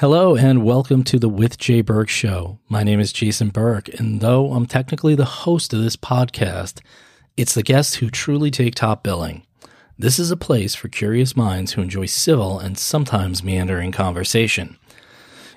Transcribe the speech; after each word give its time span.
Hello 0.00 0.36
and 0.36 0.64
welcome 0.64 1.02
to 1.02 1.18
the 1.18 1.28
With 1.28 1.58
Jay 1.58 1.80
Burke 1.80 2.08
Show. 2.08 2.60
My 2.68 2.84
name 2.84 3.00
is 3.00 3.12
Jason 3.12 3.48
Burke, 3.48 3.88
and 3.98 4.20
though 4.20 4.52
I'm 4.52 4.64
technically 4.64 5.16
the 5.16 5.24
host 5.24 5.74
of 5.74 5.82
this 5.82 5.96
podcast, 5.96 6.80
it's 7.36 7.52
the 7.52 7.64
guests 7.64 7.96
who 7.96 8.08
truly 8.08 8.52
take 8.52 8.76
top 8.76 9.02
billing. 9.02 9.44
This 9.98 10.20
is 10.20 10.30
a 10.30 10.36
place 10.36 10.76
for 10.76 10.86
curious 10.86 11.34
minds 11.34 11.72
who 11.72 11.82
enjoy 11.82 12.06
civil 12.06 12.60
and 12.60 12.78
sometimes 12.78 13.42
meandering 13.42 13.90
conversation. 13.90 14.78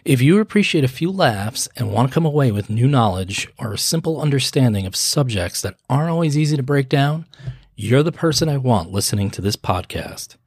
If 0.06 0.24
you 0.24 0.40
appreciate 0.40 0.84
a 0.84 0.88
few 0.88 1.12
laughs 1.12 1.70
and 1.78 1.92
want 1.92 2.10
to 2.10 2.14
come 2.16 2.26
away 2.26 2.52
with 2.52 2.68
new 2.68 2.88
knowledge 2.88 3.48
or 3.60 3.72
a 3.74 3.78
simple 3.78 4.20
understanding 4.20 4.88
of 4.88 4.96
subjects 4.96 5.62
that 5.62 5.76
aren't 5.88 6.10
always 6.10 6.36
easy 6.36 6.58
to 6.58 6.64
break 6.64 6.90
down, 6.90 7.28
you're 7.76 8.02
the 8.02 8.12
person 8.12 8.50
I 8.50 8.58
want 8.58 8.92
listening 8.92 9.30
to 9.30 9.42
this 9.44 9.56
podcast. 9.56 10.38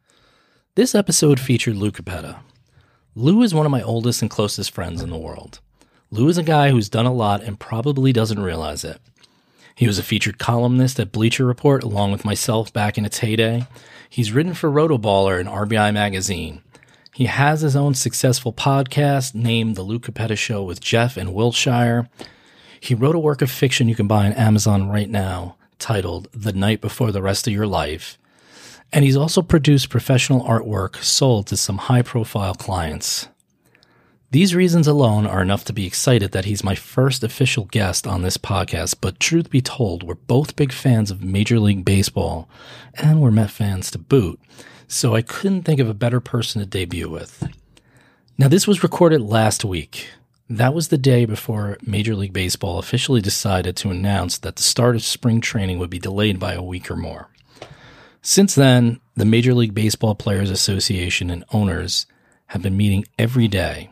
This 0.75 0.97
episode 0.97 1.39
featured 1.39 1.77
Luca 1.77 2.03
Cappetta. 2.03 2.41
Lou 3.17 3.43
is 3.43 3.55
one 3.55 3.65
of 3.65 3.71
my 3.71 3.81
oldest 3.81 4.23
and 4.23 4.31
closest 4.31 4.73
friends 4.73 5.01
in 5.01 5.11
the 5.11 5.17
world. 5.17 5.61
Lou 6.11 6.29
is 6.29 6.37
a 6.37 6.43
guy 6.43 6.71
who's 6.71 6.89
done 6.89 7.07
a 7.07 7.13
lot 7.13 7.45
and 7.45 7.61
probably 7.61 8.13
doesn't 8.13 8.43
realize 8.43 8.83
it. 8.83 9.01
He 9.77 9.87
was 9.87 10.01
a 10.01 10.03
featured 10.03 10.41
columnist 10.41 10.99
at 10.99 11.13
Bleacher 11.13 11.47
Report 11.47 11.85
along 11.85 12.11
with 12.11 12.25
myself 12.25 12.73
back 12.73 12.99
in 12.99 13.05
its 13.05 13.19
heyday. 13.19 13.69
He's 14.11 14.33
written 14.33 14.53
for 14.53 14.69
Rotoballer 14.69 15.39
and 15.39 15.49
RBI 15.49 15.95
Magazine. 15.95 16.63
He 17.15 17.27
has 17.27 17.61
his 17.61 17.77
own 17.77 17.95
successful 17.95 18.53
podcast 18.53 19.33
named 19.33 19.77
The 19.77 19.83
Lou 19.83 20.01
Cappetta 20.01 20.37
Show 20.37 20.65
with 20.65 20.81
Jeff 20.81 21.17
and 21.17 21.33
Wiltshire. 21.33 22.09
He 22.81 22.97
wrote 22.97 23.15
a 23.15 23.21
work 23.21 23.43
of 23.43 23.51
fiction 23.51 23.89
you 23.89 23.95
can 23.95 24.09
buy 24.09 24.27
on 24.27 24.33
Amazon 24.33 24.89
right 24.89 25.09
now 25.09 25.55
titled 25.79 26.27
The 26.33 26.53
Night 26.53 26.81
Before 26.81 27.13
the 27.13 27.23
Rest 27.23 27.47
of 27.47 27.53
Your 27.53 27.69
Life. 27.69 28.19
And 28.95 29.05
he's 29.05 29.17
also 29.17 29.43
produced 29.43 29.91
professional 29.91 30.45
artwork 30.45 31.03
sold 31.03 31.49
to 31.49 31.57
some 31.57 31.79
high 31.79 32.03
profile 32.03 32.55
clients. 32.55 33.27
These 34.31 34.55
reasons 34.55 34.87
alone 34.87 35.27
are 35.27 35.43
enough 35.43 35.65
to 35.65 35.73
be 35.73 35.85
excited 35.85 36.31
that 36.31 36.45
he's 36.45 36.63
my 36.63 36.77
first 36.77 37.25
official 37.25 37.65
guest 37.65 38.07
on 38.07 38.23
this 38.23 38.37
podcast, 38.37 38.99
but 39.01 39.19
truth 39.19 39.51
be 39.51 39.61
told, 39.61 40.05
we're 40.05 40.15
both 40.15 40.55
big 40.55 40.73
fans 40.73 41.11
of 41.11 41.25
Major 41.25 41.59
League 41.59 41.85
Baseball, 41.85 42.49
and 42.95 43.21
we're 43.21 43.33
Met 43.33 43.51
fans 43.51 43.91
to 43.91 43.99
boot, 43.99 44.39
so 44.87 45.17
I 45.17 45.23
couldn't 45.23 45.65
think 45.65 45.81
of 45.81 45.89
a 45.89 45.95
better 45.95 46.21
person 46.21 46.61
to 46.61 46.67
debut 46.67 47.09
with. 47.09 47.49
Now, 48.39 48.47
this 48.47 48.69
was 48.69 48.85
recorded 48.85 49.23
last 49.23 49.65
week. 49.65 50.11
That 50.49 50.73
was 50.73 50.89
the 50.89 50.99
day 50.99 51.25
before 51.25 51.79
Major 51.83 52.15
League 52.15 52.33
Baseball 52.33 52.79
officially 52.79 53.21
decided 53.21 53.77
to 53.79 53.91
announce 53.91 54.39
that 54.39 54.55
the 54.55 54.63
start 54.63 54.95
of 54.95 55.03
spring 55.03 55.41
training 55.41 55.81
would 55.81 55.91
be 55.91 55.99
delayed 55.99 56.39
by 56.39 56.53
a 56.53 56.63
week 56.63 56.89
or 56.93 56.97
more. 56.97 57.29
Since 58.27 58.55
then, 58.55 59.03
the 59.17 59.27
Major 59.27 59.53
League 59.53 59.75
Baseball 59.75 60.15
Players 60.15 60.49
Association 60.49 61.29
and 61.29 61.45
owners 61.53 62.07
have 62.47 62.63
been 62.63 62.75
meeting 62.75 63.05
every 63.19 63.49
day. 63.49 63.91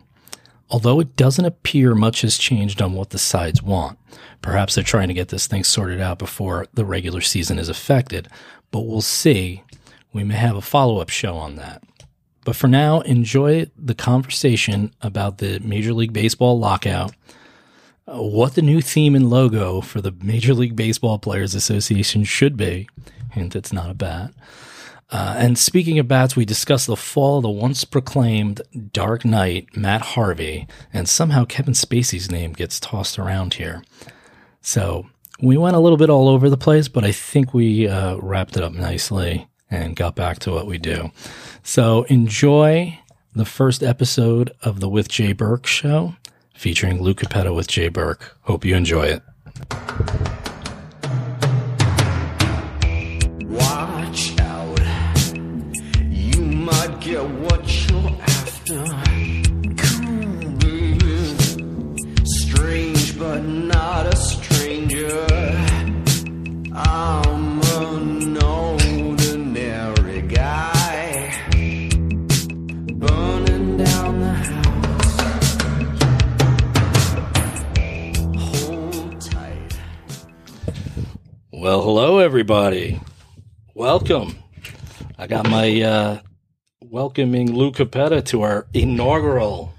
Although 0.70 1.00
it 1.00 1.16
doesn't 1.16 1.44
appear 1.44 1.94
much 1.94 2.22
has 2.22 2.38
changed 2.38 2.80
on 2.80 2.94
what 2.94 3.10
the 3.10 3.18
sides 3.18 3.62
want. 3.62 3.98
Perhaps 4.40 4.74
they're 4.74 4.84
trying 4.84 5.08
to 5.08 5.14
get 5.14 5.28
this 5.28 5.46
thing 5.46 5.64
sorted 5.64 6.00
out 6.00 6.18
before 6.18 6.66
the 6.72 6.86
regular 6.86 7.20
season 7.20 7.58
is 7.58 7.68
affected, 7.68 8.26
but 8.70 8.86
we'll 8.86 9.02
see. 9.02 9.64
We 10.14 10.24
may 10.24 10.36
have 10.36 10.56
a 10.56 10.62
follow 10.62 10.98
up 10.98 11.10
show 11.10 11.36
on 11.36 11.56
that. 11.56 11.82
But 12.46 12.56
for 12.56 12.68
now, 12.68 13.02
enjoy 13.02 13.66
the 13.76 13.94
conversation 13.94 14.94
about 15.02 15.38
the 15.38 15.58
Major 15.58 15.92
League 15.92 16.14
Baseball 16.14 16.58
lockout, 16.58 17.12
what 18.06 18.54
the 18.54 18.62
new 18.62 18.80
theme 18.80 19.14
and 19.14 19.28
logo 19.28 19.82
for 19.82 20.00
the 20.00 20.14
Major 20.22 20.54
League 20.54 20.74
Baseball 20.74 21.18
Players 21.18 21.54
Association 21.54 22.24
should 22.24 22.56
be, 22.56 22.88
Hint, 23.32 23.56
it's 23.56 23.72
not 23.72 23.90
a 23.90 23.94
bat. 23.94 24.32
Uh, 25.10 25.34
and 25.36 25.58
speaking 25.58 25.98
of 25.98 26.08
bats, 26.08 26.34
we 26.34 26.46
discussed 26.46 26.86
the 26.86 26.96
fall 26.96 27.36
of 27.36 27.42
the 27.42 27.50
once 27.50 27.84
proclaimed 27.84 28.62
Dark 28.92 29.26
Knight, 29.26 29.76
Matt 29.76 30.00
Harvey, 30.00 30.66
and 30.92 31.06
somehow 31.06 31.44
Kevin 31.44 31.74
Spacey's 31.74 32.30
name 32.30 32.54
gets 32.54 32.80
tossed 32.80 33.18
around 33.18 33.54
here. 33.54 33.84
So 34.62 35.06
we 35.40 35.58
went 35.58 35.76
a 35.76 35.80
little 35.80 35.98
bit 35.98 36.08
all 36.08 36.28
over 36.28 36.48
the 36.48 36.56
place, 36.56 36.88
but 36.88 37.04
I 37.04 37.12
think 37.12 37.52
we 37.52 37.88
uh, 37.88 38.16
wrapped 38.16 38.56
it 38.56 38.62
up 38.62 38.72
nicely 38.72 39.48
and 39.70 39.96
got 39.96 40.14
back 40.14 40.38
to 40.40 40.50
what 40.50 40.66
we 40.66 40.78
do. 40.78 41.10
So 41.62 42.04
enjoy 42.04 42.98
the 43.34 43.44
first 43.44 43.82
episode 43.82 44.52
of 44.62 44.80
the 44.80 44.88
With 44.88 45.08
Jay 45.08 45.32
Burke 45.32 45.66
show 45.66 46.14
featuring 46.54 47.02
Lou 47.02 47.14
Cappetta 47.14 47.52
with 47.54 47.66
Jay 47.66 47.88
Burke. 47.88 48.38
Hope 48.42 48.64
you 48.64 48.76
enjoy 48.76 49.04
it. 49.04 50.51
Get 57.12 57.28
what 57.28 57.90
you're 57.90 58.16
after. 58.22 58.84
Cool, 59.84 60.50
baby. 60.60 61.36
Strange, 62.24 63.18
but 63.18 63.42
not 63.44 64.06
a 64.06 64.16
stranger. 64.16 65.26
I'm 66.72 67.60
an 67.60 68.42
ordinary 68.42 70.22
guy. 70.22 71.30
Burning 72.94 73.76
down 73.76 74.20
the 74.20 74.34
house. 74.52 75.20
Hold 78.38 79.20
tight. 79.20 79.78
Well, 81.52 81.82
hello, 81.82 82.20
everybody. 82.20 83.02
Welcome. 83.74 84.36
I 85.18 85.26
got 85.26 85.46
my 85.50 85.82
uh, 85.82 86.20
welcoming 86.92 87.50
Lou 87.50 87.72
Cappetta 87.72 88.20
to 88.20 88.42
our 88.42 88.66
inaugural 88.74 89.72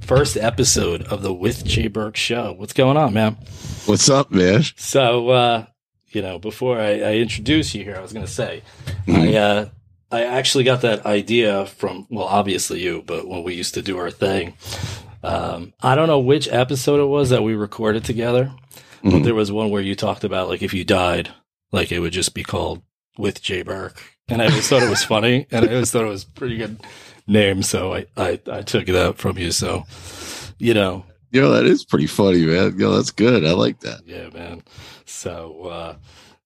first 0.00 0.34
episode 0.34 1.02
of 1.02 1.20
the 1.20 1.30
With 1.30 1.62
Jay 1.62 1.88
Burke 1.88 2.16
show. 2.16 2.54
What's 2.56 2.72
going 2.72 2.96
on, 2.96 3.12
man? 3.12 3.36
What's 3.84 4.08
up, 4.08 4.30
man? 4.30 4.62
So, 4.76 5.28
uh, 5.28 5.66
you 6.08 6.22
know, 6.22 6.38
before 6.38 6.80
I, 6.80 7.00
I 7.00 7.12
introduce 7.16 7.74
you 7.74 7.84
here, 7.84 7.96
I 7.96 8.00
was 8.00 8.14
going 8.14 8.24
to 8.24 8.32
say, 8.32 8.62
I, 9.06 9.34
uh, 9.36 9.68
I 10.10 10.24
actually 10.24 10.64
got 10.64 10.80
that 10.80 11.04
idea 11.04 11.66
from, 11.66 12.06
well, 12.08 12.24
obviously 12.24 12.80
you, 12.80 13.02
but 13.04 13.28
when 13.28 13.42
we 13.42 13.52
used 13.52 13.74
to 13.74 13.82
do 13.82 13.98
our 13.98 14.10
thing, 14.10 14.54
um, 15.22 15.74
I 15.82 15.96
don't 15.96 16.08
know 16.08 16.20
which 16.20 16.48
episode 16.48 17.00
it 17.00 17.08
was 17.08 17.28
that 17.28 17.42
we 17.42 17.54
recorded 17.54 18.06
together, 18.06 18.54
but 19.04 19.22
there 19.22 19.34
was 19.34 19.52
one 19.52 19.68
where 19.68 19.82
you 19.82 19.94
talked 19.94 20.24
about 20.24 20.48
like 20.48 20.62
if 20.62 20.72
you 20.72 20.82
died, 20.82 21.28
like 21.72 21.92
it 21.92 22.00
would 22.00 22.14
just 22.14 22.32
be 22.32 22.42
called 22.42 22.80
with 23.18 23.42
Jay 23.42 23.60
Burke, 23.60 24.09
and 24.30 24.40
I 24.40 24.46
always 24.46 24.68
thought 24.68 24.82
it 24.82 24.90
was 24.90 25.04
funny, 25.04 25.46
and 25.50 25.68
I 25.68 25.74
always 25.74 25.90
thought 25.90 26.04
it 26.04 26.08
was 26.08 26.24
a 26.24 26.28
pretty 26.28 26.56
good 26.56 26.80
name, 27.26 27.62
so 27.62 27.94
I 27.94 28.06
I, 28.16 28.40
I 28.50 28.62
took 28.62 28.88
it 28.88 28.96
out 28.96 29.18
from 29.18 29.36
you. 29.38 29.50
So, 29.50 29.84
you 30.58 30.74
know, 30.74 31.04
Yo, 31.32 31.50
that 31.50 31.64
is 31.64 31.84
pretty 31.84 32.06
funny, 32.08 32.44
man. 32.44 32.76
Yo, 32.78 32.90
that's 32.92 33.10
good. 33.12 33.44
I 33.44 33.52
like 33.52 33.80
that. 33.80 34.00
yeah, 34.06 34.30
man. 34.30 34.62
So 35.04 35.64
uh, 35.64 35.96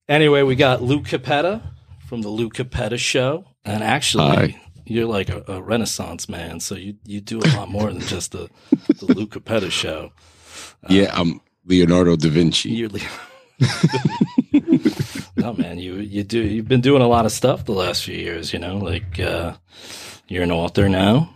anyway, 0.08 0.42
we 0.42 0.56
got 0.56 0.82
Lou 0.82 1.00
Cappetta 1.02 1.62
from 2.06 2.22
the 2.22 2.28
Lou 2.28 2.50
Cappetta 2.50 2.98
Show, 2.98 3.44
and 3.64 3.82
actually. 3.82 4.28
Hi. 4.28 4.60
You're 4.86 5.06
like 5.06 5.30
a, 5.30 5.42
a 5.48 5.62
renaissance 5.62 6.28
man, 6.28 6.60
so 6.60 6.74
you, 6.74 6.96
you 7.06 7.22
do 7.22 7.38
a 7.38 7.48
lot 7.56 7.70
more 7.70 7.90
than 7.90 8.02
just 8.02 8.32
the, 8.32 8.50
the 8.70 9.14
Lou 9.14 9.26
Cappetta 9.26 9.70
show. 9.70 10.12
yeah, 10.90 11.10
I'm 11.18 11.40
Leonardo 11.64 12.16
da 12.16 12.28
Vinci. 12.28 12.68
You're 12.68 12.90
no 15.44 15.53
man, 15.53 15.78
you 15.78 15.97
you 15.97 16.25
do 16.25 16.41
you've 16.41 16.69
been 16.69 16.81
doing 16.81 17.03
a 17.03 17.06
lot 17.09 17.27
of 17.27 17.32
stuff 17.32 17.65
the 17.66 17.72
last 17.72 18.03
few 18.05 18.16
years. 18.16 18.53
You 18.53 18.59
know, 18.59 18.78
like 18.78 19.21
uh, 19.21 19.55
you're 20.28 20.43
an 20.43 20.50
author 20.53 20.88
now, 20.88 21.31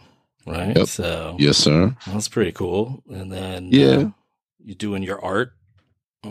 right? 0.46 0.74
Yep. 0.76 0.86
So 0.88 1.36
Yes, 1.38 1.58
sir. 1.58 1.94
that's 2.06 2.28
pretty 2.28 2.52
cool. 2.52 3.02
And 3.10 3.30
then 3.30 3.68
Yeah. 3.70 3.96
uh, 3.96 4.10
you're 4.64 4.74
doing 4.76 5.02
your 5.02 5.22
art. 5.22 5.52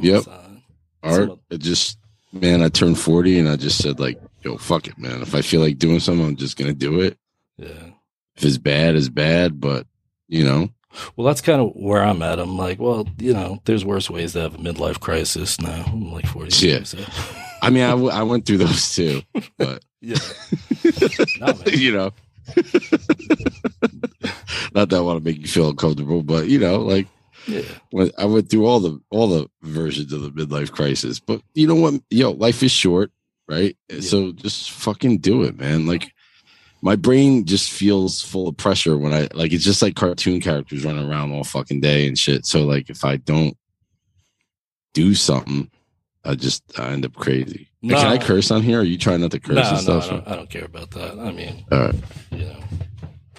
Yep. 0.01 0.23
side. 0.23 0.61
Art. 1.03 1.29
Some- 1.29 1.39
It 1.51 1.59
just, 1.61 1.97
man, 2.33 2.61
I 2.63 2.69
turned 2.69 2.97
40 2.99 3.39
and 3.39 3.47
I 3.47 3.55
just 3.55 3.77
said, 3.81 3.99
like, 3.99 4.19
yo, 4.43 4.57
fuck 4.57 4.87
it, 4.87 4.97
man. 4.97 5.21
If 5.21 5.33
I 5.35 5.41
feel 5.41 5.61
like 5.61 5.77
doing 5.77 5.99
something, 5.99 6.25
I'm 6.25 6.35
just 6.35 6.57
going 6.57 6.67
to 6.71 6.77
do 6.77 6.99
it. 6.99 7.17
Yeah. 7.57 7.91
If 8.35 8.43
it's 8.43 8.57
bad, 8.57 8.95
it's 8.95 9.07
bad. 9.09 9.61
But, 9.61 9.87
you 10.27 10.43
know, 10.43 10.69
Well, 11.15 11.25
that's 11.27 11.41
kind 11.41 11.61
of 11.61 11.71
where 11.75 12.03
I'm 12.03 12.21
at. 12.21 12.39
I'm 12.39 12.57
like, 12.57 12.79
well, 12.79 13.07
you 13.19 13.33
know, 13.33 13.61
there's 13.65 13.85
worse 13.85 14.09
ways 14.09 14.33
to 14.33 14.41
have 14.41 14.55
a 14.55 14.57
midlife 14.57 14.99
crisis 14.99 15.59
now. 15.61 15.85
I'm 15.87 16.11
like 16.11 16.25
40. 16.27 16.67
Yeah. 16.67 16.83
So. 16.83 16.97
I 17.61 17.69
mean, 17.69 17.83
I, 17.83 17.91
w- 17.91 18.09
I 18.09 18.23
went 18.23 18.45
through 18.45 18.57
those 18.59 18.95
too. 18.95 19.21
But, 19.57 19.83
yeah. 20.01 20.17
No, 21.39 21.53
you 21.67 21.91
know, 21.93 22.11
not 24.73 24.89
that 24.89 24.93
I 24.97 24.99
want 25.01 25.19
to 25.19 25.23
make 25.23 25.39
you 25.41 25.47
feel 25.47 25.69
uncomfortable, 25.69 26.23
but, 26.23 26.47
you 26.47 26.59
know, 26.59 26.79
like, 26.79 27.07
Yeah. 27.47 27.61
when 27.91 28.11
I 28.17 28.25
went 28.25 28.49
through 28.49 28.65
all 28.65 28.79
the 28.79 28.99
all 29.09 29.27
the 29.27 29.49
versions 29.63 30.11
of 30.13 30.21
the 30.21 30.31
midlife 30.31 30.71
crisis. 30.71 31.19
But 31.19 31.41
you 31.53 31.67
know 31.67 31.75
what? 31.75 31.95
Yo, 32.09 32.31
life 32.31 32.61
is 32.63 32.71
short, 32.71 33.11
right? 33.47 33.75
Yeah. 33.89 34.01
So 34.01 34.31
just 34.33 34.71
fucking 34.71 35.19
do 35.19 35.43
it, 35.43 35.57
man. 35.59 35.85
Like 35.85 36.11
my 36.81 36.95
brain 36.95 37.45
just 37.45 37.71
feels 37.71 38.21
full 38.21 38.47
of 38.47 38.57
pressure 38.57 38.97
when 38.97 39.13
I 39.13 39.27
like 39.33 39.51
it's 39.53 39.63
just 39.63 39.81
like 39.81 39.95
cartoon 39.95 40.39
characters 40.41 40.83
running 40.85 41.09
around 41.09 41.31
all 41.31 41.43
fucking 41.43 41.81
day 41.81 42.07
and 42.07 42.17
shit. 42.17 42.45
So 42.45 42.65
like 42.65 42.89
if 42.89 43.03
I 43.05 43.17
don't 43.17 43.55
do 44.93 45.13
something, 45.15 45.69
I 46.27 46.35
just 46.35 46.63
I 46.79 46.89
end 46.89 47.05
up 47.05 47.13
crazy. 47.15 47.69
Hey, 47.81 47.89
Can 47.89 48.07
I 48.07 48.17
curse 48.17 48.51
on 48.51 48.61
here? 48.61 48.79
Are 48.81 48.83
you 48.83 48.97
trying 48.97 49.21
not 49.21 49.31
to 49.31 49.39
curse 49.39 49.55
No, 49.55 49.61
and 49.61 49.71
no, 49.87 49.99
stuff? 49.99 50.05
I 50.05 50.09
don't, 50.09 50.27
I 50.27 50.35
don't 50.35 50.49
care 50.49 50.65
about 50.65 50.91
that. 50.91 51.17
I 51.19 51.31
mean, 51.31 51.65
All 51.71 51.79
right. 51.79 51.95
you 52.31 52.45
know, 52.45 52.59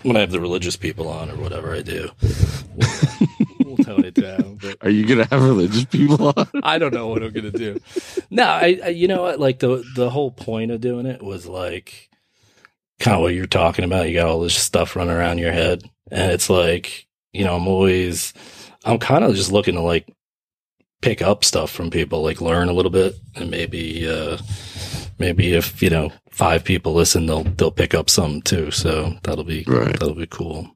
when 0.02 0.16
I 0.16 0.20
have 0.20 0.30
the 0.30 0.40
religious 0.40 0.76
people 0.76 1.08
on 1.08 1.30
or 1.30 1.36
whatever 1.36 1.74
I 1.74 1.82
do. 1.82 2.08
We'll, 2.74 2.88
we'll 3.64 3.76
tone 3.84 4.04
it 4.04 4.14
down. 4.14 4.58
But 4.62 4.76
Are 4.80 4.90
you 4.90 5.04
gonna 5.06 5.26
have 5.30 5.42
religious 5.42 5.84
people 5.84 6.28
on? 6.36 6.46
I 6.62 6.78
don't 6.78 6.94
know 6.94 7.08
what 7.08 7.22
I'm 7.22 7.32
gonna 7.32 7.50
do. 7.50 7.80
No, 8.30 8.44
I, 8.44 8.80
I 8.84 8.88
you 8.88 9.08
know 9.08 9.22
what? 9.22 9.38
Like 9.40 9.58
the 9.58 9.84
the 9.96 10.08
whole 10.10 10.30
point 10.30 10.70
of 10.70 10.80
doing 10.80 11.06
it 11.06 11.22
was 11.22 11.46
like 11.46 12.08
kind 13.00 13.16
of 13.16 13.22
what 13.22 13.34
you're 13.34 13.46
talking 13.46 13.84
about. 13.84 14.08
You 14.08 14.14
got 14.14 14.28
all 14.28 14.40
this 14.40 14.54
stuff 14.54 14.96
running 14.96 15.14
around 15.14 15.38
your 15.38 15.52
head, 15.52 15.82
and 16.10 16.30
it's 16.32 16.48
like 16.48 17.06
you 17.32 17.44
know 17.44 17.56
I'm 17.56 17.66
always 17.68 18.32
I'm 18.84 18.98
kind 18.98 19.24
of 19.24 19.34
just 19.34 19.52
looking 19.52 19.74
to 19.74 19.80
like 19.82 20.08
pick 21.00 21.22
up 21.22 21.44
stuff 21.44 21.70
from 21.70 21.90
people, 21.90 22.22
like 22.22 22.40
learn 22.40 22.68
a 22.68 22.72
little 22.72 22.90
bit, 22.90 23.14
and 23.36 23.50
maybe 23.50 24.08
uh 24.08 24.38
maybe 25.18 25.54
if 25.54 25.80
you 25.82 25.90
know 25.90 26.10
five 26.30 26.64
people 26.64 26.94
listen, 26.94 27.26
they'll 27.26 27.44
they'll 27.44 27.70
pick 27.70 27.94
up 27.94 28.08
some 28.10 28.40
too. 28.42 28.70
So 28.70 29.14
that'll 29.22 29.44
be 29.44 29.64
Right. 29.66 29.98
that'll 29.98 30.14
be 30.14 30.26
cool. 30.26 30.68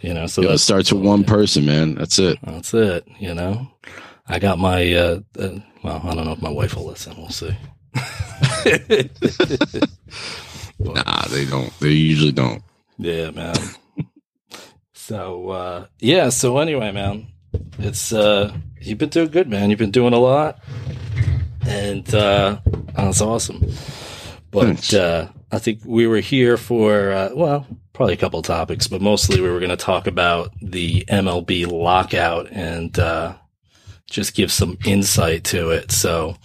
You 0.00 0.14
know, 0.14 0.26
so 0.26 0.42
it 0.42 0.58
starts 0.58 0.92
with 0.92 1.02
one 1.02 1.24
person, 1.24 1.66
man. 1.66 1.94
That's 1.96 2.18
it. 2.18 2.38
that's 2.42 2.72
it. 2.74 3.06
You 3.18 3.34
know, 3.34 3.68
I 4.28 4.38
got 4.38 4.58
my. 4.58 4.92
Uh, 4.94 5.20
uh, 5.38 5.58
well, 5.82 6.00
I 6.04 6.14
don't 6.14 6.24
know 6.26 6.32
if 6.32 6.42
my 6.42 6.50
wife 6.50 6.74
will 6.76 6.86
listen. 6.86 7.14
We'll 7.16 7.30
see. 7.30 7.56
Nah, 10.80 11.22
they 11.28 11.44
don't. 11.44 11.72
They 11.80 11.88
usually 11.90 12.30
don't. 12.32 12.62
yeah, 12.98 13.30
man. 13.32 13.56
so 14.92 15.48
uh, 15.50 15.86
yeah. 15.98 16.28
So 16.28 16.58
anyway, 16.58 16.92
man, 16.92 17.26
it's 17.80 18.12
uh, 18.12 18.56
you've 18.80 18.98
been 18.98 19.08
doing 19.08 19.28
good, 19.30 19.48
man. 19.48 19.70
You've 19.70 19.78
been 19.78 19.90
doing 19.90 20.12
a 20.12 20.18
lot, 20.18 20.58
and 21.66 22.12
uh, 22.14 22.58
that's 22.94 23.20
awesome. 23.20 23.64
But 24.50 24.92
uh, 24.94 25.28
I 25.52 25.58
think 25.58 25.80
we 25.84 26.06
were 26.06 26.20
here 26.20 26.56
for 26.56 27.12
uh, 27.12 27.30
well, 27.34 27.66
probably 27.92 28.14
a 28.14 28.18
couple 28.18 28.38
of 28.40 28.46
topics, 28.46 28.86
but 28.86 29.00
mostly 29.02 29.40
we 29.40 29.50
were 29.50 29.58
going 29.60 29.70
to 29.70 29.76
talk 29.76 30.06
about 30.06 30.52
the 30.62 31.04
MLB 31.08 31.70
lockout 31.70 32.48
and 32.50 32.98
uh, 32.98 33.34
just 34.10 34.34
give 34.34 34.50
some 34.50 34.78
insight 34.84 35.44
to 35.44 35.70
it. 35.70 35.90
So, 35.92 36.36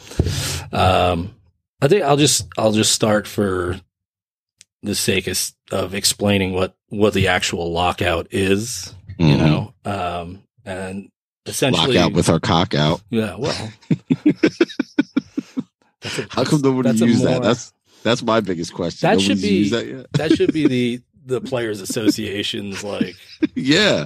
um, 0.72 1.34
I 1.82 1.88
think 1.88 2.04
I'll 2.04 2.18
just 2.18 2.48
I'll 2.58 2.72
just 2.74 2.92
start 2.92 3.28
for 3.28 3.80
the 4.82 4.96
sake 4.96 5.28
of, 5.28 5.40
of 5.72 5.94
explaining 5.94 6.54
what 6.54 6.76
what 6.90 7.14
the 7.14 7.28
actual 7.30 7.72
lockout 7.72 8.28
is. 8.32 8.94
You 9.18 9.36
Mhm. 9.36 9.38
know, 9.38 9.74
um, 9.86 10.44
and 10.66 11.10
essentially, 11.46 11.96
lock 11.96 12.06
out 12.06 12.14
with 12.14 12.30
our 12.30 12.40
cock 12.40 12.74
out. 12.74 13.02
yeah. 13.10 13.36
Well, 13.36 13.72
a- 16.04 16.28
How 16.30 16.44
come 16.44 16.62
nobody 16.62 16.90
a 16.90 16.94
that? 17.24 17.42
That's 17.42 17.74
that's 18.04 18.22
my 18.22 18.42
biggest 18.42 18.74
question. 18.74 19.10
That 19.10 19.22
should 19.22 19.42
be- 19.42 19.70
that 19.70 20.08
that 20.14 20.36
should 20.36 20.54
be 20.54 20.68
the 20.68 21.02
the 21.26 21.42
players 21.42 21.80
associations 21.80 22.84
like 22.84 23.16
yeah. 23.56 24.06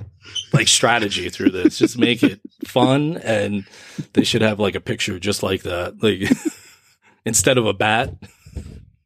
like 0.54 0.68
strategy 0.68 1.30
through 1.30 1.50
this 1.50 1.80
just 1.80 1.98
make 1.98 2.22
it 2.22 2.40
fun 2.64 3.18
and 3.24 3.66
they 4.14 4.24
should 4.24 4.44
have 4.44 4.60
like 4.60 4.76
a 4.76 4.80
picture 4.80 5.20
just 5.20 5.42
like 5.42 5.64
that 5.64 5.96
like 6.04 6.30
instead 7.26 7.58
of 7.58 7.66
a 7.66 7.74
bat 7.74 8.14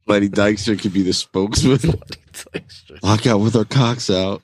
Lenny 0.07 0.27
Dykstra 0.27 0.81
could 0.81 0.91
be 0.93 1.03
the 1.03 1.13
spokesman. 1.13 2.01
Lock 3.01 3.27
out 3.27 3.39
with 3.39 3.55
our 3.55 3.65
cocks 3.65 4.09
out. 4.09 4.41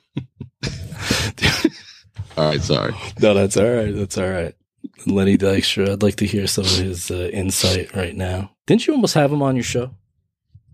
All 2.38 2.50
right, 2.50 2.62
sorry. 2.62 2.94
no 3.20 3.34
that's 3.34 3.56
all 3.56 3.68
right. 3.68 3.92
That's 3.94 4.16
all 4.16 4.28
right. 4.30 4.54
Lenny 5.06 5.36
dykstra 5.36 5.90
i'd 5.90 6.02
like 6.02 6.16
to 6.16 6.26
hear 6.26 6.46
some 6.46 6.64
of 6.64 6.70
his 6.76 7.10
uh, 7.10 7.30
insight 7.32 7.94
right 7.96 8.14
now. 8.14 8.50
Didn't 8.66 8.86
you 8.86 8.94
almost 8.94 9.14
have 9.14 9.32
him 9.32 9.42
on 9.42 9.56
your 9.56 9.64
show? 9.64 9.90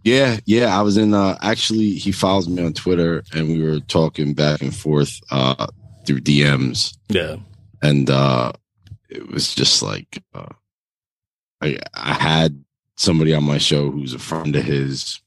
Yeah, 0.03 0.39
yeah. 0.45 0.79
I 0.79 0.83
was 0.83 0.99
in 0.99 1.15
uh 1.15 1.39
actually 1.41 1.93
he 1.93 2.13
follows 2.13 2.47
me 2.49 2.63
on 2.63 2.75
Twitter 2.75 3.23
and 3.33 3.49
we 3.49 3.63
were 3.63 3.81
talking 3.81 4.35
back 4.35 4.61
and 4.61 4.75
forth 4.77 5.19
uh 5.31 5.67
through 6.05 6.21
DMs 6.21 6.97
yeah. 7.09 7.37
And 7.83 8.11
uh 8.11 8.53
it 9.09 9.31
was 9.31 9.55
just 9.55 9.83
like 9.83 10.23
uh 10.35 10.53
I 11.63 11.79
I 11.95 12.13
had 12.13 12.63
somebody 12.97 13.33
on 13.35 13.45
my 13.45 13.59
show 13.59 13.91
who's 13.91 14.13
a 14.13 14.19
friend 14.19 14.55
of 14.55 14.65
his 14.65 15.21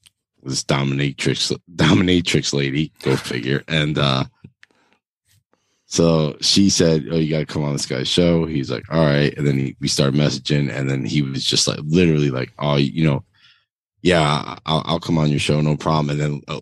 this 0.44 0.62
dominatrix 0.62 1.52
dominatrix 1.74 2.52
lady 2.54 2.92
go 3.02 3.16
figure. 3.16 3.64
And 3.66 3.98
uh 3.98 4.24
so 5.90 6.36
she 6.42 6.68
said 6.68 7.06
oh 7.10 7.16
you 7.16 7.30
gotta 7.30 7.46
come 7.46 7.64
on 7.64 7.72
this 7.72 7.86
guy's 7.86 8.06
show 8.06 8.44
he's 8.44 8.70
like 8.70 8.84
all 8.92 9.04
right 9.04 9.36
and 9.38 9.46
then 9.46 9.58
he, 9.58 9.74
we 9.80 9.88
started 9.88 10.14
messaging 10.14 10.70
and 10.70 10.88
then 10.88 11.04
he 11.04 11.22
was 11.22 11.42
just 11.44 11.66
like 11.66 11.78
literally 11.82 12.30
like 12.30 12.52
oh 12.58 12.76
you 12.76 13.04
know 13.06 13.24
yeah 14.02 14.56
i'll, 14.66 14.82
I'll 14.84 15.00
come 15.00 15.16
on 15.18 15.30
your 15.30 15.40
show 15.40 15.60
no 15.62 15.76
problem 15.76 16.10
and 16.10 16.20
then 16.20 16.42
uh, 16.46 16.60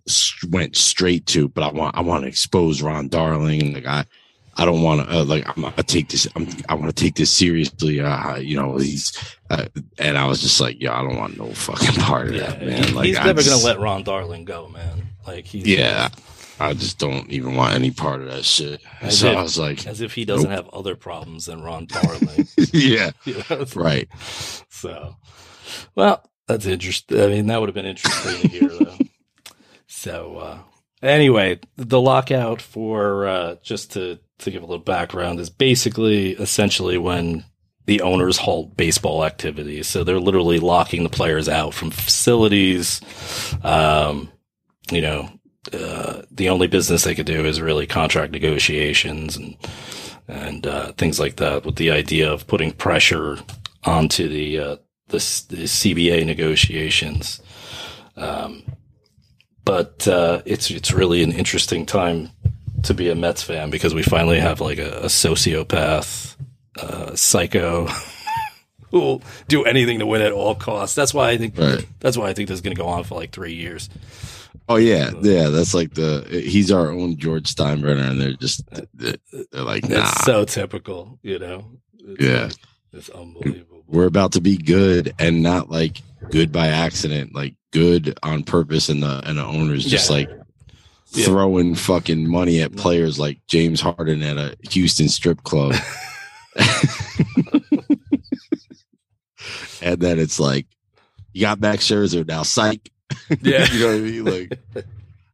went 0.50 0.76
straight 0.76 1.26
to 1.26 1.48
but 1.48 1.64
i 1.64 1.72
want 1.72 1.96
i 1.96 2.00
want 2.00 2.22
to 2.22 2.28
expose 2.28 2.80
ron 2.82 3.08
darling 3.08 3.74
like 3.74 3.86
i 3.86 4.04
I 4.58 4.64
don't 4.64 4.80
want 4.80 5.06
to 5.06 5.14
uh, 5.18 5.22
like 5.22 5.46
I'm 5.46 5.64
gonna 5.64 5.82
take 5.82 6.08
this. 6.08 6.26
I'm, 6.34 6.48
I 6.70 6.72
want 6.76 6.86
to 6.86 6.94
take 7.04 7.14
this 7.14 7.30
seriously. 7.30 8.00
Uh, 8.00 8.36
you 8.36 8.56
know, 8.56 8.78
he's 8.78 9.12
uh, 9.50 9.66
and 9.98 10.16
I 10.16 10.24
was 10.24 10.40
just 10.40 10.62
like, 10.62 10.80
yeah, 10.80 10.98
I 10.98 11.02
don't 11.02 11.18
want 11.18 11.36
no 11.36 11.52
fucking 11.52 12.00
part 12.02 12.28
of 12.28 12.36
yeah 12.36 12.46
that, 12.52 12.62
man. 12.64 12.94
Like, 12.94 13.04
he's 13.08 13.18
I 13.18 13.24
never 13.26 13.42
just- 13.42 13.50
gonna 13.62 13.74
let 13.74 13.82
ron 13.84 14.02
darling 14.02 14.46
go 14.46 14.68
man 14.70 15.08
like 15.26 15.44
he's 15.44 15.66
Yeah, 15.66 16.08
I 16.58 16.72
just 16.72 16.98
don't 16.98 17.30
even 17.30 17.54
want 17.54 17.74
any 17.74 17.90
part 17.90 18.22
of 18.22 18.28
that 18.28 18.44
shit. 18.44 18.80
As 19.00 19.18
so 19.18 19.30
if- 19.32 19.36
I 19.36 19.42
was 19.42 19.58
like, 19.58 19.86
as 19.86 20.00
if 20.00 20.14
he 20.14 20.24
doesn't 20.24 20.50
have 20.50 20.68
other 20.70 20.96
problems 20.96 21.46
than 21.46 21.62
ron 21.62 21.86
darling 21.86 22.46
yeah, 22.72 23.10
You 23.24 23.42
know, 23.50 23.66
right. 23.74 24.08
So, 24.68 25.16
well, 25.94 26.28
that's 26.46 26.66
interesting. 26.66 27.20
I 27.20 27.26
mean, 27.26 27.46
that 27.46 27.60
would 27.60 27.68
have 27.68 27.74
been 27.74 27.86
interesting 27.86 28.40
to 28.42 28.48
hear, 28.48 28.68
though. 28.68 28.96
So, 29.88 30.36
uh, 30.36 30.58
anyway, 31.02 31.58
the 31.76 32.00
lockout 32.00 32.60
for 32.60 33.26
uh, 33.26 33.54
just 33.62 33.92
to 33.92 34.18
to 34.40 34.50
give 34.50 34.62
a 34.62 34.66
little 34.66 34.84
background 34.84 35.40
is 35.40 35.48
basically 35.48 36.32
essentially 36.32 36.98
when 36.98 37.44
the 37.86 38.02
owners 38.02 38.36
halt 38.36 38.76
baseball 38.76 39.24
activities. 39.24 39.86
So 39.86 40.04
they're 40.04 40.20
literally 40.20 40.58
locking 40.58 41.02
the 41.02 41.08
players 41.08 41.48
out 41.48 41.72
from 41.72 41.90
facilities. 41.90 43.00
Um, 43.62 44.30
you 44.90 45.00
know, 45.00 45.30
uh, 45.72 46.22
the 46.30 46.48
only 46.48 46.66
business 46.66 47.04
they 47.04 47.14
could 47.14 47.26
do 47.26 47.44
is 47.44 47.60
really 47.60 47.86
contract 47.86 48.32
negotiations 48.32 49.36
and 49.36 49.56
and 50.28 50.66
uh, 50.66 50.92
things 50.92 51.20
like 51.20 51.36
that, 51.36 51.64
with 51.64 51.76
the 51.76 51.90
idea 51.90 52.30
of 52.30 52.46
putting 52.46 52.72
pressure 52.72 53.38
onto 53.84 54.28
the 54.28 54.58
uh, 54.58 54.76
the, 55.08 55.18
the 55.48 55.64
CBA 55.64 56.26
negotiations. 56.26 57.40
Um, 58.16 58.62
but 59.64 60.06
uh, 60.08 60.42
it's 60.44 60.70
it's 60.70 60.92
really 60.92 61.22
an 61.22 61.32
interesting 61.32 61.86
time 61.86 62.30
to 62.84 62.94
be 62.94 63.10
a 63.10 63.14
Mets 63.14 63.42
fan 63.42 63.70
because 63.70 63.94
we 63.94 64.02
finally 64.02 64.40
have 64.40 64.60
like 64.60 64.78
a, 64.78 64.98
a 64.98 65.06
sociopath, 65.06 66.36
uh, 66.80 67.14
psycho. 67.14 67.88
Who 68.96 69.02
will 69.02 69.22
do 69.46 69.62
anything 69.64 69.98
to 69.98 70.06
win 70.06 70.22
at 70.22 70.32
all 70.32 70.54
costs? 70.54 70.94
That's 70.96 71.12
why 71.12 71.28
I 71.28 71.36
think. 71.36 71.58
Right. 71.58 71.86
That's 72.00 72.16
why 72.16 72.28
I 72.28 72.32
think 72.32 72.48
this 72.48 72.54
is 72.54 72.60
going 72.62 72.74
to 72.74 72.80
go 72.80 72.88
on 72.88 73.04
for 73.04 73.14
like 73.14 73.30
three 73.30 73.52
years. 73.52 73.90
Oh 74.70 74.76
yeah, 74.76 75.10
yeah. 75.20 75.50
That's 75.50 75.74
like 75.74 75.92
the 75.92 76.26
he's 76.30 76.72
our 76.72 76.90
own 76.90 77.18
George 77.18 77.54
Steinbrenner, 77.54 78.08
and 78.10 78.18
they're 78.18 78.32
just 78.32 78.62
they're 78.94 79.16
like, 79.52 79.82
nah, 79.82 79.96
That's 79.96 80.24
so 80.24 80.46
typical, 80.46 81.18
you 81.22 81.38
know. 81.38 81.66
It's 81.98 82.24
Yeah. 82.24 82.44
like- 82.44 82.52
it's 82.94 83.10
unbelievable. 83.10 83.84
we're 83.86 84.06
about 84.06 84.32
to 84.32 84.40
be 84.40 84.56
good, 84.56 85.12
and 85.18 85.42
not 85.42 85.70
like 85.70 86.00
good 86.30 86.50
by 86.50 86.68
accident, 86.68 87.34
like 87.34 87.54
good 87.70 88.18
on 88.22 88.42
purpose, 88.44 88.88
and 88.88 89.02
the 89.02 89.20
and 89.28 89.36
the 89.36 89.44
owners 89.44 89.84
just 89.84 90.08
Yeah. 90.08 90.16
like 90.16 90.30
Yeah. 91.12 91.26
throwing 91.26 91.74
fucking 91.74 92.26
money 92.26 92.62
at 92.62 92.74
players 92.74 93.18
like 93.18 93.40
James 93.46 93.82
Harden 93.82 94.22
at 94.22 94.38
a 94.38 94.56
Houston 94.70 95.10
strip 95.10 95.42
club. 95.42 95.74
and 99.86 100.00
then 100.00 100.18
it's 100.18 100.38
like 100.40 100.66
you 101.32 101.42
got 101.42 101.60
Max 101.60 101.86
Scherzer 101.86 102.26
now, 102.26 102.42
psych. 102.42 102.90
Yeah. 103.40 103.70
you 103.72 103.80
know 103.80 103.86
what 103.86 103.94
I 103.94 103.98
mean? 103.98 104.24
Like 104.24 104.58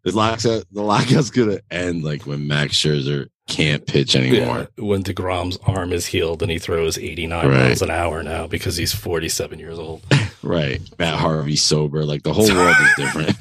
the 0.04 0.12
lockout, 0.12 0.64
the 0.70 0.82
lockout's 0.82 1.30
gonna 1.30 1.60
end 1.70 2.04
like 2.04 2.26
when 2.26 2.46
Max 2.46 2.74
Scherzer 2.76 3.28
can't 3.48 3.86
pitch 3.86 4.14
anymore. 4.14 4.68
Yeah, 4.76 4.84
when 4.84 5.02
deGrom's 5.02 5.56
arm 5.66 5.92
is 5.92 6.06
healed 6.06 6.42
and 6.42 6.50
he 6.50 6.58
throws 6.58 6.96
89 6.98 7.48
Right. 7.48 7.56
miles 7.58 7.82
an 7.82 7.90
hour 7.90 8.22
now 8.22 8.46
because 8.46 8.76
he's 8.76 8.94
47 8.94 9.58
years 9.58 9.78
old. 9.78 10.02
Right. 10.44 10.80
Matt 10.98 11.14
Harvey 11.20 11.54
sober. 11.54 12.04
Like 12.04 12.24
the 12.24 12.32
whole 12.32 12.48
world 12.52 12.74
is 12.80 12.94
different. 12.96 13.36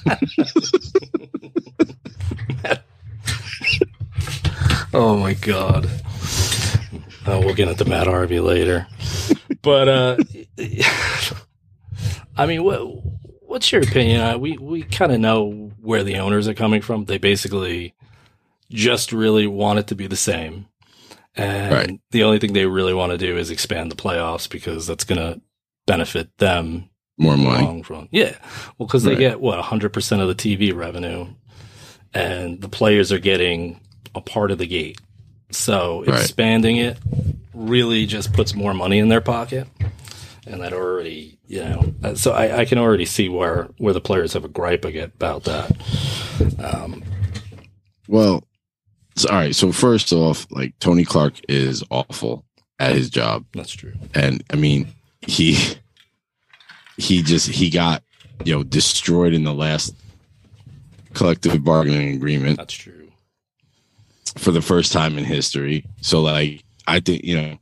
Oh 4.94 5.18
my 5.18 5.34
god. 5.34 5.90
Oh, 7.26 7.40
we'll 7.40 7.56
get 7.56 7.70
into 7.70 7.86
Matt 7.86 8.08
Harvey 8.08 8.40
later. 8.40 8.86
But 9.62 9.88
uh 9.88 10.18
I 12.38 12.46
mean, 12.46 12.64
what 12.64 12.82
what's 13.42 13.72
your 13.72 13.82
opinion? 13.82 14.22
Uh, 14.22 14.38
we 14.38 14.58
we 14.58 14.84
kind 14.84 15.12
of 15.12 15.20
know 15.20 15.72
where 15.82 16.04
the 16.04 16.18
owners 16.18 16.48
are 16.48 16.54
coming 16.54 16.82
from. 16.82 17.06
They 17.06 17.18
basically 17.18 17.94
just 18.70 19.12
really 19.12 19.48
want 19.48 19.80
it 19.80 19.88
to 19.88 19.96
be 19.96 20.08
the 20.08 20.16
same. 20.16 20.68
And 21.36 21.72
Right. 21.74 22.00
the 22.12 22.24
only 22.24 22.40
thing 22.40 22.54
they 22.54 22.66
really 22.66 22.94
want 22.94 23.12
to 23.12 23.18
do 23.18 23.38
is 23.38 23.50
expand 23.52 23.92
the 23.92 23.96
playoffs 23.96 24.50
because 24.50 24.88
that's 24.88 25.04
going 25.04 25.20
to 25.20 25.42
benefit 25.88 26.38
them 26.38 26.90
More 27.18 27.38
money. 27.38 27.64
long 27.66 27.86
run. 27.90 28.08
Yeah. 28.12 28.36
Well, 28.78 28.88
because 28.88 29.04
they 29.04 29.12
Right. 29.12 29.20
get 29.20 29.42
what 29.42 29.60
100% 29.60 30.22
of 30.22 30.28
the 30.28 30.36
TV 30.36 30.74
revenue 30.74 31.28
and 32.14 32.62
the 32.62 32.68
players 32.70 33.12
are 33.12 33.20
getting 33.20 33.80
a 34.16 34.22
part 34.22 34.52
of 34.52 34.58
the 34.58 34.68
gate. 34.68 35.00
So 35.52 36.04
Right. 36.06 36.20
expanding 36.20 36.78
it 36.78 36.98
really 37.54 38.06
just 38.06 38.34
puts 38.34 38.54
more 38.56 38.74
money 38.74 39.00
in 39.00 39.10
their 39.10 39.22
pocket, 39.22 39.68
and 40.48 40.62
that 40.62 40.74
already, 40.74 41.38
you 41.48 41.64
know, 41.64 42.14
so 42.16 42.32
I, 42.32 42.60
I 42.60 42.66
can 42.66 42.78
already 42.78 43.06
see 43.06 43.30
where 43.30 43.70
where 43.78 43.94
the 43.94 44.02
players 44.02 44.34
have 44.34 44.46
a 44.46 44.50
gripe 44.50 44.86
about 44.86 45.44
that. 45.46 45.72
Um, 46.60 47.04
well, 48.08 48.44
so, 49.16 49.30
all 49.30 49.36
right. 49.36 49.56
So 49.56 49.72
first 49.72 50.12
off, 50.14 50.48
like 50.52 50.78
Tony 50.80 51.04
Clark 51.06 51.34
is 51.50 51.84
awful 51.90 52.46
at 52.80 52.96
his 52.96 53.10
job, 53.10 53.46
That's 53.54 53.72
true. 53.74 53.94
and 54.16 54.44
I 54.52 54.56
mean 54.56 54.88
he 55.22 55.56
he 56.98 57.22
just 57.22 57.48
he 57.50 57.70
got 57.70 58.04
you 58.44 58.56
know 58.56 58.64
destroyed 58.64 59.34
in 59.34 59.44
the 59.44 59.54
last 59.54 59.94
collective 61.14 61.64
bargaining 61.64 62.16
agreement 62.16 62.58
That's 62.58 62.74
true. 62.74 63.10
for 64.38 64.52
the 64.52 64.62
first 64.64 64.92
time 64.92 65.18
in 65.20 65.26
history. 65.26 65.86
So 66.02 66.22
like 66.22 66.64
I 66.92 67.00
think 67.00 67.24
you 67.24 67.42
know 67.42 67.58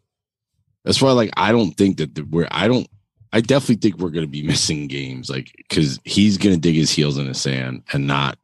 that's 0.84 1.02
why 1.02 1.12
like 1.12 1.30
I 1.38 1.52
don't 1.52 1.72
think 1.72 1.98
that 1.98 2.16
the, 2.16 2.24
we're 2.24 2.48
I 2.50 2.68
don't 2.68 2.88
I 3.32 3.42
definitely 3.42 3.76
think 3.76 3.98
we're 3.98 4.10
going 4.10 4.26
to 4.26 4.32
be 4.32 4.44
missing 4.48 4.88
games 4.88 5.30
like 5.30 5.54
because 5.58 6.00
he's 6.04 6.38
going 6.38 6.56
to 6.56 6.62
dig 6.62 6.76
his 6.76 6.92
heels 6.92 7.18
in 7.18 7.28
the 7.28 7.36
sand 7.36 7.84
and 7.94 8.08
not 8.08 8.38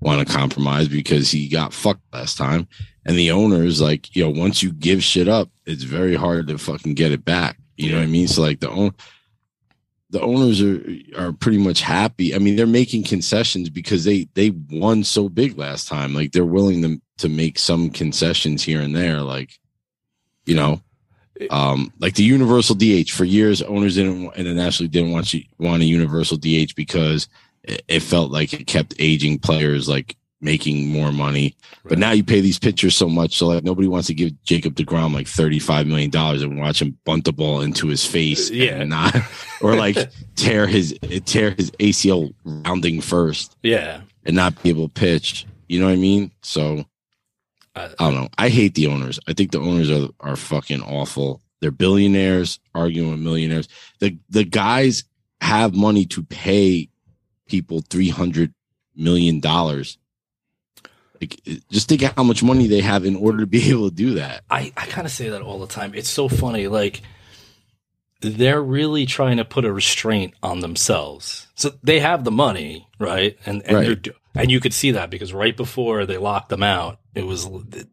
want 0.00 0.26
to 0.26 0.32
compromise 0.32 0.86
because 0.88 1.30
he 1.30 1.48
got 1.48 1.72
fucked 1.72 2.04
last 2.12 2.38
time. 2.38 2.68
And 3.04 3.16
the 3.16 3.32
owners 3.32 3.80
like 3.80 4.14
you 4.14 4.24
know 4.24 4.30
once 4.30 4.62
you 4.62 4.72
give 4.72 5.02
shit 5.02 5.28
up, 5.28 5.50
it's 5.66 5.82
very 5.82 6.14
hard 6.14 6.46
to 6.48 6.58
fucking 6.58 6.94
get 6.94 7.12
it 7.12 7.24
back. 7.24 7.58
You 7.76 7.90
know 7.90 7.98
what 7.98 8.04
I 8.04 8.08
mean? 8.08 8.28
So 8.28 8.42
like 8.42 8.60
the 8.60 8.70
own 8.70 8.92
the 10.10 10.20
owners 10.20 10.62
are 10.62 10.82
are 11.16 11.32
pretty 11.32 11.58
much 11.58 11.80
happy. 11.80 12.34
I 12.34 12.38
mean, 12.38 12.56
they're 12.56 12.66
making 12.66 13.04
concessions 13.04 13.68
because 13.68 14.04
they 14.04 14.28
they 14.34 14.50
won 14.50 15.04
so 15.04 15.28
big 15.28 15.58
last 15.58 15.88
time. 15.88 16.14
Like 16.14 16.32
they're 16.32 16.44
willing 16.44 16.82
to 16.82 17.00
to 17.18 17.28
make 17.28 17.58
some 17.58 17.90
concessions 17.90 18.62
here 18.62 18.80
and 18.80 18.94
there. 18.94 19.20
Like, 19.20 19.58
you 20.48 20.54
know, 20.56 20.80
um, 21.50 21.92
like 22.00 22.14
the 22.14 22.24
universal 22.24 22.74
DH 22.74 23.10
for 23.10 23.24
years, 23.24 23.62
owners 23.62 23.94
didn't 23.94 24.34
internationally 24.34 24.88
didn't 24.88 25.12
want 25.12 25.32
you 25.32 25.42
want 25.58 25.82
a 25.82 25.86
universal 25.86 26.36
DH 26.36 26.74
because 26.74 27.28
it, 27.62 27.82
it 27.86 28.00
felt 28.00 28.30
like 28.32 28.52
it 28.52 28.66
kept 28.66 28.94
aging 28.98 29.38
players 29.38 29.88
like 29.88 30.16
making 30.40 30.88
more 30.88 31.12
money. 31.12 31.54
But 31.84 31.98
now 31.98 32.12
you 32.12 32.22
pay 32.24 32.40
these 32.40 32.58
pitchers 32.58 32.96
so 32.96 33.08
much, 33.08 33.36
so 33.36 33.48
like 33.48 33.64
nobody 33.64 33.88
wants 33.88 34.06
to 34.08 34.14
give 34.14 34.40
Jacob 34.42 34.74
deGrom 34.74 35.14
like 35.14 35.28
thirty 35.28 35.58
five 35.58 35.86
million 35.86 36.10
dollars 36.10 36.42
and 36.42 36.58
watch 36.58 36.82
him 36.82 36.96
bunt 37.04 37.24
the 37.24 37.32
ball 37.32 37.60
into 37.60 37.86
his 37.88 38.04
face, 38.04 38.50
Yeah. 38.50 38.80
and 38.80 38.90
not 38.90 39.14
or 39.60 39.76
like 39.76 39.96
tear 40.36 40.66
his 40.66 40.98
tear 41.24 41.52
his 41.52 41.70
ACL 41.72 42.32
rounding 42.44 43.00
first 43.00 43.56
Yeah. 43.62 44.00
and 44.24 44.34
not 44.34 44.60
be 44.62 44.70
able 44.70 44.88
to 44.88 44.94
pitch. 45.00 45.46
You 45.68 45.78
know 45.80 45.86
what 45.86 45.92
I 45.92 45.96
mean? 45.96 46.30
So 46.42 46.84
I, 47.78 48.04
don't 48.10 48.14
know. 48.14 48.28
I 48.38 48.48
hate 48.48 48.74
the 48.74 48.86
owners. 48.88 49.18
I 49.28 49.32
think 49.32 49.50
the 49.52 49.60
owners 49.60 49.90
are 49.90 50.08
are 50.20 50.36
fucking 50.36 50.82
awful. 50.82 51.40
They're 51.60 51.70
billionaires 51.70 52.60
arguing 52.74 53.10
with 53.10 53.20
millionaires. 53.20 53.68
The 54.00 54.18
the 54.30 54.44
guys 54.44 55.04
have 55.40 55.74
money 55.74 56.04
to 56.06 56.22
pay 56.22 56.88
people 57.46 57.82
three 57.88 58.10
hundred 58.10 58.52
million 58.94 59.40
dollars. 59.40 59.98
Like, 61.20 61.40
just 61.70 61.88
think 61.88 62.02
how 62.02 62.22
much 62.22 62.44
money 62.44 62.68
they 62.68 62.80
have 62.80 63.04
in 63.04 63.16
order 63.16 63.38
to 63.40 63.46
be 63.46 63.70
able 63.70 63.88
to 63.90 63.94
do 63.94 64.14
that. 64.14 64.44
I, 64.50 64.72
I 64.76 64.86
kind 64.86 65.04
of 65.06 65.12
say 65.12 65.30
that 65.30 65.42
all 65.42 65.58
the 65.58 65.66
time. 65.66 65.92
It's 65.94 66.08
so 66.08 66.28
funny. 66.28 66.68
Like, 66.68 67.02
they're 68.20 68.62
really 68.62 69.04
trying 69.06 69.36
to 69.38 69.44
put 69.44 69.64
a 69.64 69.72
restraint 69.72 70.34
on 70.42 70.60
themselves. 70.60 71.46
So 71.56 71.72
they 71.82 72.00
have 72.00 72.24
the 72.24 72.30
money, 72.30 72.86
right? 72.98 73.36
And 73.46 73.62
and, 73.64 73.76
Right. 73.76 74.08
and 74.36 74.50
you 74.50 74.60
could 74.60 74.72
see 74.74 74.92
that 74.92 75.10
because 75.10 75.32
right 75.32 75.56
before 75.56 76.06
they 76.06 76.18
locked 76.18 76.48
them 76.50 76.62
out, 76.62 77.00
it 77.18 77.26
was 77.26 77.48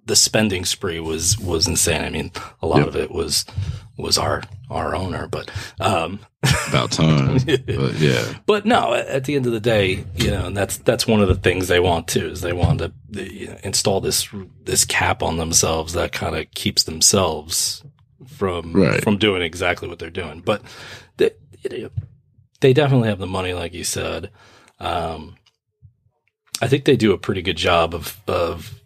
the 0.06 0.16
spending 0.16 0.66
spree 0.66 1.00
was 1.00 1.38
was 1.40 1.68
insane. 1.68 2.04
I 2.04 2.10
mean, 2.10 2.32
a 2.62 2.68
lot 2.68 2.80
Yep. 2.80 2.88
of 2.88 2.96
it 2.96 3.12
was 3.12 3.46
was 3.98 4.18
our 4.18 4.44
our 4.70 4.96
owner, 4.96 5.28
but 5.28 5.50
um, 5.80 6.20
About 6.70 6.92
time, 6.92 7.38
but 7.46 7.94
yeah, 7.96 8.34
but 8.46 8.66
no, 8.66 8.94
at 8.94 9.24
the 9.26 9.36
end 9.36 9.46
of 9.48 9.52
the 9.52 9.60
day, 9.60 10.04
you 10.16 10.30
know, 10.32 10.46
and 10.48 10.56
that's 10.58 10.78
that's 10.78 11.08
one 11.08 11.22
of 11.22 11.28
the 11.28 11.36
things 11.36 11.68
they 11.68 11.80
want 11.80 12.08
too 12.08 12.28
is 12.28 12.42
they 12.42 12.54
want 12.54 12.80
to 12.80 12.92
you 13.12 13.48
know, 13.48 13.58
install 13.64 14.02
this 14.02 14.28
this 14.64 14.86
cap 14.86 15.24
on 15.24 15.38
themselves 15.38 15.94
that 15.94 16.12
kind 16.12 16.36
of 16.36 16.50
keeps 16.52 16.84
themselves 16.84 17.84
from 18.28 18.74
Right. 18.74 19.04
from 19.04 19.18
doing 19.18 19.42
exactly 19.42 19.88
what 19.88 19.98
they're 20.00 20.10
doing. 20.10 20.42
But 20.42 20.62
they 21.18 21.32
they 22.62 22.74
definitely 22.74 23.10
have 23.10 23.20
the 23.20 23.28
money, 23.28 23.54
like 23.54 23.74
you 23.74 23.84
said. 23.84 24.30
Um, 24.80 25.36
I 26.62 26.68
think 26.68 26.86
they 26.86 26.96
do 26.96 27.12
a 27.14 27.18
pretty 27.18 27.42
good 27.42 27.58
job 27.58 27.94
of 27.96 28.20
of 28.28 28.82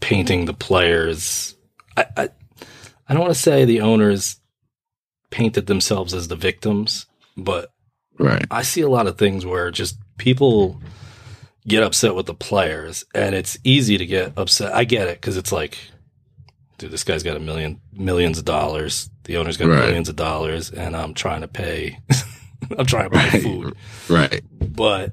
painting 0.00 0.44
the 0.46 0.54
players. 0.54 1.54
I 1.96 2.06
I, 2.16 2.28
I 3.08 3.12
don't 3.14 3.22
want 3.22 3.34
to 3.34 3.40
say 3.40 3.64
the 3.64 3.80
owners 3.80 4.36
painted 5.30 5.66
themselves 5.66 6.12
as 6.14 6.28
the 6.28 6.36
victims, 6.36 7.06
but 7.36 7.72
right, 8.18 8.44
I 8.50 8.62
see 8.62 8.80
a 8.80 8.88
lot 8.88 9.06
of 9.06 9.16
things 9.18 9.46
where 9.46 9.70
just 9.70 9.96
people 10.16 10.80
get 11.68 11.82
upset 11.82 12.14
with 12.14 12.26
the 12.26 12.34
players, 12.34 13.04
and 13.14 13.34
it's 13.34 13.58
easy 13.64 13.98
to 13.98 14.06
get 14.06 14.32
upset. 14.36 14.74
I 14.74 14.84
get 14.84 15.08
it 15.08 15.20
because 15.20 15.36
it's 15.36 15.52
like, 15.52 15.78
dude, 16.78 16.90
this 16.90 17.04
guy's 17.04 17.22
got 17.22 17.36
a 17.36 17.40
million 17.40 17.80
millions 17.92 18.38
of 18.38 18.44
dollars. 18.44 19.10
The 19.24 19.36
owner's 19.36 19.56
got 19.56 19.68
Right. 19.68 19.84
millions 19.84 20.08
of 20.08 20.16
dollars, 20.16 20.70
and 20.70 20.96
I'm 20.96 21.14
trying 21.14 21.42
to 21.42 21.48
pay. 21.48 21.98
I'm 22.78 22.86
trying 22.86 23.04
to 23.04 23.10
buy 23.10 23.28
Right. 23.28 23.42
food, 23.42 23.74
right, 24.08 24.42
but 24.60 25.12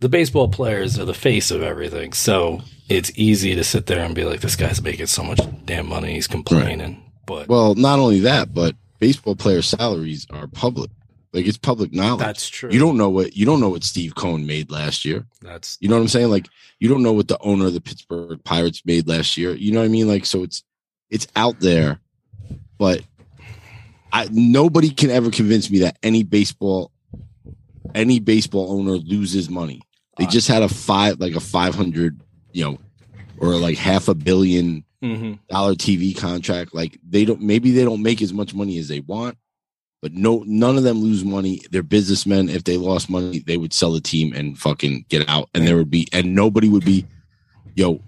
the 0.00 0.08
baseball 0.08 0.48
players 0.48 0.98
are 0.98 1.04
the 1.04 1.14
face 1.14 1.50
of 1.50 1.62
everything. 1.62 2.12
So 2.12 2.60
it's 2.88 3.10
easy 3.16 3.54
to 3.54 3.64
sit 3.64 3.86
there 3.86 4.04
and 4.04 4.14
be 4.14 4.24
like, 4.24 4.40
this 4.40 4.56
guy's 4.56 4.82
making 4.82 5.06
so 5.06 5.22
much 5.22 5.40
damn 5.64 5.88
money. 5.88 6.14
He's 6.14 6.26
complaining, 6.26 7.02
but 7.26 7.48
Well, 7.48 7.74
not 7.74 7.98
only 7.98 8.20
that, 8.20 8.52
but 8.52 8.74
baseball 8.98 9.36
player 9.36 9.62
salaries 9.62 10.26
are 10.30 10.46
public. 10.46 10.90
Like 11.32 11.46
it's 11.46 11.58
public 11.58 11.92
knowledge. 11.92 12.20
that's 12.20 12.48
true. 12.48 12.70
you 12.70 12.78
don't 12.78 12.96
know 12.96 13.08
what 13.08 13.36
you 13.36 13.44
don't 13.44 13.58
know 13.58 13.68
what 13.70 13.82
Steve 13.82 14.14
Cohen 14.14 14.46
made 14.46 14.70
last 14.70 15.04
year. 15.04 15.26
That's 15.42 15.76
You 15.80 15.88
know 15.88 15.96
what 15.96 16.02
I'm 16.02 16.08
saying? 16.08 16.30
Like 16.30 16.46
you 16.78 16.88
don't 16.88 17.02
know 17.02 17.12
what 17.12 17.26
the 17.26 17.38
owner 17.40 17.66
of 17.66 17.74
the 17.74 17.80
Pittsburgh 17.80 18.42
Pirates 18.44 18.82
made 18.86 19.08
last 19.08 19.36
year. 19.36 19.52
You 19.52 19.72
know 19.72 19.80
what 19.80 19.86
I 19.86 19.88
mean? 19.88 20.06
Like 20.06 20.26
so 20.26 20.44
it's 20.44 20.62
it's 21.10 21.26
out 21.34 21.58
there, 21.58 21.98
but 22.78 23.02
I 24.12 24.28
nobody 24.30 24.90
can 24.90 25.10
ever 25.10 25.32
convince 25.32 25.70
me 25.72 25.80
that 25.80 25.98
any 26.04 26.22
baseball 26.22 26.92
any 27.94 28.18
baseball 28.20 28.72
owner 28.78 28.92
loses 28.92 29.48
money. 29.50 29.80
They 30.18 30.24
Uh, 30.26 30.30
just 30.30 30.48
had 30.48 30.62
a 30.62 30.68
five 30.68 31.20
like 31.20 31.34
a 31.34 31.40
500, 31.40 32.20
you 32.52 32.64
know, 32.64 32.78
or 33.38 33.56
like 33.56 33.76
half 33.78 34.08
a 34.08 34.14
billion 34.14 34.84
Mhm. 35.02 35.38
dollar 35.50 35.74
TV 35.74 36.14
contract. 36.14 36.74
Like 36.74 36.98
they 37.08 37.24
don't 37.24 37.42
maybe 37.42 37.72
they 37.72 37.84
don't 37.84 38.02
make 38.02 38.22
as 38.22 38.32
much 38.32 38.54
money 38.54 38.78
as 38.78 38.88
they 38.88 39.00
want, 39.00 39.36
but 40.00 40.14
no 40.14 40.44
none 40.46 40.76
of 40.78 40.82
them 40.84 41.02
lose 41.02 41.24
money. 41.24 41.60
They're 41.70 41.82
businessmen. 41.82 42.48
If 42.48 42.64
they 42.64 42.76
lost 42.76 43.10
money, 43.10 43.40
they 43.40 43.56
would 43.56 43.72
sell 43.72 43.92
the 43.92 44.00
team 44.00 44.32
and 44.32 44.58
fucking 44.58 45.06
get 45.08 45.28
out. 45.28 45.50
And 45.52 45.66
there 45.66 45.76
would 45.76 45.90
be 45.90 46.06
and 46.12 46.34
nobody 46.34 46.68
would 46.68 46.84
be 46.84 47.04
yo 47.74 48.00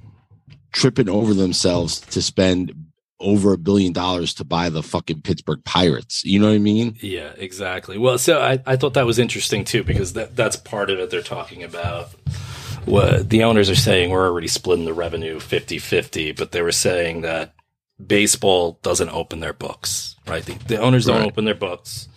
tripping 0.72 1.08
over 1.08 1.34
themselves 1.34 2.00
to 2.00 2.22
spend 2.22 2.72
over 3.20 3.52
a 3.52 3.58
billion 3.58 3.92
dollars 3.92 4.34
to 4.34 4.44
buy 4.44 4.68
the 4.68 4.82
fucking 4.82 5.22
Pittsburgh 5.22 5.62
Pirates. 5.64 6.24
You 6.24 6.38
know 6.38 6.48
what 6.48 6.54
I 6.54 6.58
mean? 6.58 6.96
Yeah, 7.00 7.32
exactly. 7.36 7.96
Well, 7.98 8.18
so 8.18 8.40
I, 8.40 8.60
I 8.66 8.76
thought 8.76 8.94
that 8.94 9.06
was 9.06 9.18
interesting 9.18 9.64
too 9.64 9.82
because 9.84 10.12
that 10.14 10.36
that's 10.36 10.56
part 10.56 10.90
of 10.90 10.98
it 10.98 11.10
they're 11.10 11.22
talking 11.22 11.62
about. 11.62 12.10
What 12.84 13.30
the 13.30 13.42
owners 13.42 13.68
are 13.68 13.74
saying 13.74 14.10
we're 14.10 14.28
already 14.28 14.46
splitting 14.46 14.84
the 14.84 14.92
revenue 14.94 15.40
50-50, 15.40 16.36
but 16.36 16.52
they 16.52 16.62
were 16.62 16.70
saying 16.70 17.22
that 17.22 17.52
baseball 18.04 18.78
doesn't 18.82 19.08
open 19.08 19.40
their 19.40 19.52
books, 19.52 20.14
right? 20.28 20.44
The, 20.44 20.54
the 20.66 20.78
owners 20.78 21.06
don't 21.06 21.18
Right. 21.20 21.26
open 21.26 21.46
their 21.46 21.54
books. 21.56 22.08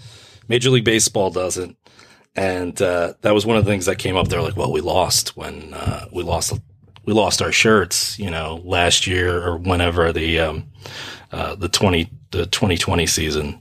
Major 0.47 0.69
League 0.69 0.83
Baseball 0.85 1.31
doesn't. 1.31 1.75
And 2.35 2.79
uh, 2.81 3.13
that 3.21 3.33
was 3.33 3.45
one 3.45 3.57
of 3.57 3.65
the 3.65 3.71
things 3.71 3.87
that 3.87 3.97
came 3.97 4.15
up. 4.15 4.27
They're 4.27 4.41
like, 4.43 4.55
"Well, 4.55 4.71
we 4.71 4.81
lost 4.81 5.35
when 5.35 5.73
uh, 5.73 6.05
we 6.13 6.21
lost 6.23 6.53
we 7.09 7.15
lost 7.15 7.41
our 7.41 7.51
shirts, 7.51 8.19
you 8.19 8.29
know, 8.29 8.61
last 8.63 9.07
year 9.07 9.43
or 9.43 9.57
whenever 9.57 10.13
the 10.13 10.39
um, 10.39 10.69
uh, 11.31 11.55
the 11.55 11.67
twenty 11.67 12.07
the 12.29 12.45
twenty 12.45 12.77
twenty 12.77 13.07
season 13.07 13.59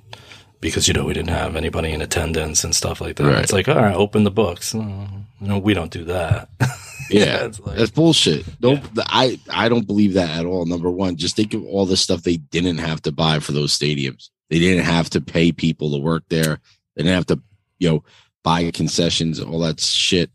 because 0.60 0.86
you 0.86 0.92
know 0.92 1.06
we 1.06 1.14
didn't 1.14 1.30
have 1.30 1.56
anybody 1.56 1.90
in 1.92 2.02
attendance 2.02 2.62
and 2.62 2.76
stuff 2.76 3.00
like 3.00 3.16
that. 3.16 3.24
Right. 3.24 3.42
It's 3.42 3.52
like, 3.54 3.66
all 3.66 3.76
right, 3.76 3.96
open 3.96 4.24
the 4.24 4.30
books. 4.30 4.74
Oh, 4.74 5.08
no, 5.40 5.58
we 5.58 5.72
don't 5.72 5.90
do 5.90 6.04
that. 6.04 6.50
Yeah, 7.10 7.44
it's 7.46 7.58
like- 7.60 7.78
that's 7.78 7.90
bullshit. 7.90 8.44
Don't 8.60 8.84
I? 8.98 9.40
I 9.48 9.70
don't 9.70 9.86
believe 9.86 10.12
that 10.12 10.28
at 10.28 10.44
all. 10.44 10.66
Number 10.66 10.90
one, 10.90 11.16
just 11.16 11.36
think 11.36 11.54
of 11.54 11.64
all 11.64 11.86
the 11.86 11.96
stuff 11.96 12.22
they 12.22 12.36
didn't 12.36 12.76
have 12.76 13.00
to 13.02 13.12
buy 13.12 13.38
for 13.38 13.52
those 13.52 13.72
stadiums. 13.72 14.28
They 14.50 14.58
didn't 14.58 14.84
have 14.84 15.08
to 15.10 15.22
pay 15.22 15.50
people 15.50 15.90
to 15.92 15.98
work 15.98 16.24
there. 16.28 16.60
They 16.96 17.04
didn't 17.04 17.14
have 17.14 17.26
to, 17.28 17.40
you 17.78 17.88
know, 17.88 18.04
buy 18.44 18.70
concessions, 18.72 19.40
all 19.40 19.60
that 19.60 19.80
shit. 19.80 20.30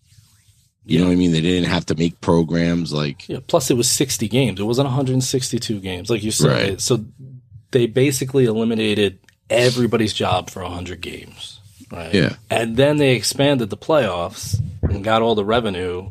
You 0.86 1.00
know 1.00 1.06
what 1.06 1.13
I 1.13 1.16
mean? 1.16 1.32
They 1.32 1.40
didn't 1.42 1.70
have 1.70 1.86
to 1.88 1.96
make 1.96 2.20
programs 2.22 2.92
like 2.92 3.28
Yeah. 3.30 3.40
Plus, 3.48 3.72
it 3.72 3.75
was 3.78 3.90
60 3.90 4.28
games. 4.28 4.60
It 4.60 4.63
wasn't 4.63 4.88
162 4.88 5.80
games, 5.80 6.10
like 6.10 6.24
you 6.24 6.32
said. 6.32 6.48
Right. 6.72 6.82
So 6.82 7.06
they 7.72 7.86
basically 7.86 8.46
eliminated 8.46 9.18
everybody's 9.50 10.13
job 10.13 10.50
for 10.50 10.62
100 10.63 11.00
games. 11.02 11.60
Right. 11.92 12.13
Yeah. 12.13 12.36
And 12.50 12.75
then 12.75 12.98
they 12.98 13.16
expanded 13.16 13.70
the 13.70 13.78
playoffs 13.78 14.60
and 14.82 15.04
got 15.04 15.22
all 15.22 15.36
the 15.36 15.46
revenue 15.46 16.10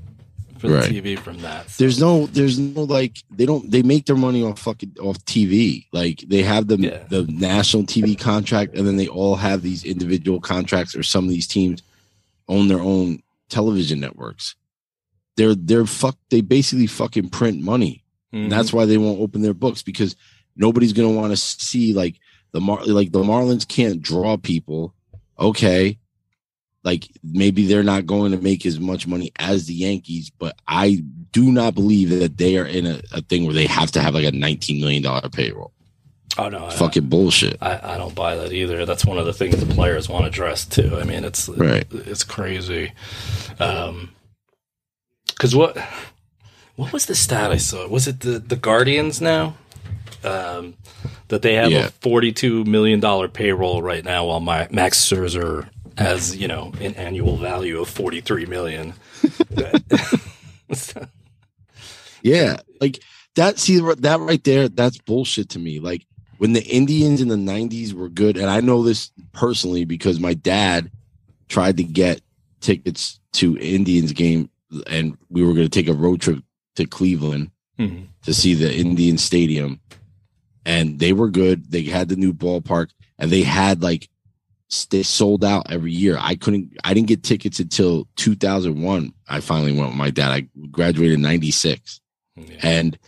for 0.59 0.69
the 0.69 0.75
Right. 0.76 0.91
TV 0.91 1.19
from 1.19 1.38
that. 1.43 1.69
So, 1.71 1.83
There's 1.83 1.99
no, 2.00 2.26
there's 2.26 2.59
no 2.59 2.85
like 2.85 3.19
they 3.31 3.45
don't 3.47 3.69
they 3.71 3.83
make 3.83 4.07
their 4.07 4.17
money 4.17 4.43
off 4.45 4.61
fucking 4.61 4.93
off 5.00 5.19
TV. 5.25 5.87
Like 5.93 6.21
they 6.29 6.43
have 6.45 6.69
the 6.69 6.79
Yeah. 6.79 6.99
the 7.11 7.25
national 7.25 7.83
TV 7.85 8.17
contract, 8.17 8.75
and 8.76 8.87
then 8.87 8.97
they 8.97 9.09
all 9.09 9.35
have 9.37 9.62
these 9.62 9.85
individual 9.85 10.41
contracts, 10.41 10.95
or 10.95 11.02
some 11.02 11.25
of 11.25 11.31
these 11.31 11.49
teams 11.49 11.83
own 12.49 12.69
their 12.69 12.81
own 12.81 13.23
television 13.49 13.99
networks. 14.00 14.55
They're 15.37 15.55
they're 15.55 15.87
fuck. 15.87 16.17
They 16.31 16.41
basically 16.41 16.87
fucking 16.87 17.31
print 17.31 17.61
money. 17.62 18.05
Mhm. 18.35 18.45
And 18.45 18.53
that's 18.53 18.73
why 18.73 18.85
they 18.87 18.99
won't 18.99 19.21
open 19.21 19.43
their 19.43 19.55
books 19.55 19.83
because 19.83 20.17
nobody's 20.57 20.93
going 20.93 21.09
to 21.12 21.19
want 21.19 21.33
to 21.33 21.37
see 21.37 21.93
like 21.95 22.17
the 22.53 22.61
Mar- 22.61 22.85
like 22.85 23.12
the 23.12 23.23
Marlins 23.23 23.67
can't 23.67 24.03
draw 24.03 24.37
people. 24.37 24.95
Okay. 25.39 25.99
Like 26.85 27.09
maybe 27.23 27.67
they're 27.67 27.83
not 27.85 28.07
going 28.07 28.33
to 28.33 28.39
make 28.39 28.67
as 28.67 28.81
much 28.81 29.07
money 29.07 29.31
as 29.39 29.67
the 29.67 29.75
Yankees, 29.75 30.31
but 30.31 30.57
I 30.67 31.03
do 31.31 31.53
not 31.53 31.75
believe 31.75 32.11
that 32.11 32.37
they 32.39 32.59
are 32.59 32.67
in 32.67 32.87
a, 32.87 33.01
a 33.12 33.23
thing 33.23 33.45
where 33.45 33.55
they 33.55 33.67
have 33.67 33.93
to 33.93 34.01
have 34.03 34.15
like 34.15 34.25
a 34.25 34.33
$19 34.33 34.81
million 34.81 35.31
payroll. 35.31 35.73
oh 36.39 36.49
no, 36.49 36.67
I, 36.67 36.71
Fucking 36.71 37.07
bullshit. 37.09 37.57
I, 37.62 37.95
I 37.95 37.99
don't 37.99 38.15
buy 38.17 38.35
that 38.37 38.53
either. 38.53 38.85
That's 38.85 39.07
one 39.07 39.17
of 39.19 39.27
the 39.27 39.33
things 39.33 39.57
the 39.65 39.73
players 39.75 40.09
want 40.09 40.25
to 40.25 40.29
address 40.29 40.65
too. 40.67 40.99
I 41.01 41.05
mean, 41.05 41.25
it's 41.25 41.49
Right. 41.49 41.87
it's 41.93 42.25
crazy. 42.25 42.93
Um, 43.61 44.11
because 45.42 45.56
what 45.56 45.76
what 46.76 46.92
was 46.92 47.06
the 47.06 47.16
stat 47.16 47.50
I 47.50 47.56
saw? 47.56 47.88
Was 47.88 48.06
it 48.06 48.20
the 48.20 48.38
the 48.38 48.54
Guardians 48.54 49.20
now? 49.20 49.56
Um, 50.22 50.75
that 51.26 51.42
they 51.42 51.54
have 51.54 51.72
Yeah. 51.72 51.87
a 51.87 51.90
forty 51.90 52.30
two 52.30 52.62
million 52.64 53.00
dollar 53.00 53.26
payroll 53.26 53.82
right 53.82 54.04
now, 54.04 54.26
while 54.26 54.38
my 54.38 54.68
Max 54.70 55.04
Scherzer 55.04 55.68
has 55.99 56.37
you 56.37 56.46
know 56.46 56.72
an 56.80 56.94
annual 56.94 57.37
value 57.38 57.80
of 57.80 57.88
forty 57.88 58.20
three 58.20 58.46
million. 58.46 58.94
Yeah, 62.25 62.58
like 62.80 63.00
that. 63.34 63.58
See 63.58 63.80
that 63.80 64.20
right 64.20 64.44
there. 64.44 64.68
That's 64.68 64.96
bullshit 64.99 65.49
to 65.50 65.58
me. 65.58 65.80
Like 65.80 66.06
when 66.38 66.52
the 66.52 66.62
Indians 66.62 67.20
in 67.20 67.26
the 67.26 67.34
'90s 67.34 67.92
were 67.92 68.08
good, 68.08 68.37
and 68.37 68.49
I 68.49 68.61
know 68.61 68.84
this 68.84 69.11
personally 69.32 69.84
because 69.84 70.20
my 70.20 70.32
dad 70.34 70.88
tried 71.49 71.78
to 71.78 71.82
get 71.82 72.20
tickets 72.61 73.18
to 73.32 73.58
Indians 73.58 74.12
game, 74.12 74.49
and 74.87 75.17
we 75.29 75.43
were 75.43 75.52
going 75.55 75.67
to 75.67 75.71
take 75.83 75.88
a 75.88 75.95
road 75.95 76.21
trip 76.21 76.43
to 76.76 76.87
Cleveland 76.87 77.50
Mhm. 77.79 78.07
to 78.25 78.35
see 78.35 78.55
the 78.55 78.75
Indian 78.75 79.19
Stadium, 79.19 79.81
and 80.64 80.99
they 80.99 81.12
were 81.12 81.31
good. 81.31 81.71
They 81.71 81.83
had 81.83 82.09
the 82.09 82.17
new 82.17 82.33
ballpark, 82.33 82.88
and 83.19 83.31
they 83.31 83.43
had 83.43 83.83
like 83.83 84.09
they 84.91 85.02
sold 85.02 85.45
out 85.45 85.71
every 85.71 85.93
year. 85.93 86.17
I 86.19 86.35
couldn't. 86.35 86.73
I 86.85 86.95
didn't 86.95 87.09
get 87.09 87.23
tickets 87.23 87.61
until 87.61 88.09
2001. 88.17 89.12
I 89.29 89.41
finally 89.41 89.73
went 89.73 89.88
with 89.91 89.99
my 89.99 90.11
dad. 90.11 90.31
I 90.31 90.49
graduated 90.71 91.14
in 91.17 91.23
'96 91.23 92.00
Yeah. 92.37 92.45
and 92.62 92.99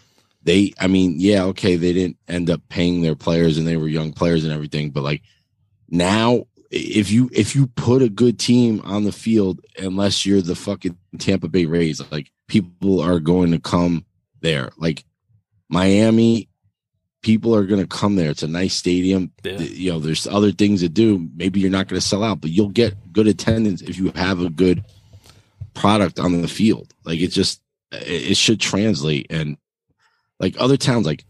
they 0.43 0.75
i 0.79 0.87
mean 0.87 1.15
yeah 1.19 1.43
okay 1.45 1.77
they 1.77 1.95
didn't 1.95 2.19
end 2.29 2.51
up 2.51 2.61
paying 2.69 3.01
their 3.01 3.15
players 3.17 3.57
and 3.57 3.67
they 3.67 3.79
were 3.79 3.89
young 3.89 4.13
players 4.13 4.45
and 4.45 4.53
everything 4.53 4.91
but 4.91 5.03
like 5.03 5.23
now 5.89 6.45
if 6.75 7.13
you 7.13 7.31
if 7.33 7.55
you 7.55 7.69
put 7.69 8.03
a 8.03 8.09
good 8.09 8.37
team 8.37 8.81
on 8.85 9.05
the 9.05 9.13
field 9.13 9.61
unless 9.79 10.27
you're 10.27 10.43
the 10.43 10.57
fucking 10.57 10.99
tampa 11.19 11.47
bay 11.47 11.67
rays 11.67 12.03
like 12.11 12.33
people 12.49 13.01
are 13.01 13.21
going 13.21 13.53
to 13.53 13.61
come 13.61 14.05
there. 14.41 14.71
Like 14.77 15.05
miami 15.69 16.49
people 17.23 17.55
are 17.55 17.65
going 17.65 17.81
to 17.81 17.87
come 17.87 18.17
there. 18.17 18.31
It's 18.31 18.43
a 18.43 18.49
nice 18.49 18.75
stadium. 18.75 19.31
Yeah. 19.45 19.59
you 19.59 19.93
know 19.93 20.01
there's 20.01 20.27
other 20.27 20.51
things 20.51 20.81
to 20.81 20.89
do. 20.89 21.29
Maybe 21.37 21.61
you're 21.61 21.71
not 21.71 21.87
going 21.87 22.01
to 22.01 22.07
sell 22.07 22.25
out 22.25 22.41
but 22.41 22.51
you'll 22.51 22.71
get 22.71 23.13
good 23.13 23.29
attendance 23.29 23.81
if 23.81 23.97
you 23.97 24.11
have 24.17 24.41
a 24.41 24.51
good 24.51 24.85
product 25.75 26.19
on 26.19 26.43
the 26.43 26.49
field. 26.49 26.93
Like 27.05 27.21
it 27.21 27.29
just 27.29 27.63
it, 27.93 28.33
it 28.33 28.37
should 28.37 28.61
translate. 28.61 29.29
And 29.31 29.59
like 30.41 30.57
other 30.59 30.77
towns 30.77 31.07
like 31.07 31.25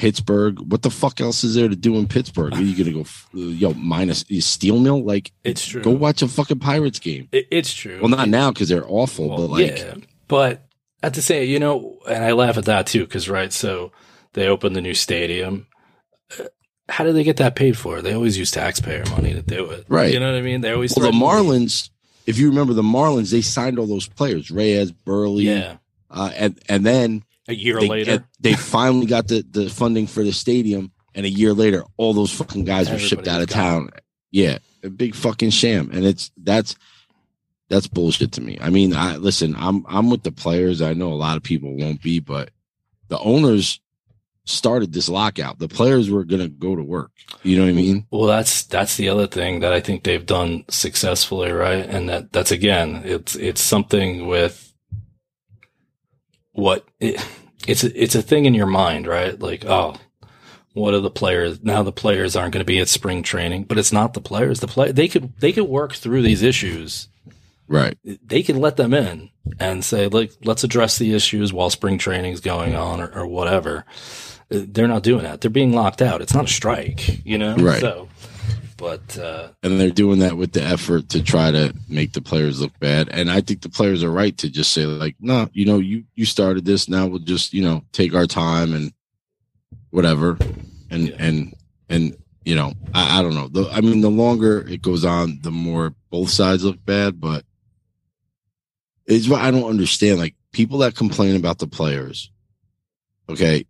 Pittsburgh, 0.00 0.58
what 0.72 0.80
the 0.80 0.88
fuck 0.90 1.20
else 1.20 1.44
is 1.44 1.54
there 1.54 1.68
to 1.68 1.76
do 1.76 1.98
in 1.98 2.06
Pittsburgh? 2.08 2.54
Are 2.54 2.62
you 2.62 2.74
gonna 2.74 3.04
go, 3.04 3.04
yo, 3.34 3.74
minus 3.74 4.24
steel 4.40 4.78
mill? 4.78 5.04
Like, 5.04 5.30
It's 5.44 5.66
true. 5.66 5.82
go 5.82 5.90
watch 5.90 6.22
a 6.22 6.28
fucking 6.28 6.58
Pirates 6.58 6.98
game. 6.98 7.28
It, 7.32 7.46
it's 7.50 7.74
true. 7.74 7.98
Well, 8.00 8.08
not 8.08 8.30
now 8.30 8.50
because 8.50 8.70
they're 8.70 8.88
awful, 8.88 9.28
Well, 9.28 9.36
but 9.40 9.50
like, 9.50 9.76
yeah, 9.76 9.94
but 10.26 10.66
at 11.02 11.12
the 11.12 11.20
same, 11.20 11.50
you 11.50 11.58
know, 11.58 11.98
and 12.08 12.24
I 12.24 12.32
laugh 12.32 12.56
at 12.56 12.64
that 12.64 12.86
too, 12.86 13.00
because 13.04 13.28
right, 13.28 13.52
so 13.52 13.92
they 14.32 14.48
opened 14.48 14.74
the 14.74 14.80
new 14.80 14.94
stadium. 14.94 15.66
Uh, 16.38 16.44
How 16.88 17.04
did 17.04 17.14
they 17.14 17.22
get 17.24 17.36
that 17.36 17.54
paid 17.54 17.76
for? 17.76 18.00
They 18.00 18.14
always 18.14 18.38
use 18.38 18.50
taxpayer 18.50 19.04
money 19.10 19.34
to 19.34 19.42
do 19.42 19.70
it, 19.70 19.84
Right. 19.86 20.14
You 20.14 20.18
know 20.18 20.32
what 20.32 20.38
I 20.38 20.42
mean? 20.42 20.62
They 20.62 20.72
always 20.72 20.96
well, 20.96 21.12
the 21.12 21.18
Marlins. 21.18 21.90
If 22.24 22.38
you 22.38 22.48
remember 22.48 22.72
the 22.72 22.82
Marlins, 22.82 23.32
they 23.32 23.42
signed 23.42 23.78
all 23.78 23.86
those 23.86 24.08
players, 24.08 24.50
Reyes, 24.50 24.92
Buehrle, 24.92 25.42
yeah, 25.42 25.76
uh, 26.10 26.30
and 26.34 26.58
and 26.70 26.86
then 26.86 27.22
a 27.48 27.54
year 27.54 27.80
they, 27.80 27.88
later, 27.88 28.24
they 28.40 28.54
finally 28.54 29.06
got 29.06 29.28
the 29.28 29.44
the 29.50 29.68
funding 29.68 30.06
for 30.06 30.22
the 30.22 30.32
stadium, 30.32 30.92
and 31.14 31.26
a 31.26 31.30
year 31.30 31.52
later, 31.52 31.84
all 31.96 32.12
those 32.12 32.32
fucking 32.32 32.64
guys 32.64 32.90
were 32.90 32.98
shipped 32.98 33.28
out 33.28 33.42
of 33.42 33.48
town. 33.48 33.90
Yeah, 34.30 34.58
a 34.82 34.90
big 34.90 35.14
fucking 35.14 35.50
sham, 35.50 35.90
and 35.92 36.04
it's 36.04 36.30
that's 36.36 36.76
that's 37.68 37.86
bullshit 37.86 38.32
to 38.32 38.40
me. 38.40 38.58
I 38.60 38.70
mean, 38.70 38.94
I 38.94 39.16
listen, 39.16 39.54
I'm 39.56 39.84
I'm 39.88 40.10
with 40.10 40.22
the 40.22 40.32
players. 40.32 40.82
I 40.82 40.92
know 40.92 41.12
a 41.12 41.14
lot 41.14 41.36
of 41.36 41.42
people 41.42 41.76
won't 41.76 42.02
be, 42.02 42.20
but 42.20 42.50
the 43.08 43.18
owners 43.18 43.80
started 44.44 44.92
this 44.92 45.08
lockout. 45.08 45.58
The 45.58 45.68
players 45.68 46.10
were 46.10 46.24
gonna 46.24 46.48
go 46.48 46.76
to 46.76 46.82
work. 46.82 47.12
You 47.42 47.56
know 47.56 47.64
what 47.64 47.70
I 47.70 47.74
mean? 47.74 48.06
Well, 48.10 48.26
that's 48.26 48.64
that's 48.64 48.96
the 48.96 49.08
other 49.08 49.26
thing 49.26 49.60
that 49.60 49.72
I 49.72 49.80
think 49.80 50.02
they've 50.02 50.24
done 50.24 50.64
successfully, 50.68 51.52
right? 51.52 51.86
And 51.86 52.08
that 52.08 52.32
that's 52.32 52.50
again, 52.50 53.02
it's 53.04 53.36
it's 53.36 53.60
something 53.60 54.26
with 54.26 54.69
what 56.52 56.86
it, 56.98 57.24
it's 57.66 57.84
a, 57.84 58.02
it's 58.02 58.14
a 58.14 58.22
thing 58.22 58.44
in 58.44 58.54
your 58.54 58.66
mind, 58.66 59.06
right? 59.06 59.38
Like, 59.38 59.64
oh, 59.64 59.96
what 60.72 60.94
are 60.94 61.00
the 61.00 61.10
players 61.10 61.62
now? 61.62 61.82
The 61.82 61.92
players 61.92 62.36
aren't 62.36 62.52
going 62.52 62.64
to 62.64 62.72
be 62.72 62.78
at 62.78 62.88
spring 62.88 63.22
training, 63.22 63.64
but 63.64 63.78
it's 63.78 63.92
not 63.92 64.14
the 64.14 64.20
players. 64.20 64.60
The 64.60 64.68
play 64.68 64.92
they 64.92 65.08
could 65.08 65.36
they 65.40 65.52
could 65.52 65.68
work 65.68 65.94
through 65.94 66.22
these 66.22 66.42
issues. 66.42 67.08
Right. 67.68 67.96
They 68.04 68.42
could 68.42 68.56
let 68.56 68.76
them 68.76 68.92
in 68.92 69.30
and 69.60 69.84
say, 69.84 70.08
like, 70.08 70.32
let's 70.42 70.64
address 70.64 70.98
the 70.98 71.14
issues 71.14 71.52
while 71.52 71.70
spring 71.70 71.98
training 71.98 72.32
is 72.32 72.40
going 72.40 72.74
on, 72.74 73.00
or, 73.00 73.12
or 73.20 73.26
whatever. 73.26 73.84
They're 74.48 74.88
not 74.88 75.04
doing 75.04 75.22
that. 75.22 75.40
They're 75.40 75.52
being 75.52 75.72
locked 75.72 76.02
out. 76.02 76.20
It's 76.20 76.34
not 76.34 76.46
a 76.46 76.48
strike, 76.48 77.24
you 77.24 77.38
know. 77.38 77.54
Right. 77.54 77.80
So, 77.80 78.08
but 78.80 79.18
uh, 79.18 79.48
And 79.62 79.78
they're 79.78 79.90
doing 79.90 80.20
that 80.20 80.38
with 80.38 80.52
the 80.52 80.62
effort 80.62 81.10
to 81.10 81.22
try 81.22 81.50
to 81.50 81.74
make 81.88 82.14
the 82.14 82.22
players 82.22 82.60
look 82.60 82.76
bad. 82.80 83.10
And 83.12 83.30
I 83.30 83.42
think 83.42 83.60
the 83.60 83.68
players 83.68 84.02
are 84.02 84.10
right 84.10 84.36
to 84.38 84.48
just 84.48 84.72
say 84.72 84.86
like, 84.86 85.16
no, 85.20 85.48
you 85.52 85.66
know, 85.66 85.78
you 85.78 86.04
you 86.14 86.24
started 86.24 86.64
this. 86.64 86.88
Now 86.88 87.06
we'll 87.06 87.18
just 87.20 87.52
you 87.52 87.62
know 87.62 87.84
take 87.92 88.14
our 88.14 88.26
time 88.26 88.72
and 88.72 88.92
whatever. 89.90 90.38
And 90.90 91.08
Yeah. 91.08 91.16
and 91.18 91.54
and 91.90 92.16
you 92.44 92.54
know, 92.54 92.72
I, 92.94 93.18
I 93.18 93.22
don't 93.22 93.34
know. 93.34 93.48
The, 93.48 93.68
I 93.70 93.82
mean, 93.82 94.00
the 94.00 94.10
longer 94.10 94.66
it 94.66 94.80
goes 94.80 95.04
on, 95.04 95.40
the 95.42 95.50
more 95.50 95.94
both 96.10 96.30
sides 96.30 96.64
look 96.64 96.82
bad. 96.84 97.20
But 97.20 97.44
it's 99.06 99.28
what 99.28 99.42
I 99.42 99.50
don't 99.50 99.68
understand. 99.68 100.18
Like 100.18 100.34
people 100.52 100.78
that 100.78 100.96
complain 100.96 101.36
about 101.36 101.58
the 101.58 101.66
players. 101.66 102.30
Okay, 103.28 103.66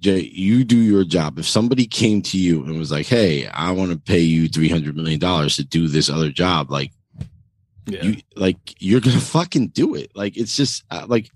Jay, 0.00 0.20
you 0.32 0.64
do 0.64 0.78
your 0.78 1.04
job. 1.04 1.38
If 1.38 1.46
somebody 1.46 1.86
came 1.86 2.22
to 2.22 2.38
you 2.38 2.64
and 2.64 2.78
was 2.78 2.90
like, 2.90 3.06
"Hey, 3.06 3.46
I 3.48 3.70
want 3.72 3.90
to 3.92 3.98
pay 3.98 4.20
you 4.20 4.48
three 4.48 4.68
hundred 4.68 4.96
million 4.96 5.20
dollars 5.20 5.56
to 5.56 5.64
do 5.64 5.88
this 5.88 6.08
other 6.08 6.30
job," 6.30 6.70
like 6.70 6.92
yeah, 7.86 8.02
you, 8.02 8.16
like 8.34 8.56
you're 8.82 9.00
gonna 9.00 9.20
fucking 9.20 9.68
do 9.68 9.94
it. 9.94 10.10
Like 10.14 10.36
it's 10.38 10.56
just 10.56 10.84
uh, 10.90 11.04
like 11.06 11.30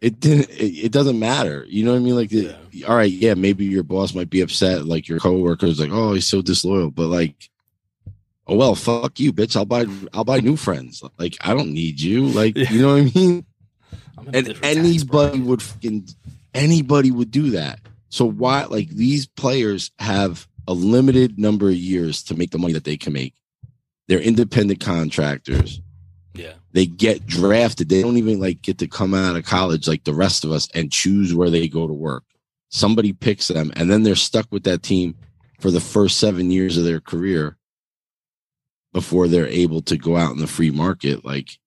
it 0.00 0.18
didn't. 0.18 0.50
It, 0.50 0.86
it 0.86 0.92
doesn't 0.92 1.18
matter. 1.18 1.64
You 1.68 1.84
know 1.84 1.92
what 1.92 1.98
I 1.98 2.02
mean? 2.02 2.16
Like, 2.16 2.30
the- 2.30 2.56
all 2.88 2.96
right, 2.96 3.10
yeah, 3.10 3.34
maybe 3.34 3.64
your 3.66 3.84
boss 3.84 4.14
might 4.14 4.30
be 4.30 4.40
upset. 4.40 4.84
Like 4.84 5.06
your 5.06 5.20
coworkers, 5.20 5.78
like, 5.78 5.90
oh, 5.92 6.14
he's 6.14 6.26
so 6.26 6.42
disloyal. 6.42 6.90
But 6.90 7.06
like, 7.06 7.50
oh 8.48 8.56
well, 8.56 8.74
fuck 8.74 9.20
you, 9.20 9.32
bitch. 9.32 9.54
I'll 9.54 9.64
buy. 9.64 9.86
I'll 10.12 10.24
buy 10.24 10.40
new 10.40 10.56
friends. 10.56 11.04
Like 11.18 11.36
I 11.40 11.54
don't 11.54 11.72
need 11.72 12.00
you. 12.00 12.26
Like 12.26 12.56
Yeah. 12.56 12.68
you 12.70 12.82
know 12.82 12.94
what 12.94 13.02
I 13.02 13.12
mean? 13.14 13.46
I'm 14.18 14.28
in 14.34 14.34
a 14.34 14.50
and 14.50 14.58
anybody 14.64 15.38
would 15.40 15.62
fucking 15.62 16.08
anybody 16.52 17.12
would 17.12 17.30
do 17.30 17.50
that. 17.52 17.78
So 18.12 18.26
why 18.26 18.64
like 18.66 18.90
these 18.90 19.24
players 19.26 19.90
have 19.98 20.46
a 20.68 20.74
limited 20.74 21.38
number 21.38 21.68
of 21.68 21.74
years 21.74 22.22
to 22.24 22.34
make 22.34 22.50
the 22.50 22.58
money 22.58 22.74
that 22.74 22.84
they 22.84 22.98
can 22.98 23.14
make. 23.14 23.32
They're 24.06 24.20
independent 24.20 24.80
contractors. 24.80 25.80
yeah, 26.34 26.52
They 26.72 26.84
get 26.84 27.26
drafted. 27.26 27.88
They 27.88 28.02
don't 28.02 28.18
even 28.18 28.38
like 28.38 28.60
get 28.60 28.76
to 28.78 28.86
come 28.86 29.14
out 29.14 29.34
of 29.34 29.46
college 29.46 29.88
like 29.88 30.04
the 30.04 30.12
rest 30.12 30.44
of 30.44 30.52
us 30.52 30.68
and 30.74 30.92
choose 30.92 31.34
where 31.34 31.48
they 31.48 31.68
go 31.68 31.86
to 31.86 31.94
work. 31.94 32.24
Somebody 32.68 33.14
picks 33.14 33.48
them 33.48 33.72
and 33.76 33.90
then 33.90 34.02
they're 34.02 34.14
stuck 34.14 34.46
with 34.52 34.64
that 34.64 34.82
team 34.82 35.16
for 35.58 35.70
the 35.70 35.80
first 35.80 36.18
7 36.18 36.50
years 36.50 36.76
of 36.76 36.84
their 36.84 37.00
career 37.00 37.56
before 38.92 39.26
they're 39.26 39.48
able 39.48 39.80
to 39.80 39.96
go 39.96 40.18
out 40.18 40.32
in 40.32 40.38
the 40.38 40.46
free 40.46 40.70
market 40.70 41.24
like 41.24 41.58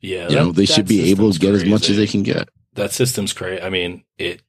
yeah. 0.00 0.30
you 0.30 0.36
know 0.36 0.50
they 0.50 0.64
should 0.64 0.88
be 0.88 1.10
able 1.10 1.30
to 1.30 1.38
get 1.38 1.54
as 1.54 1.66
much 1.66 1.90
as 1.90 1.98
they 1.98 2.06
can 2.06 2.22
get. 2.22 2.48
That 2.72 2.92
system's 2.92 3.34
great. 3.34 3.62
I 3.62 3.68
mean, 3.68 4.04
it 4.16 4.40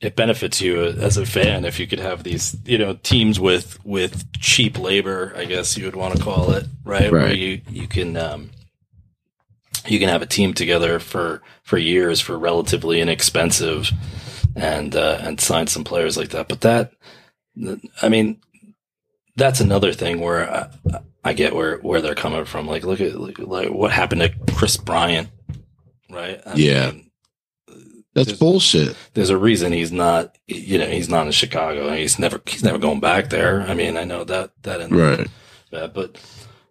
it 0.00 0.14
benefits 0.16 0.60
you 0.60 0.80
as 0.84 1.16
a 1.16 1.26
fan 1.26 1.64
if 1.64 1.80
you 1.80 1.86
could 1.86 1.98
have 1.98 2.22
these, 2.22 2.56
you 2.64 2.78
know, 2.78 2.94
teams 3.02 3.40
with 3.40 3.84
with 3.84 4.30
cheap 4.40 4.78
labor. 4.78 5.32
I 5.36 5.44
guess 5.44 5.76
you 5.76 5.84
would 5.86 5.96
want 5.96 6.16
to 6.16 6.22
call 6.22 6.52
it, 6.52 6.66
right? 6.84 7.10
Where 7.10 7.22
Right. 7.22 7.36
you 7.38 7.60
you 7.68 7.88
can 7.88 8.16
um, 8.16 8.50
you 9.86 9.98
can 9.98 10.08
have 10.08 10.22
a 10.22 10.26
team 10.26 10.54
together 10.54 10.98
for 10.98 11.42
for 11.64 11.78
years 11.78 12.20
for 12.20 12.38
relatively 12.38 13.00
inexpensive 13.00 13.90
and 14.54 14.94
uh, 14.94 15.18
and 15.20 15.40
sign 15.40 15.66
some 15.66 15.84
players 15.84 16.16
like 16.16 16.28
that. 16.30 16.48
But 16.48 16.60
that, 16.62 16.92
I 18.02 18.08
mean, 18.08 18.40
that's 19.36 19.60
another 19.60 19.92
thing 19.92 20.20
where 20.20 20.48
I, 20.52 21.00
I 21.24 21.32
get 21.32 21.54
where 21.54 21.78
where 21.78 22.00
they're 22.00 22.14
coming 22.14 22.44
from. 22.44 22.66
Like, 22.68 22.84
look 22.84 23.00
at 23.00 23.18
like, 23.18 23.38
like 23.40 23.70
what 23.70 23.90
happened 23.90 24.20
to 24.22 24.54
Kris 24.54 24.76
Bryant, 24.76 25.28
right? 26.10 26.40
I 26.46 26.54
Yeah. 26.54 26.90
mean, 26.92 27.07
That's 28.18 28.26
There's- 28.28 28.38
bullshit. 28.38 28.96
there's 29.14 29.30
a 29.30 29.36
reason 29.38 29.72
he's 29.72 29.92
not, 29.92 30.36
you 30.46 30.78
know, 30.78 30.86
he's 30.86 31.08
not 31.08 31.26
in 31.26 31.32
Chicago. 31.32 31.92
He's 31.94 32.18
never 32.18 32.40
he's 32.46 32.62
never 32.64 32.78
going 32.78 33.00
back 33.00 33.30
there. 33.30 33.62
I 33.62 33.74
mean, 33.74 33.96
I 33.96 34.04
know 34.04 34.24
that 34.24 34.50
that 34.62 34.90
Right. 34.90 35.26
but 35.94 36.16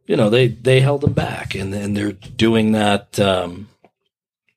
you 0.08 0.16
know 0.16 0.30
they 0.30 0.48
they 0.48 0.80
held 0.80 1.04
him 1.04 1.14
back, 1.14 1.56
and 1.56 1.74
and 1.74 1.96
they're 1.96 2.12
doing 2.14 2.72
that. 2.74 3.20
Um, 3.20 3.68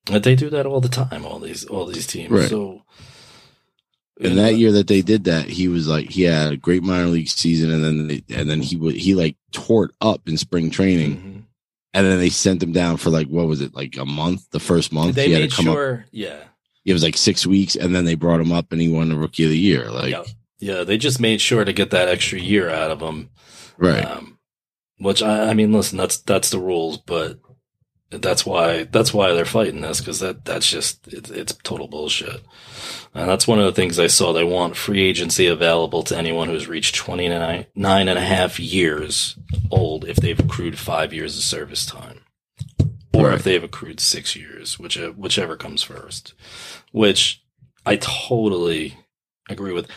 they 0.06 0.34
do 0.34 0.50
that 0.50 0.66
all 0.66 0.80
the 0.80 0.88
time. 0.88 1.24
All 1.24 1.38
these 1.38 1.64
all 1.64 1.86
these 1.86 2.06
teams. 2.06 2.30
Right. 2.30 2.48
So 2.48 2.82
And 4.22 4.36
that 4.38 4.56
year 4.56 4.72
that 4.72 4.86
they 4.86 5.00
did 5.02 5.24
that, 5.24 5.48
he 5.48 5.68
was 5.68 5.88
like 5.88 6.10
he 6.10 6.22
had 6.22 6.52
a 6.52 6.56
great 6.56 6.82
minor 6.82 7.06
league 7.06 7.28
season, 7.28 7.70
and 7.70 7.82
then 7.84 8.06
they, 8.08 8.22
and 8.34 8.48
then 8.50 8.60
he 8.60 8.76
would 8.76 8.94
he 8.94 9.14
like 9.14 9.36
tore 9.52 9.84
it 9.86 9.90
up 10.00 10.28
in 10.28 10.36
spring 10.36 10.70
training, 10.70 11.16
Mhm. 11.16 11.42
and 11.94 12.06
then 12.06 12.18
they 12.18 12.28
sent 12.28 12.62
him 12.62 12.72
down 12.72 12.96
for 12.98 13.10
like 13.10 13.28
what 13.28 13.46
was 13.46 13.60
it 13.60 13.74
like 13.74 13.96
a 13.96 14.04
month? 14.04 14.46
The 14.50 14.60
first 14.60 14.92
month 14.92 15.14
they 15.14 15.26
he 15.28 15.32
had 15.32 15.40
made 15.42 15.50
to 15.50 15.56
come 15.56 15.68
up. 15.68 16.00
Yeah, 16.12 16.40
It 16.84 16.92
was 16.92 17.02
like 17.02 17.16
six 17.16 17.46
weeks, 17.46 17.76
and 17.76 17.94
then 17.94 18.04
they 18.04 18.14
brought 18.14 18.40
him 18.40 18.52
up, 18.52 18.72
and 18.72 18.80
he 18.80 18.88
won 18.88 19.08
the 19.10 19.16
rookie 19.16 19.44
of 19.44 19.50
the 19.50 19.58
year. 19.58 19.90
Like 19.90 20.12
yeah, 20.12 20.24
yeah. 20.58 20.84
They 20.84 20.98
just 20.98 21.20
made 21.20 21.40
sure 21.40 21.64
to 21.64 21.72
get 21.72 21.90
that 21.90 22.08
extra 22.08 22.38
year 22.38 22.70
out 22.70 22.90
of 22.90 23.00
him. 23.00 23.30
right, 23.76 24.04
Um, 24.04 24.38
which 24.98 25.22
I, 25.22 25.50
I 25.50 25.54
mean, 25.54 25.72
listen, 25.72 25.98
that's 25.98 26.18
that's 26.18 26.50
the 26.50 26.58
rules, 26.58 26.98
but 26.98 27.38
that's 28.10 28.44
why 28.44 28.84
that's 28.84 29.14
why 29.14 29.32
they're 29.32 29.44
fighting 29.44 29.82
this 29.82 30.00
because 30.00 30.18
that 30.20 30.44
that's 30.44 30.68
just 30.68 31.06
it's, 31.08 31.30
it's 31.30 31.54
total 31.62 31.86
bullshit. 31.86 32.40
And 33.14 33.28
that's 33.28 33.46
one 33.46 33.58
of 33.58 33.64
the 33.64 33.72
things 33.72 33.98
I 33.98 34.06
saw. 34.06 34.32
They 34.32 34.44
want 34.44 34.76
free 34.76 35.02
agency 35.02 35.46
available 35.46 36.02
to 36.04 36.16
anyone 36.16 36.48
who's 36.48 36.68
reached 36.68 36.94
29 36.94 37.66
nine 37.74 38.08
and 38.08 38.18
a 38.18 38.22
half 38.22 38.58
years 38.60 39.36
old 39.70 40.04
if 40.04 40.16
they've 40.16 40.38
accrued 40.38 40.78
five 40.78 41.12
years 41.12 41.36
of 41.36 41.42
service 41.42 41.84
time, 41.86 42.19
or 43.12 43.26
Right. 43.28 43.34
if 43.34 43.42
they've 43.44 43.62
accrued 43.64 44.00
six 44.00 44.36
years, 44.36 44.78
which 44.78 44.96
whichever 44.96 45.56
comes 45.56 45.82
first. 45.82 46.34
Which 46.92 47.42
I 47.86 47.96
totally 47.96 48.96
agree 49.48 49.72
with 49.72 49.88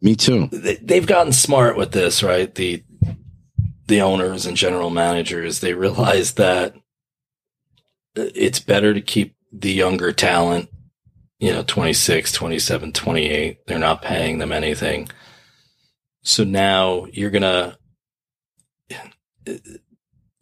me 0.00 0.16
too. 0.16 0.48
they, 0.52 0.76
they've 0.76 1.06
gotten 1.06 1.32
smart 1.32 1.76
with 1.76 1.92
this, 1.92 2.22
right? 2.22 2.52
The 2.54 2.82
the 3.86 4.00
owners 4.00 4.46
and 4.46 4.56
general 4.56 4.90
managers 4.90 5.60
they 5.60 5.74
realize 5.74 6.32
that 6.34 6.74
it's 8.14 8.60
better 8.60 8.92
to 8.94 9.00
keep 9.00 9.34
the 9.52 9.72
younger 9.72 10.12
talent, 10.12 10.68
you 11.38 11.52
know, 11.52 11.62
26, 11.62 12.32
27, 12.32 12.92
28. 12.92 13.58
They're 13.66 13.78
not 13.78 14.02
paying 14.02 14.38
them 14.38 14.52
anything. 14.52 15.08
So 16.22 16.44
now 16.44 17.06
you're 17.12 17.30
going 17.30 17.42
to 17.42 17.76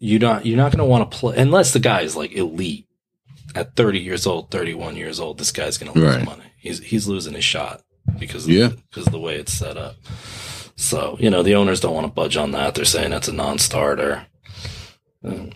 you're 0.00 0.18
not 0.20 0.44
you're 0.46 0.56
not 0.56 0.72
going 0.72 0.78
to 0.78 0.84
want 0.84 1.08
to 1.10 1.16
play 1.16 1.36
unless 1.36 1.72
the 1.72 1.78
guy 1.78 2.00
is 2.00 2.16
like 2.16 2.32
elite 2.32 2.86
at 3.54 3.76
30 3.76 4.00
years 4.00 4.26
old, 4.26 4.50
31 4.50 4.96
years 4.96 5.20
old. 5.20 5.38
This 5.38 5.52
guy's 5.52 5.78
going 5.78 5.92
to 5.92 5.98
lose 5.98 6.16
Right. 6.16 6.24
money. 6.24 6.42
He's 6.58 6.80
he's 6.80 7.06
losing 7.06 7.34
his 7.34 7.44
shot 7.44 7.82
because 8.18 8.44
of, 8.46 8.50
Yeah. 8.50 8.68
because 8.90 9.06
of 9.06 9.12
the 9.12 9.20
way 9.20 9.36
it's 9.36 9.52
set 9.52 9.76
up. 9.76 9.96
So 10.76 11.16
you 11.20 11.30
know 11.30 11.42
the 11.42 11.54
owners 11.54 11.80
don't 11.80 11.94
want 11.94 12.06
to 12.06 12.12
budge 12.12 12.36
on 12.36 12.50
that. 12.52 12.74
They're 12.74 12.84
saying 12.84 13.12
it's 13.12 13.28
a 13.28 13.32
non-starter. 13.32 14.26
And, 15.22 15.54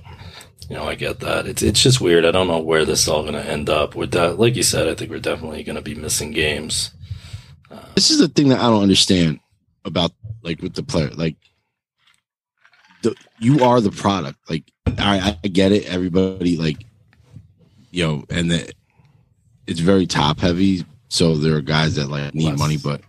you 0.68 0.76
know, 0.76 0.84
I 0.84 0.94
get 0.94 1.20
that. 1.20 1.46
It's 1.46 1.62
it's 1.62 1.82
just 1.82 2.00
weird. 2.00 2.24
I 2.26 2.30
don't 2.30 2.48
know 2.48 2.58
where 2.58 2.84
this 2.84 3.02
is 3.02 3.08
all 3.08 3.22
going 3.22 3.34
to 3.34 3.48
end 3.48 3.70
up. 3.70 3.94
With 3.94 4.10
that, 4.12 4.38
like 4.38 4.56
you 4.56 4.62
said, 4.62 4.88
I 4.88 4.94
think 4.94 5.10
we're 5.10 5.18
definitely 5.18 5.62
going 5.62 5.76
to 5.76 5.82
be 5.82 5.94
missing 5.94 6.32
games. 6.32 6.90
This 7.94 8.10
is 8.10 8.18
the 8.18 8.28
thing 8.28 8.48
that 8.48 8.60
I 8.60 8.64
don't 8.68 8.82
understand 8.82 9.40
about 9.84 10.12
like 10.42 10.60
with 10.60 10.74
the 10.74 10.82
player. 10.82 11.10
Like 11.10 11.36
the 13.04 13.14
you 13.38 13.62
are 13.64 13.80
the 13.80 13.90
product. 13.92 14.38
Like 14.50 14.64
I, 14.98 15.38
I 15.44 15.48
get 15.48 15.72
it. 15.72 15.86
Everybody 15.86 16.56
like 16.56 16.84
you 17.90 18.04
know, 18.04 18.24
and 18.30 18.50
the, 18.50 18.72
it's 19.68 19.78
very 19.80 20.06
top 20.06 20.40
heavy. 20.40 20.84
So 21.08 21.36
there 21.36 21.54
are 21.56 21.60
guys 21.60 21.94
that 21.94 22.08
like 22.08 22.34
need 22.34 22.58
money, 22.58 22.76
but 22.76 23.00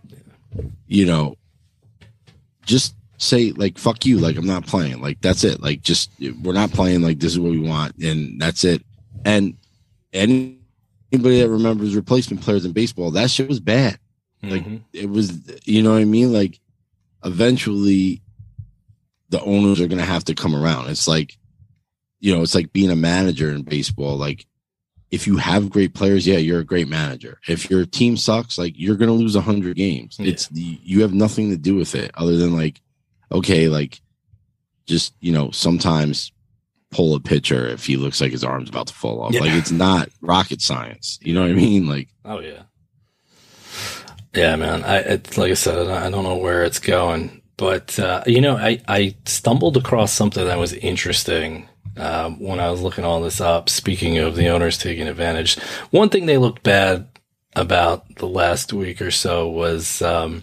you 0.86 1.06
know, 1.06 1.36
just 2.64 2.94
say 3.18 3.50
like 3.52 3.78
fuck 3.78 4.06
you. 4.06 4.18
Like 4.18 4.36
I'm 4.36 4.46
not 4.46 4.66
playing. 4.66 5.00
Like 5.02 5.20
that's 5.20 5.42
it. 5.44 5.60
Like 5.60 5.82
just 5.82 6.10
we're 6.42 6.52
not 6.52 6.70
playing. 6.70 7.02
Like 7.02 7.18
this 7.18 7.32
is 7.32 7.40
what 7.40 7.50
we 7.50 7.58
want, 7.60 7.96
and 7.98 8.40
that's 8.40 8.62
it. 8.64 8.82
And 9.24 9.56
any 10.12 10.58
anybody 11.12 11.40
that 11.40 11.48
remembers 11.48 11.96
replacement 11.96 12.42
players 12.42 12.64
in 12.64 12.72
baseball, 12.72 13.10
that 13.12 13.30
shit 13.30 13.48
was 13.48 13.60
bad 13.60 13.98
Like, 14.42 14.64
Mhm. 14.64 14.80
it 14.92 15.08
was 15.08 15.40
you 15.64 15.82
know 15.82 15.92
what 15.92 16.00
i 16.00 16.04
mean 16.04 16.32
like 16.32 16.60
eventually 17.24 18.20
the 19.30 19.40
owners 19.42 19.80
are 19.80 19.88
going 19.88 19.98
to 19.98 20.04
have 20.04 20.24
to 20.24 20.34
come 20.34 20.54
around. 20.54 20.88
It's 20.88 21.08
like 21.08 21.36
you 22.20 22.34
know 22.34 22.42
it's 22.42 22.54
like 22.54 22.72
being 22.72 22.90
a 22.90 22.96
manager 22.96 23.50
in 23.50 23.62
baseball 23.62 24.16
like 24.16 24.46
if 25.10 25.26
you 25.26 25.36
have 25.36 25.70
great 25.70 25.94
players 25.94 26.26
yeah 26.26 26.38
you're 26.38 26.60
a 26.60 26.64
great 26.64 26.88
manager. 26.88 27.40
If 27.48 27.70
your 27.70 27.84
team 27.86 28.16
sucks 28.16 28.58
like 28.58 28.74
you're 28.76 28.96
going 28.96 29.08
to 29.08 29.14
lose 29.14 29.34
100 29.34 29.76
games. 29.76 30.16
Yeah. 30.18 30.30
it's 30.30 30.48
you 30.52 31.02
have 31.02 31.14
nothing 31.14 31.50
to 31.50 31.56
do 31.56 31.76
with 31.76 31.94
it 31.94 32.10
other 32.14 32.36
than 32.36 32.56
like 32.56 32.80
okay 33.30 33.68
like 33.68 34.00
just 34.86 35.14
you 35.20 35.32
know 35.32 35.50
sometimes 35.50 36.32
pull 36.90 37.14
a 37.14 37.20
pitcher 37.20 37.66
if 37.66 37.84
he 37.84 37.96
looks 37.96 38.20
like 38.20 38.32
his 38.32 38.44
arm's 38.44 38.68
about 38.68 38.86
to 38.86 38.94
fall 38.94 39.22
off. 39.22 39.32
Yeah. 39.32 39.40
like 39.40 39.52
it's 39.52 39.72
not 39.72 40.08
rocket 40.20 40.62
science. 40.62 41.18
You 41.22 41.34
know 41.34 41.42
what 41.42 41.50
i 41.50 41.54
mean? 41.54 41.86
Like 41.86 42.08
Oh 42.24 42.40
yeah, 42.40 42.62
yeah, 44.34 44.56
man. 44.56 44.84
I 44.84 44.98
it's, 44.98 45.38
like 45.38 45.50
I 45.50 45.54
said, 45.54 45.88
I 45.88 46.10
don't 46.10 46.24
know 46.24 46.36
where 46.36 46.64
it's 46.64 46.78
going, 46.78 47.42
but 47.56 47.98
uh, 47.98 48.22
you 48.26 48.40
know, 48.40 48.56
I 48.56 48.80
I 48.88 49.16
stumbled 49.24 49.76
across 49.76 50.12
something 50.12 50.44
that 50.44 50.58
was 50.58 50.72
interesting 50.72 51.68
um, 51.96 52.38
when 52.40 52.60
I 52.60 52.70
was 52.70 52.82
looking 52.82 53.04
all 53.04 53.20
this 53.20 53.40
up. 53.40 53.68
Speaking 53.68 54.18
of 54.18 54.36
the 54.36 54.48
owners 54.48 54.78
taking 54.78 55.08
advantage, 55.08 55.58
one 55.90 56.08
thing 56.08 56.26
they 56.26 56.38
looked 56.38 56.62
bad 56.62 57.08
about 57.54 58.16
the 58.16 58.26
last 58.26 58.72
week 58.72 59.00
or 59.00 59.10
so 59.10 59.48
was 59.48 60.02
um, 60.02 60.42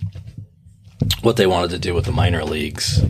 what 1.21 1.38
they 1.38 1.45
wanted 1.47 1.69
to 1.69 1.80
do 1.80 1.93
with 1.93 2.06
the 2.06 2.12
minor 2.12 2.43
leagues. 2.43 3.02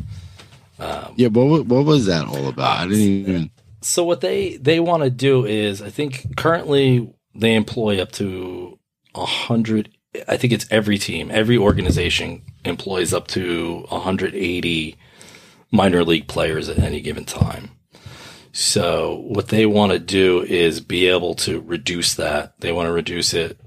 yeah 1.16 1.30
what, 1.30 1.66
what 1.68 1.86
was 1.86 2.08
that 2.08 2.26
all 2.28 2.48
about 2.48 2.80
i 2.80 2.88
didn't 2.88 3.00
even 3.00 3.52
So 3.82 4.04
what 4.04 4.22
they 4.22 4.58
they 4.58 4.80
want 4.80 5.04
to 5.04 5.10
do 5.10 5.46
is, 5.46 5.82
I 5.82 5.90
think 5.90 6.36
currently 6.38 7.14
they 7.36 7.56
employ 7.56 8.02
up 8.02 8.12
to 8.14 8.80
a 9.16 9.26
hundred. 9.26 9.90
I 10.28 10.38
think 10.38 10.54
it's 10.54 10.68
every 10.70 10.98
team, 10.98 11.32
every 11.32 11.58
organization 11.58 12.44
employs 12.66 13.14
up 13.14 13.28
to 13.30 13.86
180 13.90 14.98
minor 15.72 16.04
league 16.04 16.28
players 16.28 16.70
at 16.70 16.80
any 16.80 17.02
given 17.02 17.26
time. 17.26 17.72
So 18.52 19.24
what 19.28 19.48
they 19.48 19.66
want 19.66 19.94
to 19.94 20.00
do 20.00 20.44
is 20.44 20.80
be 20.80 21.08
able 21.08 21.34
to 21.36 21.60
reduce 21.62 22.14
that. 22.16 22.60
They 22.60 22.72
want 22.72 22.88
to 22.88 22.92
reduce 22.92 23.34
it 23.34 23.60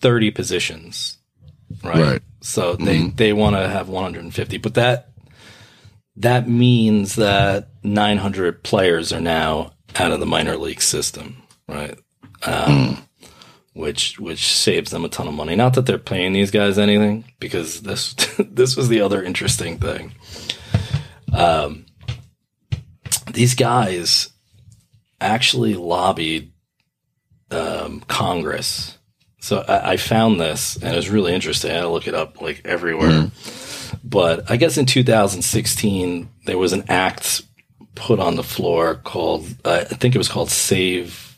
30 0.00 0.32
positions, 0.32 1.18
right? 1.84 2.02
Right. 2.02 2.22
So 2.40 2.74
they 2.74 3.08
they 3.08 3.32
want 3.32 3.54
to 3.54 3.68
have 3.68 3.88
150, 3.88 4.58
but 4.58 4.74
that 4.74 5.12
that 6.16 6.48
means 6.48 7.14
that 7.16 7.68
900 7.84 8.62
players 8.64 9.12
are 9.12 9.20
now 9.20 9.72
out 9.96 10.10
of 10.10 10.20
the 10.20 10.26
minor 10.26 10.56
league 10.56 10.82
system, 10.82 11.42
right? 11.68 11.96
Um, 12.42 13.06
Which 13.80 14.20
which 14.20 14.52
saves 14.52 14.90
them 14.90 15.04
a 15.04 15.08
ton 15.08 15.26
of 15.26 15.34
money. 15.34 15.56
Not 15.56 15.74
that 15.74 15.86
they're 15.86 15.98
paying 15.98 16.32
these 16.32 16.50
guys 16.50 16.78
anything, 16.78 17.24
because 17.40 17.80
this 17.80 18.14
this 18.38 18.76
was 18.76 18.88
the 18.88 19.00
other 19.00 19.22
interesting 19.22 19.78
thing. 19.78 20.12
Um, 21.32 21.86
these 23.32 23.54
guys 23.54 24.30
actually 25.20 25.74
lobbied 25.74 26.52
um, 27.50 28.00
Congress. 28.00 28.98
So 29.40 29.64
I, 29.66 29.92
I 29.92 29.96
found 29.96 30.40
this, 30.40 30.76
and 30.76 30.92
it 30.92 30.96
was 30.96 31.08
really 31.08 31.34
interesting. 31.34 31.70
I 31.70 31.74
had 31.74 31.80
to 31.82 31.88
look 31.88 32.06
it 32.06 32.14
up 32.14 32.40
like 32.40 32.62
everywhere. 32.64 33.30
But 34.04 34.50
I 34.50 34.56
guess 34.56 34.76
in 34.76 34.86
2016, 34.86 36.28
there 36.46 36.58
was 36.58 36.72
an 36.72 36.84
act 36.88 37.42
put 37.94 38.20
on 38.20 38.36
the 38.36 38.42
floor 38.42 38.96
called, 38.96 39.46
uh, 39.64 39.84
I 39.90 39.94
think 39.94 40.14
it 40.14 40.18
was 40.18 40.28
called 40.28 40.50
Save 40.50 41.29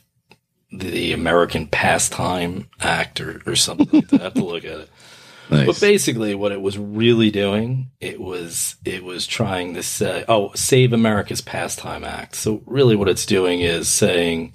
the 0.73 1.13
American 1.13 1.67
Pastime 1.67 2.69
Act 2.81 3.21
or, 3.21 3.43
or 3.47 3.55
something 3.57 3.89
like 3.93 4.09
that. 4.09 4.21
I 4.21 4.25
have 4.25 4.35
to 4.35 4.45
look 4.45 4.65
at 4.65 4.81
it. 4.81 4.91
nice. 5.51 5.67
But 5.67 5.81
basically, 5.81 6.35
what 6.35 6.53
it 6.53 6.61
was 6.63 6.79
really 6.79 7.31
doing, 7.31 7.91
it 8.01 8.21
was 8.21 8.77
it 8.85 9.05
was 9.05 9.27
trying 9.27 9.75
to 9.75 9.83
say, 9.83 10.25
"Oh, 10.29 10.51
Save 10.55 10.93
America's 10.93 11.41
Pastime 11.41 12.05
Act." 12.05 12.37
So 12.37 12.63
really, 12.67 12.97
what 12.97 13.09
it's 13.09 13.27
doing 13.27 13.61
is 13.61 13.89
saying 13.89 14.55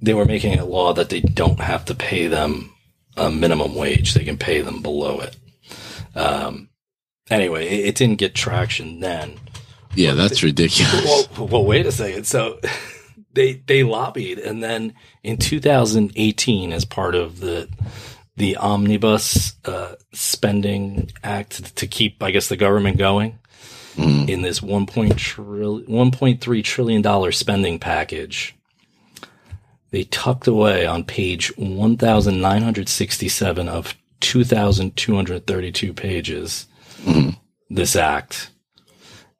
they 0.00 0.14
were 0.14 0.24
making 0.24 0.58
a 0.58 0.64
law 0.64 0.92
that 0.94 1.08
they 1.10 1.20
don't 1.20 1.60
have 1.60 1.84
to 1.86 1.94
pay 1.94 2.26
them 2.26 2.72
a 3.16 3.30
minimum 3.30 3.74
wage; 3.74 4.14
they 4.14 4.24
can 4.24 4.38
pay 4.38 4.60
them 4.60 4.82
below 4.82 5.20
it. 5.20 5.36
Um, 6.14 6.68
anyway, 7.30 7.66
it, 7.68 7.86
it 7.86 7.94
didn't 7.94 8.18
get 8.18 8.34
traction 8.34 9.00
then, 9.00 9.38
Yeah, 9.94 10.12
that's 10.12 10.42
ridiculous. 10.42 11.28
well, 11.38 11.46
well, 11.46 11.64
wait 11.64 11.86
a 11.86 11.92
second. 11.92 12.26
So 12.26 12.58
they 13.34 13.54
they 13.66 13.82
lobbied, 13.82 14.38
and 14.38 14.62
then 14.62 14.94
in 15.22 15.36
2018, 15.38 16.72
as 16.72 16.84
part 16.84 17.14
of 17.14 17.40
the 17.40 17.68
the 18.36 18.56
omnibus 18.56 19.54
uh, 19.66 19.94
spending 20.12 21.10
act 21.22 21.76
to 21.76 21.86
keep, 21.86 22.22
I 22.22 22.30
guess, 22.30 22.48
the 22.48 22.56
government 22.56 22.96
going 22.96 23.38
Mhm. 23.96 24.26
in 24.28 24.40
this 24.42 24.62
1. 24.62 24.86
Trill- 25.16 25.82
1.3 25.86 26.62
trillion 26.62 27.02
dollar 27.02 27.30
spending 27.30 27.78
package. 27.78 28.54
They 29.90 30.04
tucked 30.04 30.46
away 30.46 30.86
on 30.86 31.04
page 31.04 31.52
1,967 31.58 33.68
of 33.68 33.94
2,232 34.20 35.92
pages 35.92 36.66
Mhm. 37.04 37.36
this 37.68 37.94
act. 37.96 38.48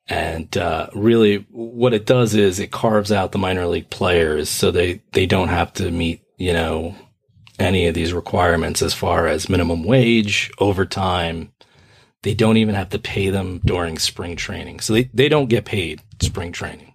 And 0.08 0.54
uh, 0.56 0.88
really, 0.94 1.46
what 1.50 1.94
it 1.94 2.06
does 2.06 2.34
is 2.34 2.58
it 2.58 2.70
carves 2.72 3.12
out 3.12 3.32
the 3.32 3.38
minor 3.38 3.66
league 3.66 3.88
players 3.88 4.48
so 4.48 4.70
they, 4.70 5.02
they 5.12 5.26
don't 5.26 5.48
have 5.48 5.72
to 5.74 5.90
meet, 5.90 6.22
you 6.36 6.52
know, 6.52 6.94
any 7.58 7.86
of 7.86 7.94
these 7.94 8.12
requirements 8.12 8.82
as 8.82 8.92
far 8.94 9.26
as 9.28 9.48
minimum 9.48 9.84
wage, 9.84 10.50
overtime. 10.58 11.52
They 12.22 12.34
don't 12.34 12.56
even 12.56 12.74
have 12.74 12.90
to 12.90 12.98
pay 12.98 13.30
them 13.30 13.60
during 13.64 13.98
spring 13.98 14.36
training. 14.36 14.80
So 14.80 14.92
they, 14.92 15.10
they 15.14 15.28
don't 15.28 15.48
get 15.48 15.64
paid 15.64 16.00
spring 16.20 16.52
training 16.52 16.92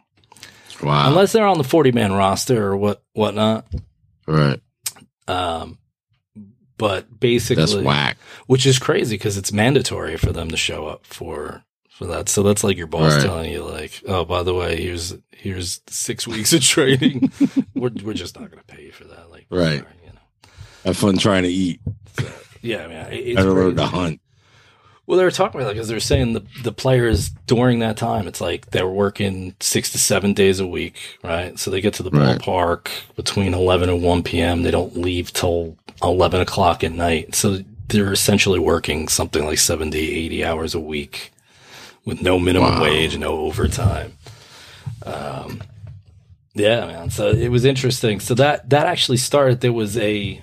Wow. 0.84 1.08
unless 1.10 1.32
they're 1.32 1.48
on 1.48 1.58
the 1.58 1.64
40 1.64 1.92
man 1.92 2.14
roster 2.14 2.66
or 2.68 2.78
what, 2.78 3.02
whatnot. 3.14 3.66
right. 4.28 4.62
Um, 5.28 5.80
but 6.78 7.20
basically, 7.20 7.64
That's 7.64 7.76
whack. 7.76 8.18
which 8.46 8.66
is 8.66 8.78
crazy 8.80 9.16
because 9.16 9.38
it's 9.38 9.52
mandatory 9.52 10.16
for 10.18 10.32
them 10.32 10.50
to 10.52 10.58
show 10.58 10.88
up 10.88 11.06
for 11.06 11.64
for 11.98 12.06
that. 12.08 12.30
So 12.30 12.44
that's 12.44 12.64
like 12.64 12.78
your 12.78 12.88
boss 12.88 13.16
Right. 13.16 13.24
telling 13.24 13.52
you, 13.52 13.64
like, 13.64 14.02
oh, 14.08 14.24
by 14.26 14.44
the 14.44 14.54
way, 14.54 14.82
here's 14.82 15.16
here's 15.32 15.82
six 15.90 16.28
weeks 16.28 16.54
of 16.54 16.62
training. 16.62 17.32
we're 17.76 17.92
we're 18.04 18.14
just 18.14 18.40
not 18.40 18.52
going 18.52 18.64
to 18.66 18.76
pay 18.76 18.84
you 18.84 18.92
for 18.92 19.06
that. 19.06 19.30
Like, 19.32 19.48
Right. 19.50 19.80
sorry, 19.80 19.94
you 20.06 20.12
know. 20.14 20.20
Have 20.86 20.98
fun 20.98 21.18
trying 21.18 21.44
to 21.44 21.50
eat. 21.50 21.82
Yeah, 22.62 22.84
I 22.84 22.88
mean, 22.88 22.98
it- 22.98 23.28
it's 23.30 23.40
I 23.40 23.44
learned 23.44 23.78
to 23.78 23.86
hunt. 23.86 24.22
Well, 25.06 25.18
they 25.18 25.24
were 25.24 25.32
talking 25.32 25.60
about 25.62 25.68
that 25.70 25.74
because 25.76 25.88
they 25.88 25.94
were 25.94 26.00
saying 26.02 26.34
the 26.34 26.44
the 26.64 26.72
players 26.74 27.30
during 27.48 27.80
that 27.80 27.96
time, 27.98 28.28
it's 28.28 28.42
like 28.42 28.72
they 28.72 28.84
were 28.84 28.92
working 28.92 29.56
six 29.62 29.92
to 29.94 29.98
seven 29.98 30.34
days 30.34 30.60
a 30.60 30.68
week, 30.68 30.98
right? 31.24 31.58
So 31.58 31.72
they 31.72 31.80
get 31.82 31.94
to 31.96 32.04
the 32.04 32.10
Right. 32.12 32.38
ballpark 32.40 32.90
between 33.16 33.54
eleven 33.54 33.90
and 33.90 34.04
one 34.04 34.22
p.m. 34.22 34.64
They 34.64 34.72
don't 34.72 34.98
leave 34.98 35.32
till 35.32 35.78
eleven 36.04 36.42
o'clock 36.42 36.84
at 36.84 36.92
night, 36.92 37.36
so 37.36 37.60
they're 37.88 38.12
essentially 38.12 38.60
working 38.60 39.08
something 39.08 39.46
like 39.46 39.58
70, 39.60 39.98
80 39.98 40.44
hours 40.44 40.76
a 40.76 40.80
week 40.80 41.32
with 42.08 42.22
no 42.22 42.40
minimum 42.40 42.76
Wow. 42.76 42.84
wage, 42.84 43.18
no 43.18 43.38
overtime. 43.40 44.14
Um, 45.06 45.62
yeah, 46.56 46.86
man. 46.86 47.10
So 47.12 47.30
it 47.30 47.50
was 47.50 47.66
interesting. 47.66 48.20
So 48.22 48.34
that 48.36 48.70
that 48.70 48.88
actually 48.88 49.18
started. 49.18 49.60
There 49.62 49.74
was 49.74 49.98
a 49.98 50.42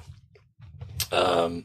um, 1.10 1.64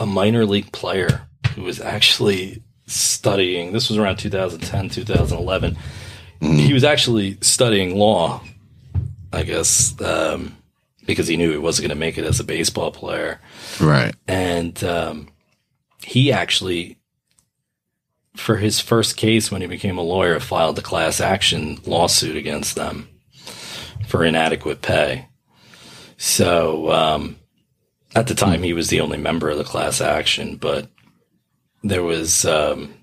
a 0.00 0.04
minor 0.06 0.44
league 0.44 0.72
player 0.72 1.22
who 1.54 1.62
was 1.62 1.80
actually 1.80 2.62
studying. 2.86 3.72
This 3.72 3.88
was 3.88 3.98
around 3.98 4.16
2010, 4.18 4.88
2011. 4.90 5.76
He 6.40 6.72
was 6.72 6.84
actually 6.84 7.36
studying 7.40 7.96
law, 7.96 8.42
I 9.32 9.42
guess, 9.42 10.00
um, 10.00 10.56
because 11.06 11.26
he 11.26 11.36
knew 11.36 11.50
he 11.50 11.58
wasn't 11.58 11.88
going 11.88 11.96
to 11.96 12.00
make 12.00 12.16
it 12.16 12.24
as 12.24 12.38
a 12.38 12.44
baseball 12.44 12.92
player. 12.92 13.40
Right. 13.80 14.14
And 14.28 14.82
um, 14.84 15.28
he 16.04 16.30
actually, 16.32 16.97
for 18.38 18.56
his 18.56 18.80
first 18.80 19.16
case 19.16 19.50
when 19.50 19.60
he 19.60 19.66
became 19.66 19.98
a 19.98 20.02
lawyer, 20.02 20.38
filed 20.40 20.78
a 20.78 20.82
class 20.82 21.20
action 21.20 21.78
lawsuit 21.84 22.36
against 22.36 22.76
them 22.76 23.08
for 24.06 24.24
inadequate 24.24 24.80
pay. 24.82 25.26
So 26.16 26.90
um, 26.90 27.36
at 28.14 28.26
the 28.26 28.34
time, 28.34 28.62
he 28.62 28.72
was 28.72 28.88
the 28.88 29.00
only 29.00 29.18
member 29.18 29.48
of 29.50 29.58
the 29.58 29.64
class 29.64 30.00
action, 30.00 30.56
but 30.56 30.88
there 31.82 32.02
was 32.02 32.44
um, 32.44 32.94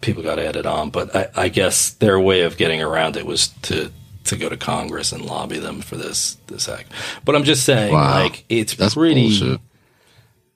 people 0.00 0.22
got 0.22 0.38
added 0.38 0.66
on. 0.66 0.90
But 0.90 1.14
I, 1.14 1.28
I 1.34 1.48
guess 1.48 1.90
their 1.90 2.18
way 2.20 2.42
of 2.42 2.56
getting 2.56 2.82
around 2.82 3.16
it 3.16 3.26
was 3.26 3.48
to 3.62 3.90
to 4.24 4.36
go 4.36 4.48
to 4.48 4.56
Congress 4.56 5.10
and 5.10 5.24
lobby 5.24 5.58
them 5.58 5.80
for 5.80 5.96
this 5.96 6.36
this 6.46 6.68
act. 6.68 6.92
But 7.24 7.34
I'm 7.34 7.44
just 7.44 7.64
saying, 7.64 7.92
Wow. 7.92 8.22
like 8.24 8.44
it's 8.48 8.74
That's 8.74 8.94
pretty 8.94 9.38
bullshit. 9.38 9.60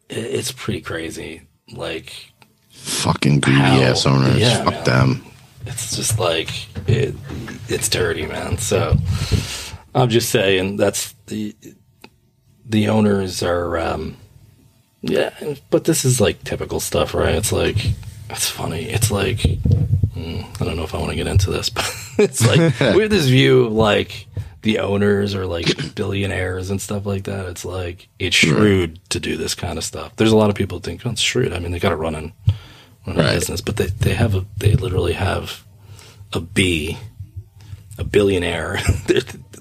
it's 0.09 0.53
pretty 0.53 0.81
crazy. 0.81 1.42
Like 1.72 2.33
Fucking 2.87 3.40
greedy 3.40 3.59
How- 3.59 3.81
ass 3.83 4.07
owners. 4.07 4.38
yeah, 4.38 4.62
Fuck 4.62 4.72
man. 4.72 4.85
them. 4.85 5.25
it's 5.66 5.96
just 5.96 6.20
like 6.20 6.51
it 6.88 7.14
it's 7.68 7.88
dirty, 7.88 8.27
man. 8.27 8.59
So 8.59 8.96
I'm 9.92 10.09
just 10.09 10.31
saying 10.31 10.77
that's 10.77 11.14
the 11.27 11.55
the 12.64 12.88
owners 12.88 13.42
are 13.42 13.77
um 13.77 14.16
yeah, 15.03 15.31
but 15.70 15.85
this 15.85 16.05
is 16.05 16.20
like 16.20 16.42
typical 16.44 16.79
stuff, 16.79 17.12
right? 17.12 17.35
It's 17.35 17.51
like 17.53 17.77
it's 18.31 18.49
funny. 18.49 18.85
It's 18.85 19.11
like 19.11 19.38
mm, 19.38 20.61
I 20.61 20.64
don't 20.64 20.77
know 20.77 20.85
if 20.85 20.94
I 20.94 20.99
want 20.99 21.11
to 21.11 21.16
get 21.16 21.27
into 21.27 21.51
this, 21.51 21.68
but 21.70 21.92
it's 22.18 22.46
like 22.46 22.59
we 22.94 23.03
have 23.03 23.11
this 23.11 23.27
view 23.27 23.64
of 23.64 23.72
like 23.72 24.27
the 24.62 24.79
owners 24.79 25.35
are 25.35 25.46
like 25.46 25.66
billionaires 25.96 26.70
and 26.70 26.81
stuff 26.81 27.05
like 27.05 27.25
that. 27.25 27.46
It's 27.46 27.64
like 27.64 28.09
it's 28.20 28.37
shrewd 28.37 29.01
to 29.11 29.18
do 29.18 29.37
this 29.37 29.57
kind 29.57 29.77
of 29.77 29.83
stuff. 29.83 30.14
There's 30.14 30.33
a 30.33 30.37
lot 30.37 30.51
of 30.51 30.57
people 30.57 30.79
think 30.79 31.05
oh, 31.05 31.11
it's 31.11 31.20
shrewd. 31.20 31.53
I 31.53 31.59
mean, 31.59 31.72
they 31.72 31.81
got 31.81 31.90
it 31.92 31.96
run 31.96 32.33
in 33.07 33.14
Right. 33.16 33.35
business, 33.35 33.61
but 33.61 33.77
they 33.77 33.87
they 33.87 34.14
have 34.14 34.35
a 34.35 34.45
they 34.59 34.75
literally 34.75 35.12
have 35.14 35.64
a 36.33 36.40
B, 36.40 36.99
a 37.99 38.05
billionaire. 38.05 38.79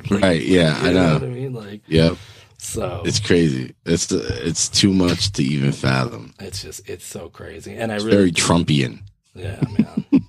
Like, 0.08 0.22
Right. 0.22 0.42
Yeah, 0.44 0.78
I 0.80 0.90
you 0.90 0.94
know 0.94 1.08
know. 1.08 1.14
what 1.14 1.24
I 1.24 1.28
mean? 1.28 1.54
Like 1.54 1.82
Yep. 1.88 2.18
so. 2.60 3.02
It's 3.06 3.20
crazy. 3.20 3.74
It's 3.86 4.12
it's 4.12 4.70
too 4.70 4.94
much 4.94 5.32
to 5.34 5.44
even 5.44 5.72
fathom. 5.72 6.34
It's 6.40 6.62
just 6.62 6.88
it's 6.88 7.06
so 7.06 7.30
crazy, 7.30 7.74
and 7.76 7.92
I 7.92 7.96
It's 7.96 8.04
really 8.04 8.18
very 8.18 8.32
Trumpian. 8.32 9.00
yeah, 9.34 9.62
man. 9.62 10.06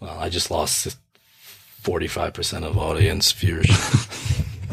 well, 0.00 0.18
I 0.18 0.28
just 0.28 0.50
lost 0.50 0.98
forty 1.80 2.08
five 2.08 2.34
percent 2.34 2.66
of 2.66 2.76
audience 2.76 3.32
viewership. 3.32 4.06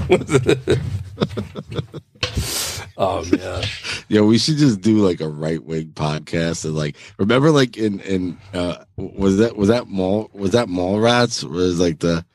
oh 2.97 3.23
man, 3.31 3.63
Yeah, 4.09 4.21
we 4.21 4.37
should 4.37 4.57
just 4.57 4.81
do 4.81 4.97
like 4.97 5.21
a 5.21 5.29
right 5.29 5.63
wing 5.63 5.91
podcast 5.93 6.65
and 6.65 6.75
like 6.75 6.95
remember 7.17 7.51
like 7.51 7.77
in 7.77 7.99
in 8.01 8.37
uh 8.53 8.83
was 8.95 9.37
that 9.37 9.55
was 9.55 9.69
that 9.69 9.87
mall 9.87 10.29
was 10.33 10.51
that 10.51 10.69
mall 10.69 10.99
rats 10.99 11.43
was 11.43 11.79
like 11.79 11.99
the 11.99 12.25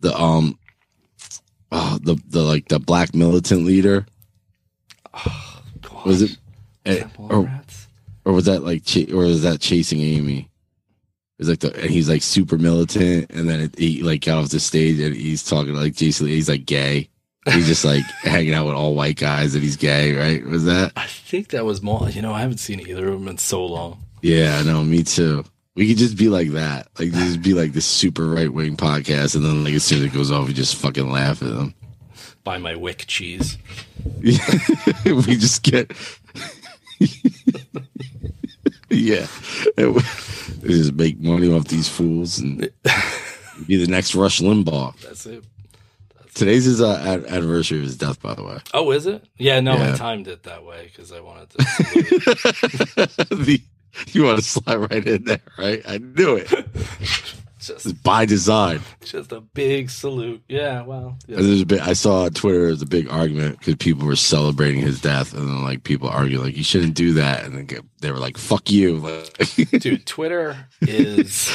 the 0.00 0.18
um 0.18 0.58
oh, 1.72 1.98
the 2.02 2.20
the 2.28 2.42
like 2.42 2.68
the 2.68 2.78
black 2.78 3.14
militant 3.14 3.64
leader 3.64 4.06
was 6.04 6.22
it 6.22 6.36
eh, 6.84 7.04
or, 7.18 7.42
rats? 7.42 7.88
or 8.24 8.32
was 8.32 8.44
that 8.46 8.62
like 8.62 8.84
ch- 8.84 9.10
or 9.10 9.24
was 9.24 9.42
that 9.42 9.60
chasing 9.60 10.00
Amy? 10.00 10.48
It's 11.38 11.48
like 11.48 11.60
the 11.60 11.74
and 11.74 11.90
he's 11.90 12.08
like 12.08 12.22
super 12.22 12.56
militant, 12.56 13.30
and 13.30 13.48
then 13.48 13.60
it, 13.60 13.78
he 13.78 14.02
like 14.02 14.24
got 14.24 14.38
off 14.38 14.48
the 14.48 14.60
stage 14.60 14.98
and 15.00 15.14
he's 15.14 15.44
talking 15.44 15.74
like 15.74 15.94
Jason. 15.94 16.28
He's 16.28 16.48
like 16.48 16.64
gay. 16.64 17.10
He's 17.52 17.66
just 17.66 17.84
like 17.84 18.04
hanging 18.22 18.54
out 18.54 18.66
with 18.66 18.74
all 18.74 18.94
white 18.94 19.16
guys, 19.16 19.54
and 19.54 19.62
he's 19.62 19.76
gay, 19.76 20.14
right? 20.14 20.44
Was 20.44 20.64
that? 20.64 20.92
I 20.96 21.06
think 21.06 21.48
that 21.48 21.64
was 21.64 21.80
more. 21.82 22.08
You 22.10 22.22
know, 22.22 22.32
I 22.32 22.40
haven't 22.40 22.58
seen 22.58 22.80
either 22.80 23.08
of 23.08 23.20
them 23.20 23.28
in 23.28 23.38
so 23.38 23.64
long. 23.64 24.02
Yeah, 24.20 24.58
I 24.58 24.64
know. 24.64 24.82
Me 24.82 25.02
too. 25.02 25.44
We 25.76 25.88
could 25.88 25.98
just 25.98 26.16
be 26.16 26.28
like 26.28 26.50
that, 26.52 26.88
like 26.98 27.12
just 27.12 27.42
be 27.42 27.52
like 27.52 27.72
this 27.72 27.86
super 27.86 28.26
right 28.26 28.52
wing 28.52 28.76
podcast, 28.76 29.36
and 29.36 29.44
then 29.44 29.62
like 29.62 29.74
as 29.74 29.84
soon 29.84 29.98
as 29.98 30.04
it 30.06 30.12
goes 30.12 30.30
off, 30.30 30.48
we 30.48 30.54
just 30.54 30.76
fucking 30.76 31.10
laugh 31.10 31.42
at 31.42 31.50
them. 31.50 31.74
Buy 32.42 32.58
my 32.58 32.74
wick 32.74 33.04
cheese. 33.06 33.58
we 34.22 34.32
just 35.36 35.62
get. 35.62 35.92
yeah, 38.90 39.26
we 39.76 40.68
just 40.68 40.94
make 40.94 41.20
money 41.20 41.52
off 41.52 41.68
these 41.68 41.88
fools 41.88 42.38
and 42.38 42.70
be 43.66 43.76
the 43.76 43.86
next 43.86 44.14
Rush 44.14 44.40
Limbaugh. 44.40 44.98
That's 45.00 45.26
it. 45.26 45.44
Today's 46.36 46.66
his 46.66 46.82
uh, 46.82 47.02
ad- 47.02 47.24
anniversary 47.24 47.78
of 47.78 47.84
his 47.84 47.96
death, 47.96 48.20
by 48.20 48.34
the 48.34 48.44
way. 48.44 48.58
Oh, 48.74 48.90
is 48.90 49.06
it? 49.06 49.24
Yeah, 49.38 49.60
no, 49.60 49.72
I 49.72 49.96
timed 49.96 50.28
it 50.28 50.42
that 50.42 50.66
way 50.66 50.90
because 50.92 51.10
I 51.10 51.20
wanted 51.20 51.48
to. 51.48 51.56
the, 53.34 53.62
you 54.08 54.24
want 54.24 54.40
to 54.40 54.44
slide 54.44 54.76
right 54.76 55.06
in 55.06 55.24
there, 55.24 55.40
right? 55.56 55.80
I 55.88 55.96
knew 55.96 56.36
it. 56.36 56.52
just, 57.58 58.02
by 58.02 58.26
design. 58.26 58.80
just 59.02 59.32
a 59.32 59.40
big 59.40 59.88
salute. 59.88 60.42
Yeah, 60.46 60.82
well, 60.82 61.16
yeah. 61.26 61.36
There's 61.36 61.62
a 61.62 61.66
bit 61.66 61.80
I 61.80 61.94
saw 61.94 62.24
on 62.24 62.32
Twitter 62.32 62.66
there's 62.66 62.82
a 62.82 62.86
big 62.86 63.08
argument 63.08 63.58
because 63.58 63.76
people 63.76 64.06
were 64.06 64.14
celebrating 64.14 64.82
his 64.82 65.00
death, 65.00 65.32
and 65.32 65.48
then 65.48 65.64
like 65.64 65.84
people 65.84 66.10
argue 66.10 66.38
like 66.38 66.54
you 66.54 66.64
shouldn't 66.64 66.94
do 66.94 67.14
that, 67.14 67.44
and 67.44 67.56
then 67.56 67.80
they 68.00 68.12
were 68.12 68.18
like 68.18 68.36
"fuck 68.36 68.70
you." 68.70 68.98
Like, 68.98 69.70
dude 69.80 70.04
twitter 70.04 70.66
is 70.82 71.50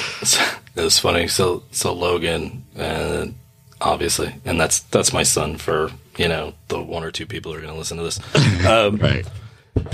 it 0.76 0.82
was 0.82 0.98
funny 0.98 1.28
so 1.28 1.64
so 1.72 1.94
logan 1.94 2.66
and 2.76 3.36
obviously 3.82 4.34
and 4.46 4.60
that's 4.60 4.80
that's 4.82 5.12
my 5.12 5.24
son 5.24 5.58
for 5.58 5.92
you 6.18 6.28
know 6.28 6.54
the 6.70 6.82
one 6.82 7.04
or 7.04 7.12
two 7.12 7.26
people 7.26 7.52
who 7.52 7.58
are 7.58 7.62
going 7.62 7.74
to 7.74 7.78
listen 7.78 7.98
to 7.98 8.04
this 8.04 8.20
um, 8.66 8.96
right? 8.98 9.28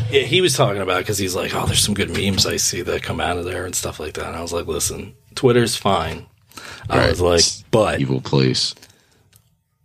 Yeah, 0.09 0.21
he 0.21 0.41
was 0.41 0.55
talking 0.55 0.81
about 0.81 0.99
because 0.99 1.19
he's 1.19 1.35
like, 1.35 1.53
oh, 1.53 1.65
there's 1.67 1.79
some 1.83 1.93
good 1.93 2.09
memes 2.09 2.47
I 2.47 2.57
see 2.57 2.81
that 2.81 3.03
come 3.03 3.19
out 3.21 3.37
of 3.37 3.45
there 3.45 3.63
and 3.65 3.75
stuff 3.75 3.99
like 3.99 4.13
that. 4.15 4.25
And 4.25 4.35
I 4.35 4.41
was 4.41 4.51
like, 4.51 4.65
listen, 4.65 5.15
Twitter's 5.35 5.75
fine. 5.75 6.25
I 6.89 6.97
Right. 6.97 7.09
was 7.11 7.21
like, 7.21 7.43
but 7.69 7.99
Evil 8.01 8.19
place. 8.19 8.73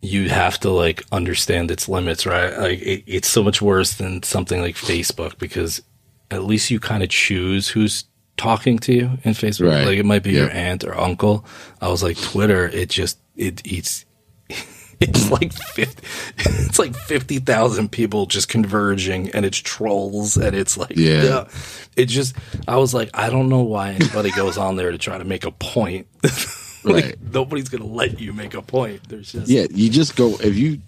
you 0.01 0.31
have 0.31 0.59
to 0.61 0.71
like 0.71 1.03
understand 1.13 1.71
its 1.71 1.89
limits, 1.91 2.25
right? 2.25 2.57
Like 2.59 2.81
it, 2.81 3.05
it's 3.07 3.29
so 3.29 3.43
much 3.43 3.61
worse 3.61 3.93
than 3.95 4.23
something 4.23 4.63
like 4.63 4.77
Facebook 4.77 5.39
because 5.39 5.83
at 6.31 6.45
least 6.45 6.71
you 6.71 6.81
kind 6.81 7.03
of 7.03 7.11
choose 7.11 7.69
who's 7.69 8.05
talking 8.39 8.79
to 8.81 8.95
you 8.95 9.11
in 9.25 9.35
Facebook. 9.35 9.69
Right. 9.71 9.87
Like 9.87 9.99
it 9.99 10.07
might 10.07 10.23
be 10.23 10.33
your 10.33 10.51
aunt 10.51 10.85
or 10.85 10.99
uncle. 10.99 11.45
I 11.83 11.89
was 11.89 12.03
like 12.03 12.19
Twitter. 12.19 12.67
It 12.67 12.89
just 12.89 13.19
it 13.37 13.63
it's 13.65 14.05
it's 15.01 15.31
like 15.31 15.53
50, 15.53 16.09
it's 16.39 16.79
like 16.79 16.95
fifty 16.95 17.39
thousand 17.39 17.91
people 17.91 18.27
just 18.27 18.49
converging, 18.49 19.31
and 19.31 19.45
it's 19.45 19.59
trolls, 19.59 20.37
and 20.37 20.55
it's 20.55 20.77
like 20.77 20.97
Yeah. 20.97 21.49
It 21.97 22.07
just 22.07 22.35
I 22.69 22.77
was 22.77 22.95
like 22.95 23.11
I 23.15 23.31
don't 23.31 23.49
know 23.49 23.63
why 23.63 23.91
anybody 23.93 24.31
goes 24.33 24.57
on 24.59 24.77
there 24.77 24.91
to 24.93 24.99
try 24.99 25.19
to 25.19 25.25
make 25.25 25.45
a 25.45 25.51
point. 25.53 26.07
like, 26.23 27.05
Right. 27.05 27.17
Nobody's 27.33 27.69
gonna 27.69 27.87
let 27.87 28.21
you 28.21 28.33
make 28.33 28.55
a 28.55 28.63
point. 28.63 29.09
There's 29.09 29.33
just 29.33 29.49
Yeah, 29.49 29.67
you 29.71 29.89
just 29.91 30.17
go 30.17 30.35
if 30.41 30.57
you 30.57 30.81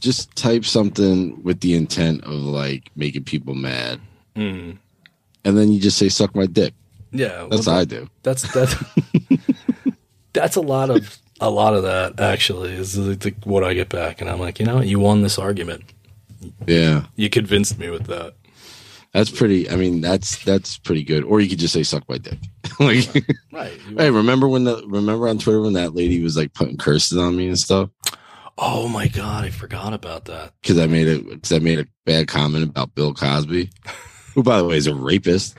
just 0.00 0.34
type 0.36 0.64
something 0.64 1.42
with 1.42 1.60
the 1.60 1.74
intent 1.74 2.22
of 2.24 2.32
like 2.34 2.90
making 2.94 3.24
people 3.24 3.54
mad, 3.54 4.00
Mm. 4.36 4.78
and 5.44 5.58
then 5.58 5.72
you 5.72 5.80
just 5.80 5.98
say 5.98 6.08
"suck 6.08 6.34
my 6.36 6.46
dick." 6.46 6.72
Yeah, 7.10 7.46
That's 7.50 7.66
well, 7.66 7.76
what 7.76 7.80
I 7.80 7.84
do. 7.84 8.08
that's 8.22 8.42
that's 8.52 8.74
that's 10.32 10.56
a 10.56 10.60
lot 10.60 10.90
of 10.90 11.18
a 11.40 11.50
lot 11.50 11.74
of 11.74 11.82
that 11.84 12.18
actually 12.20 12.72
is 12.72 12.96
like 12.98 13.36
what 13.44 13.64
I 13.64 13.74
get 13.74 13.88
back, 13.88 14.20
and 14.20 14.28
I'm 14.30 14.40
like, 14.40 14.58
you 14.58 14.66
know, 14.66 14.76
what? 14.76 14.86
you 14.86 14.98
won 14.98 15.22
this 15.22 15.38
argument. 15.38 15.82
Yeah, 16.66 17.06
You 17.16 17.28
convinced 17.30 17.78
me 17.78 17.90
with 17.90 18.06
that. 18.06 18.34
that's 19.12 19.30
pretty. 19.30 19.68
I 19.68 19.76
mean, 19.76 20.00
that's 20.00 20.42
that's 20.44 20.78
pretty 20.78 21.02
good. 21.02 21.24
Or 21.24 21.40
you 21.40 21.48
could 21.48 21.58
just 21.58 21.74
say 21.74 21.82
"suck 21.82 22.08
my 22.08 22.18
dick." 22.18 22.38
like, 22.80 23.08
Right. 23.52 23.72
You- 23.88 23.96
hey, 23.96 24.10
remember 24.10 24.46
when 24.48 24.64
the 24.64 24.82
remember 24.86 25.28
on 25.28 25.38
Twitter 25.38 25.60
when 25.60 25.72
that 25.74 25.94
lady 25.94 26.22
was 26.22 26.36
like 26.36 26.54
putting 26.54 26.76
curses 26.76 27.18
on 27.18 27.36
me 27.36 27.48
and 27.48 27.58
stuff 27.58 27.90
oh 28.60 28.88
my 28.88 29.06
god, 29.06 29.44
I 29.44 29.50
forgot 29.50 29.92
about 29.92 30.24
that. 30.24 30.52
because 30.60 30.78
I 30.80 30.86
made 30.88 31.06
it 31.06 31.24
because 31.28 31.52
I 31.52 31.60
made 31.60 31.78
a 31.78 31.86
bad 32.04 32.26
comment 32.26 32.64
about 32.68 32.92
Bill 32.96 33.14
Cosby, 33.14 33.70
who 34.34 34.42
by 34.42 34.58
the 34.58 34.64
way 34.64 34.76
is 34.76 34.88
a 34.88 34.94
rapist. 34.96 35.56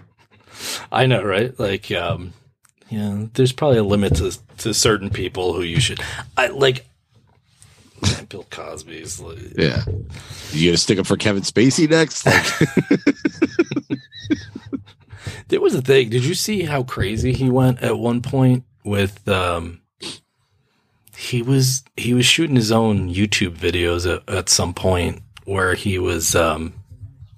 I 0.92 1.06
know, 1.06 1.24
right? 1.24 1.58
Like, 1.58 1.90
um, 1.94 2.34
yeah, 2.90 3.26
there's 3.34 3.52
probably 3.52 3.78
a 3.78 3.84
limit 3.84 4.16
to 4.16 4.38
to 4.60 4.74
certain 4.74 5.10
people 5.10 5.54
who 5.54 5.62
you 5.62 5.80
should. 5.80 6.02
I 6.38 6.48
like. 6.48 6.86
Bill 8.30 8.46
Cosby's 8.50 9.20
like, 9.20 9.40
Yeah, 9.58 9.84
you 10.52 10.70
gonna 10.70 10.78
stick 10.78 11.00
up 11.00 11.06
for 11.06 11.18
Kevin 11.18 11.44
Spacey 11.44 11.90
next? 11.90 12.26
Like, 12.26 12.46
There 15.50 15.60
was 15.60 15.76
a 15.76 15.82
thing. 15.82 16.10
Did 16.10 16.24
you 16.24 16.36
see 16.36 16.64
how 16.64 16.84
crazy 16.84 17.34
he 17.34 17.50
went 17.50 17.82
at 17.82 17.98
one 17.98 18.22
point 18.22 18.64
with 18.86 19.28
um 19.28 19.82
he 21.18 21.42
was 21.42 21.84
he 21.98 22.14
was 22.14 22.26
shooting 22.26 22.56
his 22.56 22.72
own 22.72 23.14
YouTube 23.14 23.58
videos 23.58 24.10
at, 24.12 24.28
at 24.34 24.48
some 24.48 24.74
point 24.74 25.22
where 25.46 25.74
he 25.74 26.00
was 26.00 26.36
um 26.36 26.74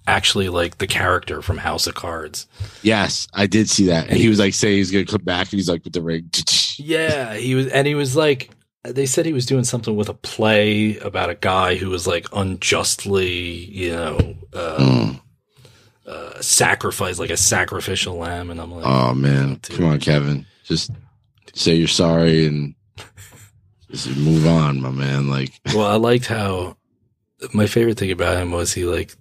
actually 0.08 0.50
like 0.50 0.78
the 0.80 0.88
character 0.88 1.42
from 1.42 1.58
House 1.60 1.88
of 1.88 1.96
Cards. 1.96 2.48
yes, 2.82 3.28
I 3.34 3.48
did 3.48 3.70
see 3.70 3.86
that, 3.88 4.08
and 4.10 4.18
he 4.18 4.28
was 4.30 4.40
like 4.40 4.54
saying 4.54 4.78
he's 4.78 4.92
gonna 4.92 5.06
come 5.06 5.24
back, 5.24 5.52
and 5.52 5.60
he's 5.60 5.70
like 5.70 5.84
with 5.84 5.94
the 5.94 6.02
ring. 6.02 6.30
Yeah, 6.78 7.36
he 7.36 7.54
was 7.54 7.68
and 7.68 7.86
he 7.86 7.94
was 7.94 8.16
like 8.16 8.50
they 8.84 9.06
said 9.06 9.28
he 9.28 9.34
was 9.34 9.46
doing 9.46 9.64
something 9.66 9.96
with 9.96 10.10
a 10.10 10.16
play 10.16 10.98
about 10.98 11.30
a 11.30 11.36
guy 11.36 11.76
who 11.76 11.90
was 11.92 12.08
like 12.08 12.26
unjustly, 12.34 13.30
you 13.30 13.92
know, 13.92 14.36
uh, 14.54 14.78
Mm. 14.80 15.22
uh 16.08 16.42
sacrificed 16.42 17.20
like 17.20 17.30
a 17.30 17.38
sacrificial 17.38 18.16
lamb 18.16 18.50
and 18.50 18.60
I'm 18.60 18.72
like 18.72 18.84
Oh 18.86 19.14
man, 19.14 19.58
come 19.58 19.86
on, 19.86 20.00
Kevin. 20.00 20.46
Just 20.64 20.90
say 21.54 21.76
you're 21.76 21.88
sorry 21.88 22.48
and 22.48 22.74
just 23.92 24.16
move 24.18 24.48
on, 24.48 24.82
my 24.82 24.90
man. 24.90 25.30
Like, 25.30 25.52
Well, 25.76 25.86
I 25.86 25.96
liked 25.98 26.26
how 26.26 26.78
my 27.54 27.68
favorite 27.68 27.98
thing 28.00 28.12
about 28.12 28.38
him 28.42 28.52
was 28.52 28.74
he 28.74 28.86
like 28.86 29.14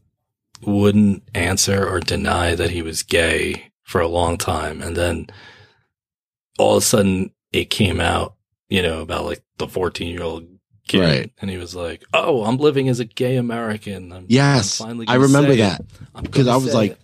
wouldn't 0.62 1.22
answer 1.34 1.86
or 1.88 2.00
deny 2.00 2.54
that 2.54 2.70
he 2.70 2.82
was 2.82 3.02
gay 3.02 3.70
for 3.82 4.00
a 4.00 4.08
long 4.08 4.36
time, 4.38 4.80
and 4.82 4.96
then 4.96 5.26
all 6.58 6.76
of 6.76 6.82
a 6.82 6.86
sudden 6.86 7.30
it 7.52 7.70
came 7.70 8.00
out, 8.00 8.34
you 8.68 8.82
know, 8.82 9.00
about 9.00 9.24
like 9.24 9.42
the 9.58 9.66
fourteen 9.68 10.08
year 10.12 10.22
old 10.22 10.46
kid, 10.86 11.00
Right. 11.00 11.32
and 11.40 11.50
he 11.50 11.56
was 11.56 11.74
like, 11.74 12.04
"Oh, 12.12 12.44
I'm 12.44 12.56
living 12.58 12.88
as 12.88 13.00
a 13.00 13.04
gay 13.04 13.36
American." 13.36 14.12
I'm, 14.12 14.26
yes, 14.28 14.80
I'm 14.80 14.88
finally 14.88 15.08
I 15.08 15.14
remember 15.14 15.56
that 15.56 15.80
because 16.22 16.46
I 16.48 16.56
was 16.56 16.74
like, 16.74 16.98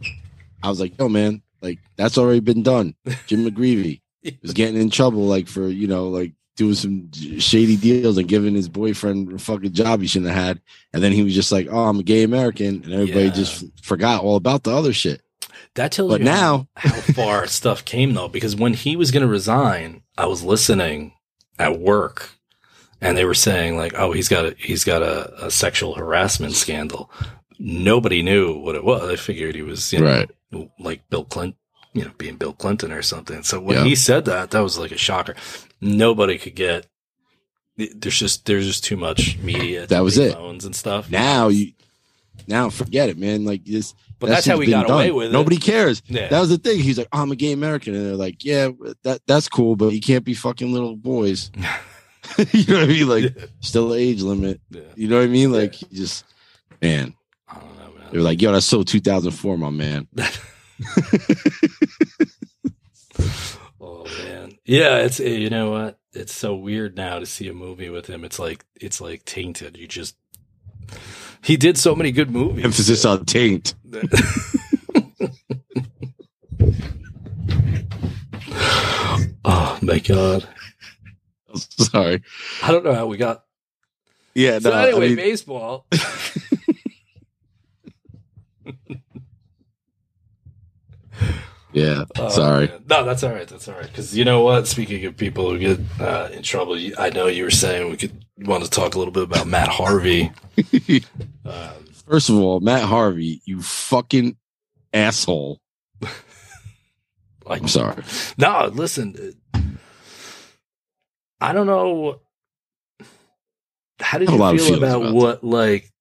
I 0.63 0.69
was 0.69 0.81
like, 0.81 0.99
yo, 0.99 1.09
man, 1.09 1.43
like 1.63 1.79
that's 1.97 2.19
already 2.19 2.41
been 2.41 2.63
done. 2.63 2.95
Jim 3.27 3.45
McGreevey 3.45 4.01
it. 4.23 4.41
was 4.43 4.53
getting 4.53 4.81
in 4.81 4.91
trouble, 4.91 5.23
like 5.27 5.49
for 5.49 5.67
you 5.69 5.87
know, 5.87 6.09
like 6.09 6.33
doing 6.57 6.75
some 6.75 7.11
shady 7.39 7.77
deals 7.77 8.17
and 8.19 8.27
giving 8.29 8.55
his 8.55 8.69
boyfriend 8.69 9.33
a 9.33 9.39
fucking 9.39 9.73
job 9.73 10.01
he 10.01 10.07
shouldn't 10.07 10.33
have 10.33 10.43
had, 10.45 10.61
and 10.93 11.03
then 11.03 11.13
he 11.13 11.23
was 11.23 11.35
just 11.35 11.53
like, 11.53 11.69
oh, 11.71 11.85
I'm 11.85 12.01
a 12.01 12.03
gay 12.03 12.23
American, 12.23 12.83
and 12.85 12.93
everybody 12.93 13.27
Yeah. 13.27 13.31
just 13.33 13.65
forgot 13.83 14.23
all 14.23 14.37
about 14.37 14.65
the 14.65 14.73
other 14.75 14.93
shit. 14.93 15.23
That 15.75 15.93
tells 15.93 16.11
But 16.11 16.21
you 16.21 16.25
now- 16.27 16.69
how, 16.77 16.89
how 16.91 17.01
far 17.13 17.47
stuff 17.47 17.85
came 17.85 18.15
though, 18.15 18.29
because 18.29 18.57
when 18.57 18.73
he 18.75 18.97
was 18.97 19.11
going 19.11 19.23
to 19.23 19.29
resign, 19.29 20.03
I 20.17 20.27
was 20.27 20.43
listening 20.43 21.13
at 21.59 21.79
work, 21.79 22.31
and 23.01 23.17
they 23.17 23.25
were 23.27 23.35
saying 23.35 23.77
like, 23.77 23.93
"Oh, 23.95 24.13
he's 24.13 24.29
got 24.29 24.47
a 24.47 24.55
he's 24.59 24.85
got 24.85 25.03
a, 25.03 25.47
a 25.47 25.51
sexual 25.51 25.95
harassment 25.95 26.55
scandal." 26.55 27.11
Nobody 27.59 28.23
knew 28.23 28.59
what 28.59 28.75
it 28.75 28.85
was. 28.85 29.11
I 29.11 29.17
figured 29.17 29.55
he 29.55 29.63
was, 29.63 29.93
you 29.93 30.01
know, 30.01 30.27
Right. 30.53 30.71
like 30.79 31.09
Bill 31.11 31.25
Clinton, 31.25 31.59
you 31.97 32.05
know, 32.05 32.11
being 32.19 32.37
Bill 32.37 32.53
Clinton 32.53 32.93
or 32.93 33.03
something. 33.03 33.43
So 33.43 33.59
when 33.61 33.79
Yeah. 33.79 33.85
he 33.85 33.95
said 33.95 34.27
that, 34.27 34.51
that 34.51 34.61
was 34.61 34.79
like 34.79 34.93
a 34.93 34.99
shocker. 34.99 35.35
Nobody 35.81 36.37
could 36.39 36.55
get. 36.55 36.87
There's 37.77 38.19
just 38.19 38.45
there's 38.47 38.67
just 38.67 38.85
too 38.85 38.97
much 38.97 39.39
media. 39.39 39.87
That 39.87 40.01
was 40.01 40.17
it. 40.19 40.35
Phones 40.35 40.65
and 40.65 40.75
stuff. 40.77 41.11
Now 41.11 41.49
you, 41.49 41.73
now 42.47 42.71
forget 42.71 43.09
it, 43.09 43.19
man. 43.19 43.45
Like 43.45 43.65
this. 43.65 43.95
but 44.19 44.27
that 44.29 44.35
that's 44.35 44.47
how 44.47 44.57
we 44.57 44.67
got 44.67 44.89
away 44.91 45.11
with 45.11 45.31
Nobody 45.33 45.57
it. 45.57 45.63
Nobody 45.63 45.73
cares. 45.73 46.03
Yeah. 46.07 46.29
That 46.29 46.41
was 46.41 46.49
the 46.51 46.59
thing. 46.59 46.79
He's 46.81 46.97
like, 46.99 47.09
oh, 47.13 47.21
I'm 47.23 47.33
a 47.33 47.37
gay 47.37 47.53
American, 47.53 47.95
and 47.95 48.07
they're 48.07 48.15
like, 48.17 48.45
yeah, 48.45 48.71
that 49.03 49.21
that's 49.27 49.49
cool, 49.49 49.77
but 49.77 49.89
you 49.93 50.01
can't 50.01 50.25
be 50.25 50.35
fucking 50.35 50.73
little 50.73 50.97
boys. 50.97 51.51
you 52.53 52.67
know 52.67 52.81
what 52.81 52.85
I 52.85 52.93
mean? 52.93 53.09
Like, 53.09 53.37
still 53.61 53.95
age 53.95 54.21
limit. 54.23 54.61
yeah. 54.71 54.81
You 54.97 55.09
know 55.09 55.17
what 55.19 55.25
I 55.25 55.29
mean? 55.29 55.53
Like, 55.53 55.75
just 55.93 56.25
man, 56.83 57.15
I 57.49 57.55
don't 57.61 57.79
know, 57.79 57.99
man. 57.99 58.09
they 58.11 58.19
were 58.19 58.25
like, 58.25 58.43
yo, 58.43 58.53
that's 58.53 58.67
so 58.67 58.83
2004, 58.83 59.57
my 59.59 59.71
man. 59.71 60.09
Oh 63.79 64.05
man, 64.25 64.53
yeah. 64.65 64.99
It's 64.99 65.21
eh, 65.21 65.29
you 65.29 65.51
know 65.51 65.71
what? 65.71 65.99
It's 66.13 66.35
so 66.35 66.55
weird 66.57 66.97
now 66.97 67.19
to 67.19 67.27
see 67.27 67.47
a 67.49 67.53
movie 67.53 67.91
with 67.91 68.07
him. 68.07 68.25
It's 68.25 68.39
like 68.39 68.65
it's 68.75 69.01
like 69.01 69.25
tainted. 69.25 69.77
You 69.77 69.87
just 69.87 70.17
he 71.43 71.57
did 71.57 71.77
so 71.79 71.95
many 71.95 72.11
good 72.11 72.31
movies. 72.31 72.65
Emphasis 72.65 73.05
on 73.05 73.27
taint. 73.27 73.75
oh 79.45 79.79
my 79.83 79.99
god! 79.99 80.49
Sorry. 81.55 82.23
I 82.63 82.71
don't 82.73 82.85
know 82.85 82.95
how 82.95 83.07
we 83.07 83.17
got. 83.17 83.45
Yeah. 84.35 84.59
So 84.59 84.71
no, 84.71 84.77
I 84.77 84.89
anyway, 84.89 85.09
mean- 85.09 85.17
baseball. 85.17 85.87
Yeah. 91.77 92.05
Oh, 92.17 92.31
sorry. 92.31 92.73
No, 92.89 93.05
that's 93.05 93.23
all 93.23 93.33
right. 93.33 93.47
That's 93.47 93.69
all 93.69 93.75
right. 93.75 93.87
Because 93.87 94.17
you 94.17 94.25
know 94.25 94.41
what? 94.41 94.67
Speaking 94.67 95.05
of 95.05 95.15
people 95.17 95.51
who 95.51 95.59
get 95.59 95.79
uh, 96.01 96.31
in 96.33 96.43
trouble, 96.43 96.79
I 96.99 97.11
know 97.11 97.27
you 97.27 97.45
were 97.45 97.51
saying 97.51 97.91
we 97.91 97.99
could 97.99 98.25
want 98.39 98.65
to 98.65 98.71
talk 98.71 98.95
a 98.95 98.99
little 98.99 99.13
bit 99.13 99.25
about 99.25 99.47
Matt 99.47 99.69
Harvey. 99.69 100.33
Um, 101.45 101.87
First 102.09 102.29
of 102.29 102.37
all, 102.39 102.59
Matt 102.59 102.83
Harvey, 102.83 103.41
you 103.45 103.63
fucking 103.63 104.37
asshole. 104.93 105.61
like 107.45 107.63
I'm 107.63 107.69
sorry. 107.69 108.03
No, 108.37 108.69
listen. 108.73 109.37
uh, 109.55 109.61
I 111.41 111.53
don't 111.53 111.69
know. 111.69 112.21
How 114.01 114.19
did 114.19 114.29
you 114.29 114.35
a 114.35 114.39
lot 114.39 114.57
of 114.57 114.61
feel 114.61 114.79
about, 114.79 115.03
about 115.03 115.15
what, 115.15 115.45
like, 115.45 115.93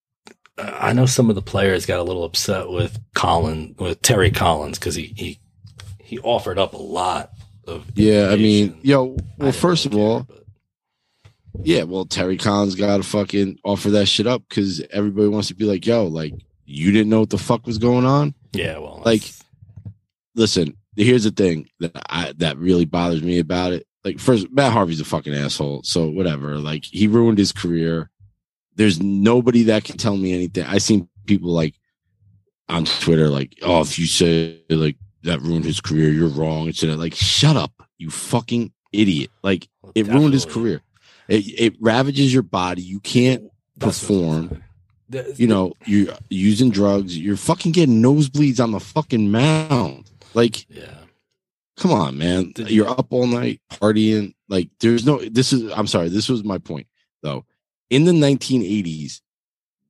uh, 0.58 0.76
I 0.80 0.94
know 0.94 1.06
some 1.06 1.30
of 1.30 1.36
the 1.36 1.44
players 1.44 1.86
got 1.86 2.00
a 2.00 2.04
little 2.04 2.24
upset 2.24 2.70
with 2.70 3.00
Colin, 3.14 3.76
with 3.78 4.02
Terry 4.02 4.32
Collins, 4.32 4.80
because 4.80 4.96
he, 4.96 5.14
he, 5.16 5.40
he 6.06 6.20
offered 6.20 6.58
up 6.60 6.74
a 6.74 6.78
lot 6.78 7.32
of. 7.68 7.86
Yeah, 7.96 8.30
I 8.32 8.36
mean, 8.36 8.78
yo, 8.84 9.18
well, 9.38 9.52
first 9.52 9.86
of 9.86 9.92
care, 9.92 10.02
all, 10.02 10.24
but- 10.24 10.44
yeah, 11.64 11.84
well, 11.84 12.06
Terry 12.06 12.38
Collins 12.38 12.76
got 12.76 12.98
to 12.98 13.04
fucking 13.04 13.60
offer 13.64 13.90
that 13.92 14.08
shit 14.08 14.28
up 14.28 14.44
because 14.48 14.82
everybody 14.92 15.28
wants 15.30 15.48
to 15.48 15.56
be 15.56 15.66
like, 15.66 15.86
yo, 15.86 16.06
like, 16.06 16.34
you 16.66 16.92
didn't 16.92 17.10
know 17.10 17.22
what 17.22 17.30
the 17.30 17.38
fuck 17.38 17.66
was 17.66 17.78
going 17.78 18.06
on. 18.06 18.34
yeah, 18.54 18.78
well, 18.78 19.02
like, 19.06 19.22
that's- 19.22 19.42
Listen, 20.38 20.76
here's 20.98 21.24
the 21.24 21.32
thing 21.32 21.70
that 21.80 21.92
I 22.10 22.34
that 22.40 22.58
really 22.58 22.84
bothers 22.84 23.24
me 23.24 23.40
about 23.40 23.72
it. 23.72 23.88
Like, 24.04 24.20
first, 24.20 24.52
Matt 24.52 24.74
Harvey's 24.74 25.00
a 25.00 25.06
fucking 25.06 25.34
asshole, 25.34 25.84
so 25.84 26.10
whatever. 26.10 26.60
Like, 26.60 26.84
he 26.84 27.08
ruined 27.08 27.38
his 27.38 27.54
career. 27.54 28.10
There's 28.76 29.02
nobody 29.02 29.64
that 29.64 29.86
can 29.86 29.96
tell 29.98 30.18
me 30.18 30.34
anything. 30.34 30.66
I 30.66 30.80
seen 30.80 31.08
people 31.26 31.52
like 31.52 31.76
on 32.68 32.84
Twitter, 32.84 33.30
like, 33.30 33.56
oh, 33.62 33.80
if 33.80 33.98
you 33.98 34.08
say 34.08 34.60
like 34.70 34.98
that 35.26 35.42
ruined 35.42 35.66
his 35.66 35.82
career, 35.82 36.10
you're 36.10 36.30
wrong. 36.30 36.68
It's 36.68 36.82
like, 36.84 37.14
shut 37.16 37.56
up, 37.58 37.72
you 37.98 38.10
fucking 38.10 38.72
idiot. 38.92 39.30
Like, 39.44 39.68
it 39.94 40.08
ruined 40.08 40.34
his 40.34 40.46
career. 40.46 40.82
It, 41.28 41.44
it 41.60 41.76
ravages 41.82 42.34
your 42.34 42.44
body. 42.44 42.82
You 42.82 43.00
can't 43.00 43.44
That's 43.78 44.00
perform. 44.00 44.64
you 45.36 45.48
know, 45.48 45.74
you're 45.86 46.14
using 46.30 46.70
drugs, 46.72 47.18
you're 47.18 47.38
fucking 47.38 47.72
getting 47.74 48.02
nosebleeds 48.02 48.60
on 48.64 48.72
the 48.72 48.80
fucking 48.80 49.32
mound. 49.32 50.10
Like, 50.34 50.66
Yeah. 50.70 50.94
come 51.78 51.92
on, 51.92 52.18
man. 52.18 52.52
Did 52.54 52.70
you- 52.70 52.78
You're 52.84 52.90
up 52.90 53.08
all 53.12 53.28
night 53.28 53.62
partying. 53.72 54.34
Like, 54.48 54.70
there's 54.80 55.06
no, 55.06 55.18
this 55.20 55.52
is, 55.54 55.72
I'm 55.74 55.88
sorry, 55.88 56.10
this 56.10 56.30
was 56.30 56.44
my 56.44 56.58
point, 56.60 56.88
though. 57.22 57.46
In 57.90 58.06
the 58.06 58.12
1980s, 58.12 59.22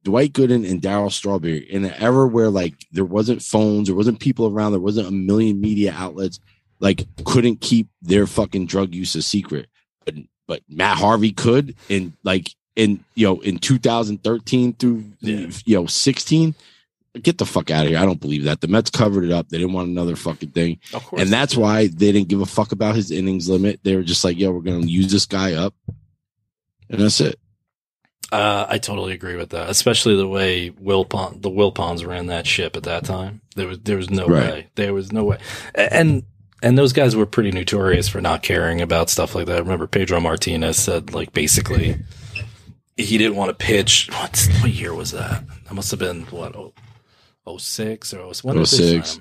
Dwight 0.05 0.33
Gooden 0.33 0.69
and 0.69 0.81
Darryl 0.81 1.11
Strawberry, 1.11 1.57
in 1.57 1.83
an 1.83 1.93
era 1.95 2.27
where, 2.27 2.49
like, 2.49 2.75
there 2.91 3.03
wasn't 3.03 3.41
phones, 3.41 3.87
there 3.87 3.95
wasn't 3.95 4.19
people 4.19 4.47
around, 4.47 4.71
there 4.71 4.79
wasn't 4.79 5.07
a 5.07 5.11
million 5.11 5.59
media 5.59 5.93
outlets, 5.97 6.39
like, 6.79 7.05
couldn't 7.25 7.59
keep 7.59 7.89
their 8.03 8.27
fucking 8.27 8.67
drug 8.67 8.93
use 8.93 9.15
a 9.15 9.23
secret. 9.23 9.67
But, 10.05 10.15
but 10.47 10.61
Matt 10.69 10.97
Harvey 10.97 11.31
could, 11.31 11.75
and 11.89 12.13
like, 12.23 12.51
in 12.75 13.03
you 13.15 13.25
know 13.25 13.39
in 13.39 13.57
2013 13.57 14.73
through 14.73 15.05
Yeah. 15.21 15.47
you 15.65 15.77
know 15.77 15.85
16 15.85 16.53
get 17.21 17.37
the 17.37 17.45
fuck 17.45 17.71
out 17.71 17.85
of 17.85 17.91
here. 17.91 17.97
I 17.97 18.05
don't 18.05 18.19
believe 18.19 18.43
that. 18.43 18.59
The 18.59 18.67
mets 18.67 18.89
covered 18.89 19.23
it 19.23 19.31
up. 19.31 19.47
They 19.47 19.57
didn't 19.57 19.71
want 19.71 19.87
another 19.87 20.17
fucking 20.17 20.49
thing. 20.49 20.79
And 21.17 21.29
that's 21.29 21.55
why 21.55 21.87
they 21.87 22.11
didn't 22.11 22.27
give 22.27 22.41
a 22.41 22.45
fuck 22.45 22.73
about 22.73 22.95
his 22.95 23.09
innings 23.09 23.47
limit. 23.47 23.79
They 23.83 23.95
were 23.95 24.03
just 24.03 24.25
like 24.25 24.37
yo 24.37 24.51
we're 24.51 24.59
gonna 24.59 24.85
use 24.85 25.09
this 25.09 25.25
guy 25.25 25.53
up. 25.53 25.73
And 26.89 26.99
that's 26.99 27.21
it 27.21 27.39
Uh, 28.31 28.65
I 28.67 28.79
totally 28.79 29.13
agree 29.13 29.35
with 29.35 29.51
that, 29.51 29.69
especially 29.69 30.15
the 30.15 30.27
way 30.27 30.71
Wilpon, 30.71 31.41
the 31.41 31.49
Wilpons 31.49 32.05
ran 32.05 32.25
that 32.27 32.47
ship 32.47 32.75
at 32.75 32.83
that 32.83 33.05
time. 33.05 33.41
There 33.55 33.67
was 33.67 33.79
there 33.79 33.97
was 33.97 34.09
no 34.09 34.25
Right. 34.27 34.51
way. 34.51 34.67
There 34.75 34.93
was 34.93 35.11
no 35.11 35.23
way. 35.23 35.37
And 35.75 36.23
and 36.63 36.77
those 36.77 36.91
guys 36.93 37.15
were 37.15 37.27
pretty 37.27 37.51
notorious 37.51 38.07
for 38.09 38.21
not 38.21 38.41
caring 38.41 38.81
about 38.81 39.09
stuff 39.09 39.35
like 39.35 39.45
that. 39.45 39.57
I 39.57 39.59
remember 39.59 39.85
Pedro 39.87 40.19
Martinez 40.19 40.77
said 40.77 41.13
like 41.13 41.33
basically 41.33 41.97
he 42.97 43.17
didn't 43.17 43.35
want 43.35 43.49
to 43.57 43.65
pitch. 43.65 44.09
What 44.11 44.47
what 44.61 44.71
year 44.71 44.93
was 44.93 45.11
that? 45.11 45.43
That 45.65 45.73
must 45.73 45.91
have 45.91 45.99
been 45.99 46.23
what 46.25 46.55
oh, 46.55 46.73
06 47.57 48.13
or 48.13 48.33
06. 48.33 48.43
when 48.43 48.65
sign 48.65 49.03
06. 49.03 49.19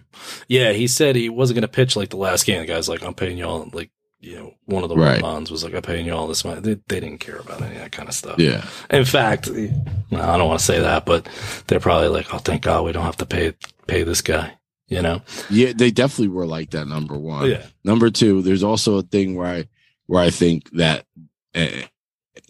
Yeah, 0.48 0.72
he 0.72 0.86
said 0.86 1.14
he 1.14 1.28
wasn't 1.28 1.56
going 1.56 1.62
to 1.62 1.68
pitch 1.68 1.94
like 1.94 2.08
the 2.08 2.16
last 2.16 2.46
game. 2.46 2.60
The 2.60 2.66
guy's 2.66 2.88
like, 2.88 3.02
I'm 3.02 3.14
paying 3.14 3.36
y'all 3.36 3.68
like 3.72 3.90
you 4.24 4.36
know, 4.36 4.54
one 4.64 4.82
of 4.82 4.88
the 4.88 4.96
Right. 4.96 5.22
Was 5.22 5.62
like, 5.64 5.74
I'm 5.74 5.82
paying 5.82 6.06
you 6.06 6.14
all 6.14 6.26
this 6.26 6.44
money. 6.44 6.60
They, 6.60 6.74
they 6.88 7.00
didn't 7.00 7.18
care 7.18 7.36
about 7.36 7.60
any 7.60 7.76
of 7.76 7.82
that 7.82 7.92
kind 7.92 8.08
of 8.08 8.14
stuff. 8.14 8.38
yeah 8.38 8.64
In 8.90 9.04
fact, 9.04 9.48
well, 9.48 10.30
I 10.30 10.38
don't 10.38 10.48
want 10.48 10.60
to 10.60 10.64
say 10.64 10.80
that, 10.80 11.04
but 11.04 11.28
they're 11.66 11.80
probably 11.80 12.08
like, 12.08 12.32
"Oh, 12.32 12.38
thank 12.38 12.62
God 12.62 12.84
we 12.84 12.92
don't 12.92 13.04
have 13.04 13.18
to 13.18 13.26
pay 13.26 13.52
pay 13.86 14.02
this 14.02 14.22
guy." 14.22 14.54
You 14.88 15.00
know? 15.00 15.22
yeah 15.50 15.72
they 15.74 15.90
definitely 15.90 16.28
were 16.28 16.46
like 16.46 16.70
that 16.70 16.86
number 16.86 17.16
one 17.16 17.50
yeah. 17.50 17.66
Number 17.84 18.10
two, 18.10 18.42
there's 18.42 18.62
also 18.62 18.98
a 18.98 19.02
thing 19.02 19.34
where 19.34 19.46
I 19.46 19.68
where 20.06 20.22
I 20.22 20.30
think 20.30 20.70
that 20.72 21.06
uh, 21.54 21.68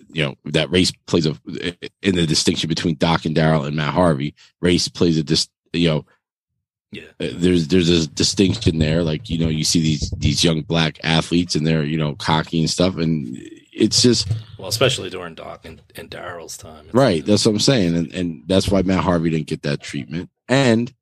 you 0.08 0.24
know 0.24 0.34
that 0.46 0.70
race 0.70 0.92
plays 1.06 1.26
a 1.26 1.36
in 2.02 2.14
the 2.14 2.26
distinction 2.26 2.68
between 2.68 2.96
Doc 2.96 3.24
and 3.24 3.36
Darryl 3.36 3.66
and 3.66 3.76
Matt 3.76 3.94
Harvey. 3.94 4.34
Race 4.60 4.88
plays 4.88 5.16
a 5.16 5.22
dis 5.22 5.48
you 5.72 5.88
know 5.88 6.06
Yeah. 6.94 7.02
uh, 7.20 7.32
there's 7.34 7.68
there's 7.68 7.88
a 7.88 8.06
distinction 8.08 8.78
there. 8.78 9.02
Like 9.02 9.28
you 9.28 9.38
know 9.38 9.48
you 9.48 9.64
see 9.64 9.80
these 9.80 10.10
these 10.16 10.42
young 10.44 10.62
black 10.62 10.98
athletes 11.04 11.54
and 11.54 11.66
they're 11.66 11.84
you 11.84 11.98
know 11.98 12.14
cocky 12.16 12.60
and 12.60 12.70
stuff, 12.70 12.96
and 12.96 13.36
it's 13.72 14.02
just 14.02 14.28
Well, 14.58 14.68
especially 14.68 15.10
during 15.10 15.34
Doc 15.34 15.64
and, 15.64 15.82
and 15.96 16.10
Darryl's 16.10 16.56
time. 16.56 16.88
Right. 16.92 17.24
That's 17.24 17.44
what 17.44 17.52
I'm 17.52 17.60
saying, 17.60 17.96
and 17.96 18.12
and 18.12 18.42
that's 18.46 18.68
why 18.68 18.82
Matt 18.82 19.04
Harvey 19.04 19.30
didn't 19.30 19.48
get 19.48 19.62
that 19.62 19.80
treatment. 19.80 20.30
And 20.48 20.92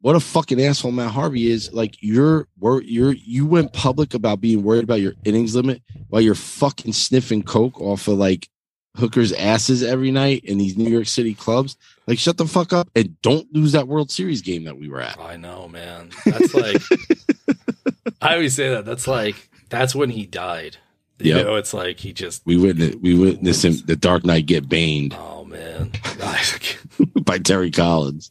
what 0.00 0.16
a 0.16 0.20
fucking 0.20 0.60
asshole 0.60 0.92
Matt 0.92 1.12
Harvey 1.12 1.50
is. 1.50 1.72
Like 1.72 1.96
you're 2.00 2.46
you're 2.60 3.12
you 3.12 3.46
went 3.46 3.72
public 3.72 4.12
about 4.12 4.40
being 4.40 4.62
worried 4.62 4.84
about 4.84 5.00
your 5.00 5.14
innings 5.24 5.54
limit 5.54 5.80
while 6.08 6.20
you're 6.20 6.34
fucking 6.34 6.92
sniffing 6.92 7.42
coke 7.42 7.80
off 7.80 8.06
of 8.06 8.18
like 8.18 8.48
hookers' 8.96 9.32
asses 9.32 9.82
every 9.82 10.10
night 10.10 10.44
in 10.44 10.58
these 10.58 10.76
New 10.76 10.90
York 10.90 11.06
City 11.06 11.32
clubs. 11.32 11.76
Like 12.06 12.18
shut 12.18 12.36
the 12.36 12.46
fuck 12.46 12.72
up 12.72 12.88
and 12.94 13.20
don't 13.22 13.50
lose 13.54 13.72
that 13.72 13.88
World 13.88 14.10
Series 14.10 14.42
game 14.42 14.64
that 14.64 14.76
we 14.78 14.88
were 14.88 15.00
at. 15.00 15.18
I 15.18 15.36
know, 15.36 15.68
man. 15.68 16.10
That's 16.26 16.54
like 16.54 16.82
I 18.22 18.34
always 18.34 18.54
say 18.54 18.68
that. 18.70 18.84
That's 18.84 19.06
like 19.06 19.48
that's 19.70 19.94
when 19.94 20.10
he 20.10 20.26
died. 20.26 20.76
You 21.18 21.36
Yep. 21.36 21.46
know, 21.46 21.54
it's 21.56 21.72
like 21.72 21.98
he 22.00 22.12
just. 22.12 22.42
We 22.44 22.56
witnessed 22.56 22.98
we 23.00 23.16
witnessed 23.18 23.64
him 23.64 23.74
the 23.86 23.96
Dark 23.96 24.24
Knight 24.24 24.46
get 24.46 24.68
baned 24.68 25.14
Oh 25.18 25.44
man, 25.44 25.92
by 27.22 27.38
Terry 27.38 27.70
Collins. 27.70 28.30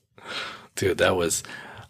dude, 0.76 0.98
that 1.00 1.16
was. 1.16 1.44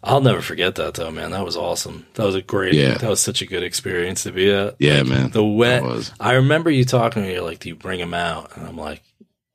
I'll 0.06 0.20
never 0.20 0.42
forget 0.42 0.74
that 0.74 0.94
though, 0.94 1.10
man. 1.10 1.30
That 1.30 1.44
was 1.46 1.56
awesome. 1.56 2.06
That 2.14 2.24
was 2.26 2.34
a 2.34 2.42
great. 2.42 2.74
Yeah. 2.74 2.94
That 2.98 3.08
was 3.08 3.20
such 3.20 3.40
a 3.42 3.46
good 3.46 3.62
experience 3.62 4.22
to 4.24 4.32
be 4.32 4.50
at. 4.52 4.76
Yeah, 4.78 5.02
man. 5.02 5.30
The 5.30 5.42
wet. 5.44 5.82
Was. 5.82 6.12
I 6.20 6.34
remember 6.34 6.70
you 6.70 6.84
talking 6.84 7.22
to 7.22 7.28
me 7.28 7.40
like, 7.40 7.60
"Do 7.60 7.70
you 7.70 7.74
bring 7.74 8.00
him 8.00 8.12
out?" 8.12 8.54
And 8.56 8.66
I'm 8.68 8.76
like, 8.76 9.02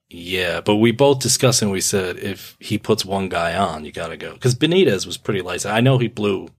"Yeah." 0.10 0.62
But 0.62 0.76
we 0.78 0.91
both 0.91 1.20
discussed 1.20 1.62
and 1.62 1.72
we 1.72 1.82
said 1.82 2.18
if 2.18 2.55
he 2.60 2.78
puts 2.78 3.05
one 3.05 3.30
guy 3.30 3.55
on, 3.55 3.86
you 3.86 3.91
got 3.91 4.07
to 4.10 4.18
go 4.18 4.34
because 4.34 4.55
Benitez 4.55 5.05
was 5.05 5.18
pretty 5.18 5.41
light. 5.41 5.66
I 5.66 5.82
know 5.82 5.97
he 5.97 6.07
blew. 6.07 6.49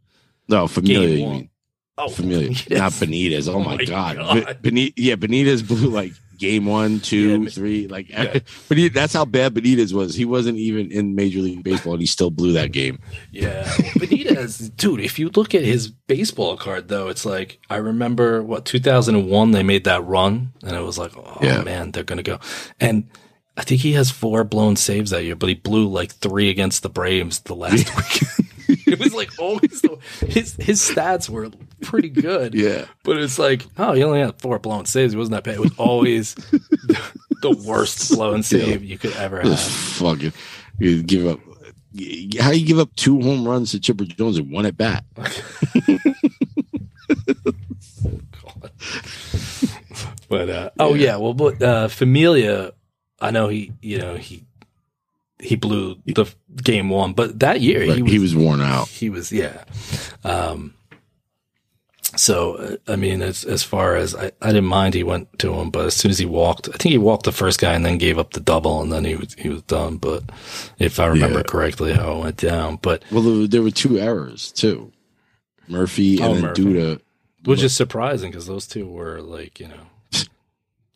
No, 0.49 0.67
Familia. 0.67 1.09
Game 1.09 1.19
You 1.19 1.25
one. 1.25 1.33
mean 1.37 1.51
Oh, 1.99 2.09
Familia? 2.09 2.49
Benitez. 2.51 2.79
Not 2.79 2.93
Benitez. 2.93 3.49
Oh, 3.49 3.53
Oh 3.57 3.61
my 3.61 3.77
my 3.77 3.85
god. 3.85 4.17
God. 4.17 4.59
Benitez, 4.63 4.93
yeah, 4.97 5.15
Benitez 5.17 5.67
blew 5.67 5.89
like 5.91 6.13
game 6.39 6.65
one, 6.65 6.99
two, 7.01 7.43
Yeah, 7.43 7.49
three. 7.51 7.87
Like, 7.87 8.09
Yeah. 8.09 8.39
but 8.69 8.79
he, 8.79 8.89
that's 8.89 9.13
how 9.13 9.27
bad 9.27 9.53
Benitez 9.55 9.93
was. 9.93 10.15
He 10.15 10.25
wasn't 10.25 10.57
even 10.57 10.91
in 10.91 11.15
Major 11.15 11.41
League 11.41 11.63
Baseball, 11.63 11.93
and 11.93 12.01
he 12.01 12.07
still 12.07 12.31
blew 12.31 12.53
that 12.53 12.73
game. 12.73 12.99
Yeah, 13.31 13.65
Benitez, 13.99 14.75
dude. 14.77 15.01
If 15.01 15.19
you 15.19 15.31
look 15.37 15.55
at 15.55 15.63
his 15.63 15.89
baseball 15.89 16.57
card, 16.57 16.89
though, 16.89 17.09
it's 17.09 17.27
like 17.27 17.59
I 17.69 17.77
remember 17.77 18.43
what 18.43 18.65
2001 18.65 19.51
they 19.51 19.63
made 19.63 19.85
that 19.85 20.03
run, 20.05 20.53
and 20.63 20.75
it 20.75 20.81
was 20.83 20.97
like, 20.99 21.13
oh 21.17 21.39
Yeah. 21.43 21.63
man, 21.63 21.91
they're 21.91 22.03
gonna 22.05 22.23
go. 22.23 22.39
And 22.81 23.09
I 23.61 23.63
think 23.63 23.83
he 23.83 23.93
has 23.93 24.11
four 24.11 24.43
blown 24.43 24.75
saves 24.77 25.11
that 25.11 25.23
year, 25.23 25.37
but 25.37 25.51
he 25.51 25.55
blew 25.55 25.87
like 25.87 26.13
three 26.13 26.49
against 26.49 26.83
the 26.83 26.89
Braves 26.89 27.41
the 27.41 27.55
last 27.55 27.95
week. 27.95 28.79
it 28.87 28.99
was 28.99 29.13
like 29.13 29.39
always 29.39 29.83
the, 29.83 29.99
his 30.27 30.57
his 30.57 30.81
stats 30.81 31.29
were 31.29 31.51
pretty 31.83 32.09
good. 32.09 32.55
Yeah, 32.55 32.87
But 33.05 33.19
it's 33.19 33.39
like, 33.39 33.67
oh, 33.77 33.93
he 33.93 34.03
only 34.03 34.21
had 34.21 34.41
four 34.41 34.59
blown 34.59 34.87
saves. 34.87 35.13
He 35.13 35.19
wasn't 35.19 35.35
that 35.35 35.45
bad. 35.45 35.57
It 35.57 35.61
was 35.61 35.75
always 35.77 36.37
the, 36.37 36.99
the 37.43 37.51
worst 37.51 38.11
blown 38.15 38.43
save 38.43 38.83
you 38.83 38.97
could 38.97 39.15
ever 39.17 39.43
have. 39.43 39.61
fucking 39.61 40.33
you 40.79 41.03
give 41.03 41.27
up. 41.27 41.41
How 42.41 42.53
you 42.53 42.65
give 42.65 42.79
up 42.79 42.97
two 42.97 43.21
home 43.21 43.47
runs 43.47 43.73
to 43.73 43.81
Chipper 43.81 44.07
Jones 44.07 44.39
and 44.39 44.51
one 44.51 44.65
at 44.65 44.79
bat? 44.79 45.05
Oh 48.07 48.21
god. 48.43 48.71
but 50.29 50.49
uh, 50.49 50.71
oh 50.79 50.95
yeah, 50.95 51.17
well, 51.17 51.35
but 51.35 51.61
uh, 51.63 51.89
Familia, 51.89 52.73
I 53.21 53.31
know 53.31 53.49
he, 53.49 53.73
you 53.83 53.99
know 53.99 54.17
he 54.17 54.45
he 55.39 55.57
blew 55.57 55.97
the 56.07 56.27
game 56.63 56.89
one, 56.91 57.13
but 57.15 57.39
that 57.41 57.61
year 57.61 57.83
he 57.83 58.03
was 58.03 58.13
he 58.13 58.19
was 58.19 58.37
worn 58.37 58.61
out. 58.61 58.89
he 58.89 59.09
was 59.11 59.31
yeah. 59.33 59.65
Um, 60.25 60.75
so 62.17 62.77
I 62.89 62.97
mean, 62.97 63.23
as 63.23 63.45
as 63.45 63.63
far 63.63 63.95
as 63.97 64.15
I, 64.15 64.33
I 64.43 64.49
didn't 64.49 64.65
mind, 64.67 64.95
he 64.95 65.03
went 65.05 65.39
to 65.39 65.55
him, 65.55 65.71
but 65.71 65.87
as 65.87 65.95
soon 65.95 66.11
as 66.11 66.19
he 66.19 66.27
walked, 66.27 66.69
I 66.69 66.73
think 66.77 66.93
he 66.93 66.99
walked 66.99 67.25
the 67.25 67.33
first 67.33 67.61
guy 67.61 67.73
and 67.75 67.87
then 67.87 67.99
gave 67.99 68.19
up 68.19 68.33
the 68.33 68.41
double, 68.41 68.83
and 68.83 68.93
then 68.93 69.05
he 69.05 69.15
was 69.15 69.35
he 69.35 69.49
was 69.49 69.63
done. 69.63 69.97
But 69.97 70.25
if 70.79 70.99
I 70.99 71.07
remember 71.07 71.39
Yeah. 71.39 71.45
correctly, 71.45 71.93
how 71.93 72.17
it 72.17 72.21
went 72.21 72.37
down, 72.37 72.77
but 72.83 73.05
Well, 73.13 73.47
there, 73.47 73.63
were 73.63 73.71
two 73.71 73.99
errors 73.99 74.51
too. 74.53 74.93
Murphy 75.69 76.21
and 76.21 76.25
Oh, 76.31 76.35
then 76.35 76.43
Murphy. 76.43 76.63
Duda. 76.65 77.01
which 77.45 77.63
is 77.63 77.73
surprising 77.75 78.31
because 78.33 78.47
those 78.47 78.67
two 78.67 78.87
were 78.89 79.21
like 79.23 79.61
you 79.61 79.69
know 79.69 79.87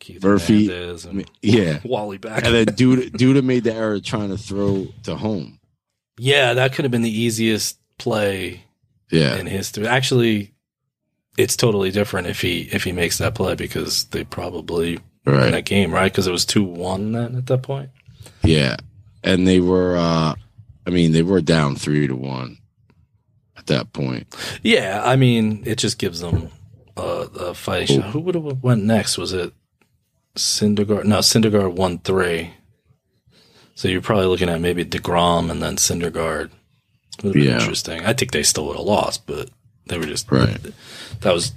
Keith 0.05 0.23
Murphy- 0.23 0.67
Hernandez 0.67 1.05
and 1.05 1.25
Yeah, 1.41 1.79
Wally 1.83 2.19
back. 2.19 2.45
and 2.45 2.53
then 2.53 2.65
Duda, 2.75 3.09
Duda 3.09 3.43
made 3.43 3.63
the 3.63 3.73
error 3.73 3.99
trying 3.99 4.29
to 4.29 4.37
throw 4.37 4.87
to 5.03 5.15
home. 5.15 5.59
Yeah, 6.19 6.53
that 6.53 6.73
could 6.73 6.85
have 6.85 6.91
been 6.91 7.01
the 7.01 7.09
easiest 7.21 7.79
play 7.97 8.63
Yeah, 9.09 9.35
in 9.37 9.47
history. 9.47 9.87
Actually, 9.87 10.51
it's 11.39 11.55
totally 11.55 11.89
different 11.89 12.27
if 12.27 12.39
he 12.41 12.61
if 12.71 12.83
he 12.83 12.91
makes 12.91 13.17
that 13.17 13.33
play 13.33 13.55
because 13.55 14.05
they 14.05 14.23
probably 14.23 14.99
win 15.25 15.35
right. 15.35 15.51
that 15.51 15.65
game, 15.65 15.91
right? 15.91 16.11
Because 16.11 16.27
it 16.27 16.31
was 16.31 16.45
two 16.45 16.63
one 16.63 17.11
then 17.13 17.35
at 17.35 17.47
that 17.47 17.63
point. 17.63 17.89
Yeah, 18.43 18.77
and 19.23 19.47
they 19.47 19.59
were. 19.59 19.97
uh 19.97 20.35
I 20.87 20.91
mean, 20.91 21.13
they 21.13 21.23
were 21.23 21.41
down 21.41 21.75
three 21.75 22.05
to 22.05 22.15
one 22.15 22.59
at 23.57 23.65
that 23.67 23.91
point. 23.91 24.27
Yeah, 24.61 25.01
I 25.03 25.15
mean, 25.15 25.63
it 25.65 25.79
just 25.79 25.97
gives 25.97 26.19
them 26.19 26.49
uh, 26.95 27.25
a 27.39 27.53
fighting 27.55 28.01
shot. 28.01 28.11
Who 28.11 28.19
would 28.19 28.35
have 28.35 28.61
went 28.63 28.83
next? 28.83 29.17
Was 29.17 29.33
it 29.33 29.51
Syndergaard? 30.35 31.05
No, 31.05 31.19
Syndergaard 31.19 31.73
won 31.73 31.99
three. 31.99 32.51
So 33.75 33.87
you're 33.87 34.01
probably 34.01 34.27
looking 34.27 34.49
at 34.49 34.61
maybe 34.61 34.85
deGrom 34.85 35.49
and 35.51 35.61
then 35.61 35.75
Syndergaard. 35.77 36.51
Would 37.23 37.35
Yeah. 37.35 37.53
interesting. 37.59 38.05
I 38.05 38.13
think 38.13 38.31
they 38.31 38.43
still 38.43 38.65
would 38.67 38.77
have 38.77 38.85
lost, 38.85 39.25
but 39.25 39.49
they 39.87 39.97
were 39.97 40.05
just 40.05 40.29
Right. 40.31 40.57
That 41.21 41.33
was 41.33 41.53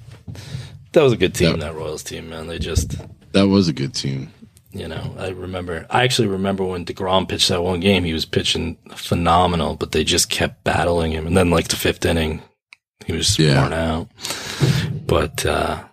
that 0.93 1.03
was 1.03 1.13
a 1.13 1.17
good 1.17 1.35
team. 1.35 1.51
Yeah. 1.53 1.67
That 1.67 1.75
Royals 1.75 2.03
team, 2.03 2.31
man. 2.31 2.47
They 2.47 2.59
just 2.59 2.97
That 3.33 3.49
was 3.49 3.69
a 3.69 3.73
good 3.73 3.95
team. 3.95 4.31
You 4.73 4.87
know, 4.89 5.15
I 5.19 5.29
remember. 5.29 5.87
I 5.91 6.03
actually 6.05 6.29
remember 6.29 6.63
when 6.65 6.85
deGrom 6.85 7.29
pitched 7.29 7.49
that 7.49 7.63
one 7.63 7.81
game. 7.81 8.05
He 8.05 8.13
was 8.13 8.25
pitching 8.27 8.77
phenomenal, 8.95 9.75
but 9.77 9.93
they 9.93 10.05
just 10.05 10.29
kept 10.29 10.63
battling 10.65 11.13
him. 11.13 11.27
And 11.27 11.37
then, 11.37 11.51
like 11.51 11.69
the 11.69 11.77
fifth 11.77 12.05
inning, 12.05 12.43
he 13.07 13.13
was 13.15 13.39
Yeah. 13.39 13.61
worn 13.63 13.73
out. 13.73 14.09
But 15.07 15.45
uh, 15.47 15.85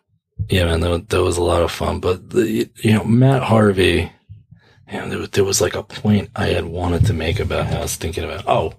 yeah, 0.49 0.65
man, 0.65 0.79
that, 0.81 1.09
that 1.09 1.23
was 1.23 1.37
a 1.37 1.43
lot 1.43 1.61
of 1.61 1.71
fun. 1.71 1.99
But 1.99 2.29
the, 2.31 2.69
you 2.77 2.93
know, 2.93 3.03
Matt 3.03 3.43
Harvey. 3.43 4.11
Yeah, 4.87 5.07
there 5.07 5.17
was, 5.17 5.29
there 5.31 5.43
was 5.43 5.61
like 5.61 5.75
a 5.75 5.81
point 5.81 6.29
I 6.35 6.47
had 6.47 6.65
wanted 6.65 7.05
to 7.07 7.13
make 7.13 7.39
about 7.39 7.65
how 7.65 7.77
I 7.77 7.81
was 7.81 7.95
thinking 7.95 8.23
about. 8.23 8.43
Oh, 8.47 8.73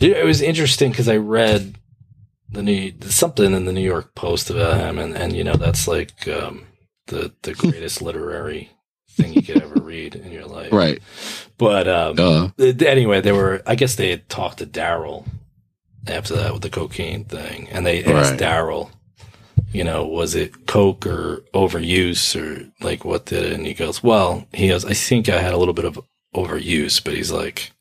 it 0.00 0.24
was 0.24 0.42
interesting 0.42 0.90
because 0.90 1.08
I 1.08 1.16
read 1.16 1.76
the 2.50 2.62
new 2.62 2.92
something 3.02 3.54
in 3.54 3.64
the 3.64 3.72
New 3.72 3.80
York 3.80 4.14
Post 4.14 4.50
about 4.50 4.78
him, 4.78 4.98
and 4.98 5.16
and 5.16 5.34
you 5.34 5.44
know 5.44 5.54
that's 5.54 5.88
like 5.88 6.28
um, 6.28 6.66
the 7.06 7.32
the 7.42 7.54
greatest 7.54 8.02
literary 8.02 8.70
thing 9.10 9.32
you 9.32 9.42
could 9.42 9.62
ever 9.62 9.80
read 9.80 10.14
in 10.14 10.30
your 10.30 10.46
life, 10.46 10.72
Right. 10.72 11.02
But 11.56 11.88
um, 11.88 12.16
anyway, 12.58 13.20
they 13.20 13.32
were. 13.32 13.62
I 13.66 13.74
guess 13.74 13.96
they 13.96 14.10
had 14.10 14.28
talked 14.28 14.58
to 14.58 14.66
Darryl 14.66 15.26
after 16.06 16.36
that 16.36 16.52
with 16.52 16.62
the 16.62 16.70
cocaine 16.70 17.24
thing, 17.24 17.68
and 17.70 17.84
they 17.84 18.04
asked 18.04 18.32
Right. 18.32 18.40
Darryl, 18.40 18.90
you 19.72 19.84
know, 19.84 20.06
was 20.06 20.34
it 20.34 20.66
coke 20.66 21.06
or 21.06 21.42
overuse 21.54 22.34
or 22.40 22.70
like 22.80 23.04
what 23.04 23.26
did 23.26 23.44
it? 23.44 23.52
And 23.52 23.66
he 23.66 23.74
goes, 23.74 24.02
well, 24.02 24.46
he 24.52 24.68
goes, 24.68 24.84
I 24.84 24.94
think 24.94 25.28
I 25.28 25.40
had 25.40 25.52
a 25.54 25.58
little 25.58 25.74
bit 25.74 25.84
of 25.84 26.00
overuse, 26.34 27.02
but 27.04 27.14
he's 27.14 27.30
like, 27.32 27.72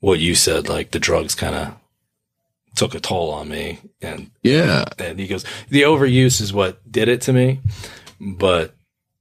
what 0.00 0.18
you 0.18 0.34
said, 0.34 0.68
like 0.68 0.90
the 0.92 0.98
drugs 0.98 1.34
kind 1.34 1.54
of 1.54 1.74
took 2.76 2.94
a 2.94 3.00
toll 3.00 3.30
on 3.30 3.48
me, 3.48 3.78
and 4.02 4.30
Yeah. 4.42 4.84
and 4.98 5.18
he 5.18 5.26
goes, 5.26 5.44
the 5.70 5.82
overuse 5.82 6.40
is 6.42 6.52
what 6.52 6.80
did 6.90 7.08
it 7.08 7.22
to 7.22 7.32
me, 7.32 7.60
but 8.20 8.74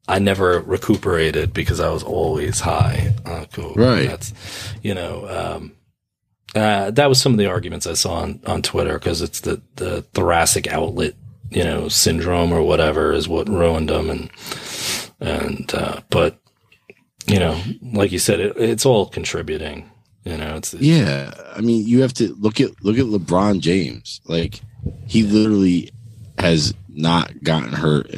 I 0.08 0.20
never 0.20 0.60
recuperated 0.60 1.54
because 1.54 1.80
I 1.80 1.90
was 1.90 2.04
always 2.04 2.60
high 2.60 3.16
on 3.26 3.46
coke. 3.48 3.78
Right. 3.78 4.08
That's, 4.10 4.34
you 4.84 4.94
know, 4.94 5.28
um, 5.30 5.72
uh, 6.54 6.92
that 6.92 7.08
was 7.10 7.20
some 7.20 7.32
of 7.32 7.38
the 7.40 7.48
arguments 7.48 7.88
I 7.88 7.94
saw 7.94 8.16
on, 8.16 8.40
on 8.46 8.62
Twitter 8.62 9.00
because 9.00 9.22
it's 9.22 9.40
the, 9.40 9.62
the 9.78 10.04
thoracic 10.14 10.68
outlet, 10.68 11.16
you 11.50 11.64
know, 11.64 11.88
syndrome 11.88 12.52
or 12.52 12.62
whatever 12.62 13.14
is 13.14 13.28
what 13.28 13.48
ruined 13.50 13.90
them. 13.90 14.10
And, 14.10 14.30
and, 15.20 15.74
uh, 15.74 16.02
but, 16.10 16.40
you 17.28 17.40
know, 17.40 17.60
like 17.82 18.12
you 18.12 18.20
said, 18.20 18.40
it, 18.40 18.58
it's 18.58 18.86
all 18.86 19.06
contributing, 19.08 19.90
you 20.24 20.38
know, 20.38 20.56
it's, 20.56 20.74
Yeah. 20.74 21.34
I 21.56 21.62
mean, 21.62 21.88
you 21.88 22.02
have 22.02 22.14
to 22.16 22.34
look 22.36 22.60
at 22.60 22.84
look 22.84 22.98
at 22.98 23.06
LeBron 23.06 23.60
James. 23.62 24.22
Like 24.26 24.60
he 25.08 25.24
literally 25.24 25.92
has 26.38 26.74
not 26.90 27.44
gotten 27.44 27.72
hurt 27.74 28.12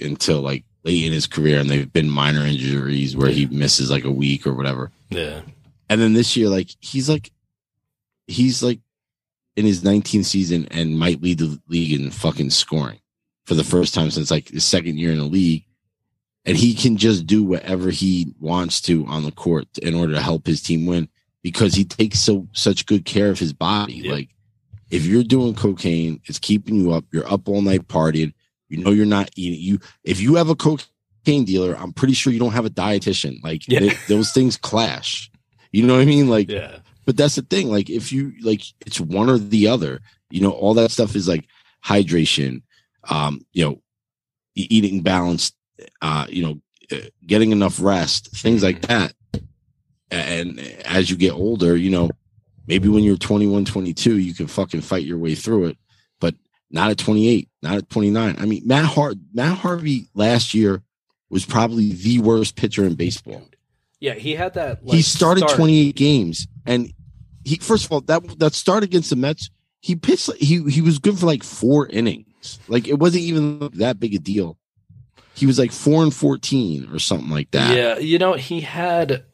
until 0.00 0.40
like 0.40 0.64
late 0.84 1.04
in 1.04 1.12
his 1.12 1.26
career 1.26 1.58
and 1.58 1.70
they've 1.70 1.92
been 1.92 2.10
minor 2.10 2.44
injuries 2.44 3.16
where 3.16 3.30
he 3.30 3.46
misses 3.46 3.90
like 3.90 4.04
a 4.04 4.10
week 4.10 4.46
or 4.46 4.54
whatever. 4.54 4.90
yeah. 5.10 5.40
And 5.88 6.00
then 6.00 6.12
this 6.14 6.36
year 6.36 6.48
like 6.48 6.70
he's 6.80 7.08
like 7.08 7.30
he's 8.26 8.62
like 8.62 8.80
in 9.56 9.66
his 9.66 9.82
19th 9.82 10.24
season 10.24 10.66
and 10.70 10.98
might 10.98 11.22
lead 11.22 11.38
the 11.38 11.60
league 11.68 11.98
in 12.00 12.10
fucking 12.10 12.50
scoring 12.50 12.98
for 13.46 13.54
the 13.54 13.64
first 13.64 13.92
time 13.94 14.10
since 14.10 14.30
like 14.30 14.48
his 14.48 14.64
second 14.64 14.98
year 14.98 15.12
in 15.12 15.18
the 15.18 15.24
league. 15.24 15.64
And 16.44 16.56
he 16.56 16.74
can 16.74 16.96
just 16.96 17.26
do 17.26 17.44
whatever 17.44 17.90
he 17.90 18.34
wants 18.40 18.80
to 18.82 19.06
on 19.06 19.24
the 19.24 19.30
court 19.30 19.66
in 19.78 19.94
order 19.94 20.12
to 20.14 20.20
help 20.20 20.46
his 20.46 20.60
team 20.60 20.86
win 20.86 21.08
because 21.42 21.74
he 21.74 21.84
takes 21.84 22.18
so 22.18 22.48
such 22.52 22.86
good 22.86 23.04
care 23.04 23.30
of 23.30 23.38
his 23.38 23.52
body. 23.52 23.94
Yep. 23.94 24.12
Like 24.12 24.28
if 24.90 25.06
you're 25.06 25.22
doing 25.22 25.54
cocaine, 25.54 26.20
it's 26.26 26.38
keeping 26.40 26.74
you 26.76 26.92
up. 26.92 27.04
You're 27.12 27.30
up 27.32 27.48
all 27.48 27.62
night 27.62 27.86
partying. 27.88 28.32
You 28.68 28.78
know 28.82 28.90
you're 28.90 29.06
not 29.06 29.30
eating. 29.36 29.60
You 29.60 29.78
if 30.02 30.20
you 30.20 30.34
have 30.34 30.48
a 30.48 30.56
cocaine 30.56 31.44
dealer, 31.44 31.74
I'm 31.78 31.92
pretty 31.92 32.14
sure 32.14 32.32
you 32.32 32.40
don't 32.40 32.52
have 32.52 32.66
a 32.66 32.70
dietitian. 32.70 33.42
Like 33.44 33.68
Yeah. 33.68 33.80
they- 33.80 33.96
those 34.08 34.32
things 34.32 34.56
clash. 34.56 35.30
You 35.70 35.86
know 35.86 35.94
what 35.94 36.02
I 36.02 36.06
mean? 36.06 36.28
Like 36.28 36.50
Yeah. 36.50 36.78
But 37.04 37.16
that's 37.16 37.36
the 37.36 37.42
thing 37.42 37.70
like 37.70 37.90
if 37.90 38.12
you 38.12 38.32
like 38.42 38.62
it's 38.86 39.00
one 39.00 39.28
or 39.28 39.38
the 39.38 39.68
other 39.68 40.00
you 40.30 40.40
know 40.40 40.50
all 40.50 40.74
that 40.74 40.90
stuff 40.90 41.14
is 41.16 41.28
like 41.28 41.46
hydration 41.84 42.62
um 43.08 43.44
you 43.52 43.64
know 43.64 43.82
eating 44.54 45.02
balanced 45.02 45.56
uh 46.00 46.26
you 46.28 46.42
know 46.42 46.60
uh, 46.92 47.06
getting 47.26 47.52
enough 47.52 47.80
rest 47.80 48.28
things 48.36 48.62
like 48.62 48.82
that. 48.82 49.14
And 50.10 50.60
as 50.84 51.08
you 51.10 51.16
get 51.16 51.32
older 51.32 51.76
you 51.76 51.90
know 51.90 52.10
maybe 52.66 52.88
when 52.88 53.02
you're 53.02 53.16
21 53.16 53.64
22 53.64 54.18
you 54.18 54.34
can 54.34 54.46
fucking 54.46 54.82
fight 54.82 55.04
your 55.04 55.18
way 55.18 55.34
through 55.34 55.66
it 55.66 55.78
but 56.20 56.34
not 56.70 56.90
at 56.90 56.98
28 56.98 57.48
not 57.62 57.76
at 57.76 57.88
29 57.88 58.36
i 58.38 58.44
mean 58.44 58.62
matt 58.66 58.84
hart 58.84 59.16
matt 59.32 59.56
harvey 59.58 60.08
last 60.14 60.54
year 60.54 60.82
was 61.30 61.46
probably 61.46 61.92
the 61.92 62.18
worst 62.18 62.56
pitcher 62.56 62.84
in 62.84 62.94
baseball 62.94 63.42
Yeah. 64.02 64.14
He 64.14 64.34
had 64.34 64.54
that. 64.54 64.80
he 64.84 65.02
started 65.02 65.42
start- 65.42 65.56
28 65.56 65.94
games 65.96 66.46
and 66.66 66.92
he 67.44 67.56
first 67.56 67.86
of 67.86 67.92
all 67.92 68.00
that 68.02 68.38
that 68.38 68.54
start 68.54 68.82
against 68.84 69.10
the 69.10 69.16
Mets 69.16 69.50
he 69.80 69.96
pitched 69.96 70.32
he 70.36 70.62
he 70.70 70.80
was 70.80 70.98
good 70.98 71.18
for 71.18 71.26
like 71.26 71.42
four 71.42 71.86
innings 71.88 72.58
like 72.68 72.86
it 72.86 72.98
wasn't 72.98 73.24
even 73.24 73.70
that 73.74 73.98
big 73.98 74.14
a 74.14 74.18
deal 74.18 74.58
he 75.34 75.46
was 75.46 75.58
like 75.58 75.72
4 75.72 76.04
and 76.04 76.14
14 76.14 76.90
or 76.92 76.98
something 76.98 77.30
like 77.30 77.50
that 77.52 77.76
Yeah, 77.76 77.98
you 77.98 78.18
know, 78.18 78.34
he 78.34 78.60
had 78.60 79.24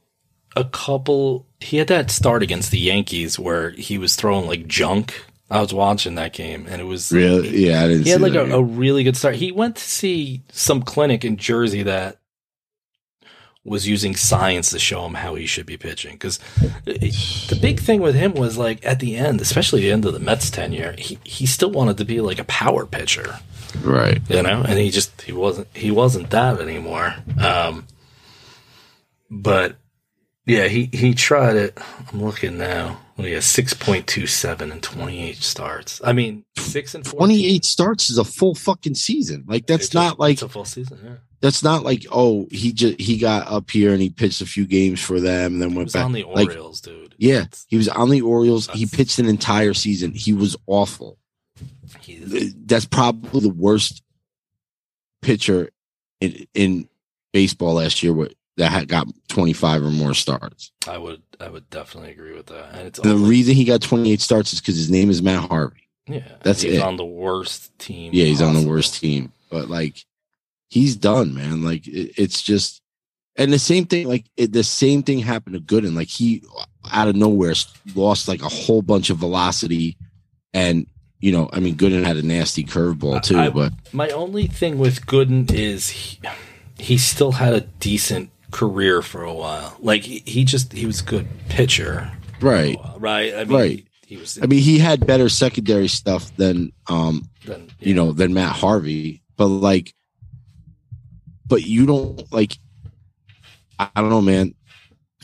a 0.57 0.65
couple. 0.65 1.47
He 1.61 1.77
had 1.77 1.89
that 1.89 2.11
start 2.11 2.43
against 2.43 2.71
the 2.71 2.79
Yankees 2.79 3.39
where 3.39 3.71
he 3.71 3.99
was 3.99 4.17
throwing 4.17 4.47
like 4.47 4.67
junk. 4.67 5.25
I 5.51 5.61
was 5.61 5.73
watching 5.73 6.15
that 6.17 6.35
game, 6.35 6.67
and 6.69 6.81
it 6.81 6.85
was 6.85 7.11
really 7.11 7.67
yeah 7.67 7.83
I 7.85 7.89
didn't 7.89 8.05
He 8.05 8.11
had 8.11 8.21
like 8.21 8.35
a, 8.35 8.45
a 8.55 8.63
really 8.63 9.03
good 9.03 9.17
start. 9.17 9.37
He 9.37 9.51
went 9.51 9.77
to 9.77 9.83
see 9.83 10.43
some 10.53 10.83
clinic 10.83 11.25
in 11.25 11.37
Jersey 11.37 11.83
that 11.85 12.19
was 13.65 13.87
using 13.87 14.15
science 14.17 14.71
to 14.71 14.79
show 14.79 15.05
him 15.05 15.15
how 15.15 15.35
he 15.35 15.45
should 15.47 15.67
be 15.67 15.77
pitching. 15.77 16.13
Because 16.13 16.39
the 16.85 17.59
big 17.61 17.81
thing 17.81 18.01
with 18.01 18.15
him 18.15 18.33
was 18.35 18.57
like 18.57 18.85
at 18.87 19.01
the 19.01 19.17
end, 19.17 19.41
especially 19.41 19.83
the 19.83 19.93
end 19.93 20.05
of 20.07 20.13
the 20.15 20.21
Mets 20.21 20.51
tenure, 20.51 20.95
he, 20.97 21.19
he 21.25 21.45
still 21.47 21.71
wanted 21.71 21.99
to 21.99 22.05
be 22.05 22.21
like 22.21 22.39
a 22.39 22.45
power 22.45 22.87
pitcher. 22.87 23.39
Right. 23.83 24.21
You 24.31 24.43
know? 24.43 24.63
And 24.67 24.79
he 24.79 24.91
just 24.91 25.21
he 25.23 25.33
wasn't 25.33 25.69
he 25.75 25.91
wasn't 25.91 26.31
that 26.31 26.61
anymore. 26.61 27.15
Um 27.39 27.87
but 29.31 29.77
yeah 30.47 30.69
he 30.69 30.89
he 30.93 31.13
tried 31.15 31.57
it. 31.57 31.79
I'm 32.13 32.23
looking 32.25 32.57
now. 32.57 33.01
Well, 33.17 33.27
he 33.27 33.33
has 33.35 33.45
6.27 33.47 34.71
and 34.71 34.81
28 34.83 35.37
starts. 35.39 36.01
I 36.05 36.13
mean 36.13 36.45
6 36.57 36.95
and 36.95 37.05
14. 37.05 37.19
28 37.19 37.65
starts 37.65 38.11
is 38.11 38.17
a 38.19 38.25
full 38.25 38.55
fucking 38.55 38.95
season. 38.95 39.45
Like 39.47 39.67
that's 39.67 39.87
It's 39.87 39.95
a- 39.95 39.99
not 39.99 40.19
like 40.19 40.35
it's 40.35 40.43
a 40.43 40.49
full 40.49 40.65
season 40.65 41.01
yeah 41.05 41.15
that's 41.41 41.63
not 41.63 41.83
like 41.85 42.05
oh 42.11 42.47
he 42.51 42.73
just 42.73 43.01
he 43.01 43.17
got 43.19 43.47
up 43.51 43.71
here 43.71 43.93
and 43.93 44.03
he 44.03 44.11
pitched 44.11 44.41
a 44.41 44.47
few 44.47 44.67
games 44.67 45.01
for 45.01 45.21
them 45.21 45.55
and 45.55 45.63
then 45.63 45.71
he 45.71 45.77
went 45.77 45.87
was 45.87 45.93
back. 45.93 46.05
on 46.05 46.13
the 46.13 46.25
like 46.25 46.49
orioles 46.49 46.81
dude. 46.81 47.15
yeah 47.19 47.41
It's- 47.43 47.65
he 47.69 47.77
was 47.77 47.89
on 47.89 48.11
the 48.11 48.21
Orioles. 48.23 48.69
He 48.71 48.87
pitched 48.87 49.19
an 49.19 49.27
entire 49.27 49.75
season. 49.75 50.13
He 50.13 50.33
was 50.33 50.57
awful. 50.67 51.19
That's 52.67 52.87
probably 52.87 53.41
the 53.41 53.49
worst 53.49 54.03
pitcher 55.23 55.71
in, 56.21 56.47
in 56.55 56.89
baseball 57.33 57.75
last 57.75 58.03
year 58.03 58.13
with, 58.13 58.35
that 58.57 58.73
had 58.73 58.89
got 58.89 59.07
25 59.29 59.83
or 59.85 59.91
more 59.91 60.15
starts. 60.15 60.73
i 60.89 60.99
would 60.99 61.23
i 61.41 61.49
would 61.49 61.69
definitely 61.71 62.11
agree 62.11 62.35
with 62.35 62.47
that. 62.47 62.71
And 62.75 62.89
it's 62.89 62.99
The 63.01 63.11
only- 63.13 63.29
reason 63.31 63.55
he 63.55 63.65
got 63.65 63.81
28 63.83 64.21
starts 64.21 64.53
is 64.53 64.61
because 64.61 64.77
his 64.77 64.91
name 64.91 65.11
is 65.11 65.23
Matt 65.23 65.49
Harvey. 65.49 65.89
yeah 66.07 66.23
that's 66.43 66.63
he's 66.63 66.75
it. 66.75 66.83
on 66.83 66.97
the 66.97 67.05
worst 67.05 67.77
team 67.79 68.11
Yeah, 68.13 68.25
he's 68.25 68.43
on 68.43 68.55
the 68.55 68.67
worst 68.67 69.01
team, 69.01 69.33
but 69.51 69.69
like 69.69 70.05
he's 70.69 70.97
done, 70.97 71.35
man. 71.35 71.63
Like 71.63 71.87
it, 71.87 72.13
it's 72.17 72.43
just, 72.43 72.81
and 73.37 73.53
the 73.53 73.59
same 73.59 73.85
thing, 73.87 74.09
like 74.09 74.27
it, 74.37 74.53
the 74.53 74.65
same 74.65 75.03
thing 75.03 75.19
happened 75.21 75.55
to 75.55 75.61
Gooden. 75.61 75.95
Like 75.95 76.09
he 76.09 76.43
out 76.93 77.09
of 77.09 77.17
nowhere 77.17 77.55
lost 77.95 78.29
like 78.29 78.43
a 78.43 78.49
whole 78.49 78.83
bunch 78.83 79.11
of 79.11 79.19
velocity, 79.19 79.97
and 80.53 80.87
you 81.21 81.33
know, 81.33 81.49
I 81.53 81.61
mean, 81.61 81.75
Gooden 81.77 82.05
had 82.05 82.17
a 82.17 82.23
nasty 82.23 82.65
curveball 82.65 83.23
too, 83.23 83.39
I- 83.39 83.51
but 83.51 83.73
My 83.93 84.09
only 84.11 84.47
thing 84.47 84.79
with 84.79 85.07
Gooden 85.07 85.53
is 85.53 85.89
he, 85.89 86.21
he 86.79 86.99
still 86.99 87.33
had 87.33 87.55
a 87.55 87.61
decent 87.61 88.31
career 88.51 89.03
for 89.03 89.23
a 89.25 89.35
while. 89.35 89.77
Like 89.81 90.03
he, 90.03 90.23
he 90.27 90.45
just 90.45 90.73
he 90.73 90.87
was 90.87 91.01
a 91.01 91.05
good 91.05 91.27
pitcher, 91.49 92.11
right. 92.41 92.77
while, 92.79 92.97
right? 92.99 93.35
I 93.35 93.45
mean, 93.45 93.57
Right. 93.59 93.71
He, 94.07 94.15
he 94.15 94.17
was. 94.17 94.39
I 94.43 94.47
mean, 94.47 94.61
he 94.63 94.79
had 94.79 95.07
better 95.07 95.29
secondary 95.29 95.89
stuff 95.89 96.35
than 96.37 96.73
um 96.89 97.29
then, 97.45 97.69
you 97.79 97.95
know, 97.95 98.13
than 98.13 98.33
Matt 98.33 98.57
Harvey. 98.57 99.23
But 99.37 99.47
like, 99.49 99.93
but 101.49 101.65
you 101.65 101.87
don't 101.87 102.31
like. 102.33 102.57
I 103.79 103.89
don't 103.95 104.11
know, 104.11 104.23
man. 104.23 104.55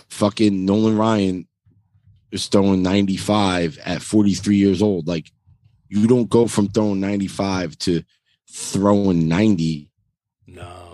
Fucking 0.09 0.65
Nolan 0.65 0.97
Ryan 0.97 1.47
is 2.31 2.47
throwing 2.47 2.83
95 2.83 3.79
at 3.85 4.01
43 4.01 4.57
years 4.57 4.81
old. 4.81 5.09
Like, 5.09 5.31
you 5.89 6.07
don't 6.07 6.29
go 6.29 6.47
from 6.47 6.69
throwing 6.69 7.01
95 7.01 7.77
to 7.79 8.03
throwing 8.49 9.29
90 9.29 9.91
no. 10.47 10.93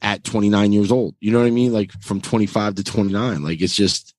at 0.00 0.22
29 0.24 0.72
years 0.72 0.92
old. 0.92 1.14
You 1.20 1.32
know 1.32 1.40
what 1.40 1.46
I 1.46 1.50
mean? 1.50 1.72
Like 1.72 1.92
from 2.00 2.20
25 2.20 2.76
to 2.76 2.84
29. 2.84 3.42
Like 3.42 3.60
it's 3.60 3.74
just 3.74 4.14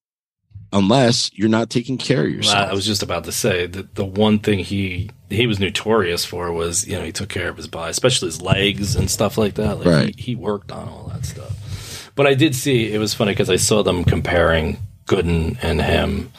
unless 0.74 1.32
you're 1.34 1.50
not 1.50 1.70
taking 1.70 1.98
care 1.98 2.22
of 2.22 2.28
Well, 2.28 2.36
yourself. 2.36 2.70
I 2.70 2.74
was 2.74 2.86
just 2.86 3.04
about 3.04 3.24
to 3.26 3.32
say 3.32 3.66
that 3.68 3.96
the 3.96 4.06
one 4.06 4.40
thing 4.40 4.60
he 4.60 5.10
he 5.32 5.48
was 5.48 5.60
notorious 5.60 6.26
for 6.26 6.52
was 6.52 6.88
you 6.88 6.98
know 6.98 7.04
he 7.04 7.12
took 7.12 7.30
care 7.30 7.50
of 7.50 7.58
his 7.58 7.68
body, 7.68 7.92
especially 7.92 8.28
his 8.28 8.42
legs 8.42 8.96
and 8.96 9.10
stuff 9.10 9.38
like 9.38 9.56
that. 9.56 9.78
Like 9.80 9.88
Right. 9.88 10.16
he, 10.16 10.22
he 10.32 10.36
worked 10.36 10.72
on 10.72 10.88
all 10.88 11.12
that 11.14 11.26
stuff. 11.26 12.12
But 12.16 12.28
I 12.28 12.34
did 12.34 12.54
see 12.56 12.92
it 12.94 12.98
was 13.00 13.14
funny 13.14 13.32
because 13.32 13.50
I 13.50 13.56
saw 13.56 13.84
them 13.84 14.04
comparing 14.04 14.78
Gooden 15.08 15.58
and 15.62 15.82
him, 15.82 16.32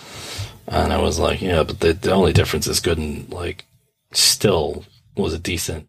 and 0.67 0.93
I 0.93 1.01
was 1.01 1.19
like, 1.19 1.41
yeah, 1.43 1.63
but 1.63 1.81
the, 1.81 1.93
the 1.95 2.13
only 2.13 2.33
difference 2.33 2.67
is 2.67 2.81
Gooden 2.81 3.33
like 3.33 3.65
still 4.13 4.85
was 5.17 5.33
a 5.35 5.39
decent 5.39 5.89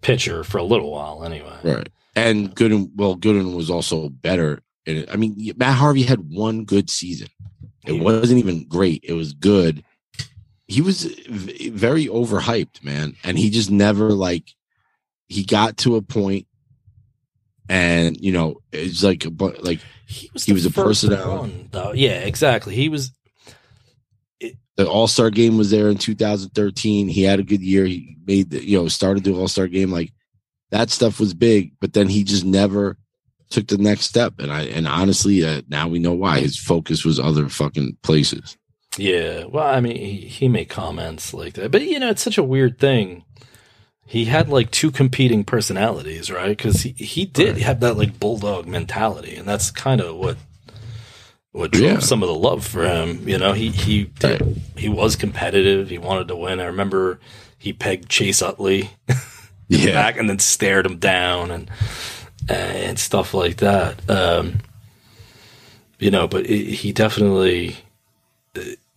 pitcher 0.00 0.44
for 0.44 0.58
a 0.58 0.64
little 0.64 0.90
while 0.92 1.24
anyway. 1.24 1.56
Right. 1.62 1.88
And 2.16 2.54
Gooden, 2.54 2.90
well, 2.94 3.16
Gooden 3.16 3.54
was 3.56 3.70
also 3.70 4.08
better. 4.08 4.62
In 4.86 4.98
it. 4.98 5.08
I 5.12 5.16
mean, 5.16 5.52
Matt 5.56 5.76
Harvey 5.76 6.02
had 6.02 6.30
one 6.30 6.64
good 6.64 6.90
season. 6.90 7.28
It 7.86 8.00
wasn't 8.00 8.38
even 8.38 8.66
great. 8.68 9.02
It 9.02 9.14
was 9.14 9.32
good. 9.32 9.82
He 10.66 10.80
was 10.80 11.04
v- 11.04 11.70
very 11.70 12.06
overhyped, 12.06 12.82
man. 12.82 13.16
And 13.22 13.38
he 13.38 13.50
just 13.50 13.70
never 13.70 14.10
like, 14.12 14.44
he 15.28 15.44
got 15.44 15.76
to 15.78 15.96
a 15.96 16.02
point 16.02 16.46
and, 17.68 18.16
you 18.20 18.32
know, 18.32 18.60
it's 18.72 19.02
like, 19.02 19.26
but 19.32 19.64
like 19.64 19.80
He 20.06 20.30
was 20.32 20.44
He 20.44 20.52
was 20.52 20.66
a 20.66 20.70
personnel. 20.70 21.48
though. 21.70 21.92
Yeah, 21.92 22.20
exactly. 22.20 22.74
He 22.74 22.88
was. 22.88 23.10
the 24.76 24.86
All 24.88 25.06
Star 25.06 25.30
game 25.30 25.56
was 25.56 25.70
there 25.70 25.88
in 25.88 25.96
2013. 25.98 27.08
He 27.08 27.22
had 27.22 27.40
a 27.40 27.44
good 27.44 27.62
year. 27.62 27.84
He 27.86 28.16
made 28.26 28.50
the, 28.50 28.62
you 28.64 28.78
know, 28.78 28.88
started 28.88 29.24
the 29.24 29.34
All 29.34 29.48
Star 29.48 29.66
game. 29.68 29.90
Like 29.90 30.12
that 30.70 30.90
stuff 30.90 31.20
was 31.20 31.32
big, 31.34 31.72
but 31.80 31.92
then 31.92 32.08
he 32.08 32.24
just 32.24 32.44
never 32.44 32.96
took 33.50 33.68
the 33.68 33.78
next 33.78 34.06
step. 34.06 34.34
And 34.40 34.50
I, 34.52 34.62
and 34.62 34.86
honestly, 34.88 35.44
uh, 35.44 35.62
now 35.68 35.88
we 35.88 35.98
know 36.00 36.14
why 36.14 36.40
his 36.40 36.58
focus 36.58 37.04
was 37.04 37.20
other 37.20 37.48
fucking 37.48 37.98
places. 38.02 38.56
Yeah, 38.96 39.44
well, 39.46 39.66
I 39.66 39.80
mean, 39.80 39.96
he, 39.96 40.16
he 40.26 40.48
made 40.48 40.68
comments 40.68 41.34
like 41.34 41.54
that, 41.54 41.70
but 41.72 41.82
you 41.82 41.98
know, 41.98 42.10
it's 42.10 42.22
such 42.22 42.38
a 42.38 42.42
weird 42.44 42.78
thing. 42.78 43.24
He 44.06 44.26
had 44.26 44.48
like 44.48 44.70
two 44.70 44.90
competing 44.92 45.44
personalities, 45.44 46.30
right? 46.30 46.56
Because 46.56 46.82
he, 46.82 46.90
he 46.90 47.24
did 47.24 47.54
Right. 47.54 47.62
have 47.62 47.80
that 47.80 47.96
like 47.96 48.20
bulldog 48.20 48.66
mentality, 48.66 49.34
and 49.34 49.48
that's 49.48 49.70
kind 49.70 50.00
of 50.00 50.16
what 50.16 50.36
what 51.52 51.70
drove 51.72 51.92
Yeah. 51.92 51.98
some 52.00 52.22
of 52.22 52.28
the 52.28 52.34
love 52.34 52.66
for 52.66 52.84
him. 52.86 53.28
You 53.28 53.38
know, 53.38 53.52
he 53.52 53.70
he 53.70 54.04
did, 54.04 54.60
he 54.76 54.88
was 54.88 55.16
competitive. 55.16 55.88
He 55.88 55.98
wanted 55.98 56.28
to 56.28 56.36
win. 56.36 56.60
I 56.60 56.66
remember 56.66 57.18
he 57.58 57.72
pegged 57.72 58.08
Chase 58.08 58.42
Utley 58.42 58.90
Yeah. 59.68 59.92
back 59.94 60.18
and 60.18 60.28
then 60.28 60.38
stared 60.38 60.84
him 60.86 60.98
down 60.98 61.50
and 61.50 61.70
and 62.48 62.98
stuff 62.98 63.32
like 63.34 63.56
that. 63.56 64.08
Um, 64.10 64.58
you 65.98 66.10
know, 66.10 66.28
but 66.28 66.44
it, 66.46 66.64
he 66.74 66.92
definitely 66.92 67.76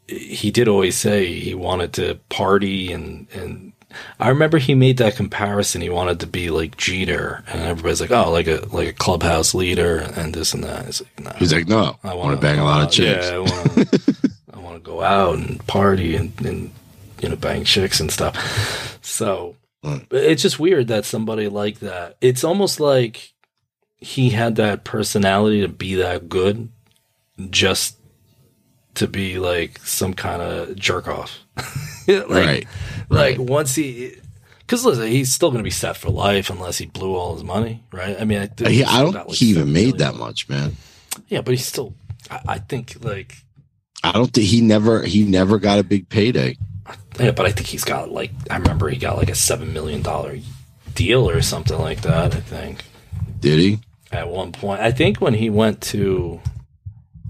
he 0.08 0.52
did 0.52 0.68
always 0.68 0.98
say 0.98 1.34
he 1.34 1.54
wanted 1.54 1.94
to 1.94 2.16
party 2.30 2.92
and 2.92 3.28
and 3.34 3.74
I 4.20 4.30
remember 4.30 4.58
he 4.58 4.76
made 4.76 4.98
that 4.98 5.16
comparison. 5.16 5.82
He 5.82 5.90
wanted 5.90 6.20
to 6.20 6.28
be 6.28 6.50
like 6.50 6.76
Jeter, 6.76 7.44
and 7.48 7.62
everybody's 7.62 8.02
like, 8.02 8.12
"Oh, 8.12 8.30
like 8.30 8.48
a 8.48 8.68
like 8.72 8.90
a 8.90 8.94
clubhouse 8.94 9.54
leader 9.54 9.98
and 9.98 10.36
this 10.36 10.54
and 10.54 10.64
that." 10.66 10.88
It's 10.88 11.02
like, 11.02 11.20
no, 11.20 11.32
He's 11.38 11.54
like, 11.54 11.68
no, 11.68 11.98
I 12.04 12.14
want 12.14 12.36
to 12.36 12.42
bang 12.42 12.60
a 12.60 12.66
lot 12.66 12.84
of 12.84 12.92
chicks. 12.92 13.26
Yeah, 13.26 13.36
I 13.36 13.40
want 13.40 13.74
to. 13.74 14.32
I 14.54 14.60
want 14.60 14.76
to 14.76 14.82
go 14.82 15.02
out 15.02 15.36
and 15.36 15.66
party 15.68 16.18
and, 16.18 16.34
and 16.46 16.72
you 17.22 17.30
know 17.30 17.38
bang 17.38 17.64
chicks 17.64 18.02
and 18.02 18.12
stuff. 18.12 19.00
So 19.02 19.56
but 19.82 20.24
it's 20.24 20.42
just 20.42 20.60
weird 20.60 20.88
that 20.88 21.06
somebody 21.06 21.48
like 21.48 21.80
that. 21.80 22.18
It's 22.22 22.44
almost 22.44 22.80
like 22.80 23.34
he 23.98 24.30
had 24.30 24.56
that 24.56 24.84
personality 24.84 25.62
to 25.62 25.68
be 25.68 25.96
that 25.96 26.30
good, 26.30 26.70
just 27.50 27.98
to 28.98 29.08
be 29.08 29.40
like 29.40 29.80
some 29.80 30.14
kind 30.14 30.42
of 30.42 30.76
jerk 30.76 31.08
off. 31.08 31.40
like, 32.08 32.28
right. 32.30 32.68
Like 33.10 33.38
Right. 33.38 33.40
once 33.40 33.76
he. 33.76 34.16
Because 34.60 34.84
listen, 34.84 35.08
he's 35.08 35.32
still 35.34 35.50
going 35.50 35.60
to 35.60 35.64
be 35.64 35.70
set 35.72 35.96
for 35.96 36.10
life 36.10 36.50
unless 36.50 36.78
he 36.78 36.86
blew 36.88 37.16
all 37.16 37.34
his 37.34 37.44
money, 37.44 37.84
right? 37.94 38.20
I 38.20 38.26
mean, 38.26 38.40
I, 38.40 38.44
I 38.86 39.02
don't 39.02 39.14
like, 39.14 39.30
he 39.32 39.46
even 39.48 39.72
made 39.72 39.94
million. 39.94 39.98
that 40.00 40.16
much, 40.16 40.50
man. 40.50 40.76
Yeah, 41.30 41.40
but 41.42 41.52
he's 41.52 41.66
still. 41.66 41.94
I, 42.30 42.42
I 42.48 42.60
think 42.60 42.98
like 43.04 43.38
I 44.04 44.12
don't 44.12 44.28
think 44.34 44.46
he 44.48 44.60
never, 44.60 45.04
he 45.04 45.24
never 45.24 45.58
got 45.58 45.80
a 45.80 45.84
big 45.84 46.10
payday. 46.10 46.58
yeah, 47.18 47.32
but 47.32 47.46
I 47.46 47.52
think 47.52 47.68
he's 47.68 47.86
got 47.86 48.12
like 48.12 48.32
I 48.50 48.58
remember 48.58 48.90
he 48.90 48.98
got 48.98 49.16
like 49.18 49.30
a 49.30 49.36
seven 49.36 49.72
million 49.74 50.02
dollar 50.02 50.38
deal 50.94 51.30
or 51.30 51.42
something 51.42 51.78
like 51.80 52.02
that. 52.02 52.36
I 52.36 52.40
think 52.42 52.84
Did 53.40 53.60
he? 53.60 53.80
at 54.12 54.28
one 54.30 54.52
point. 54.52 54.82
I 54.82 54.92
think 54.92 55.22
when 55.22 55.34
he 55.34 55.50
went 55.50 55.80
to 55.94 56.42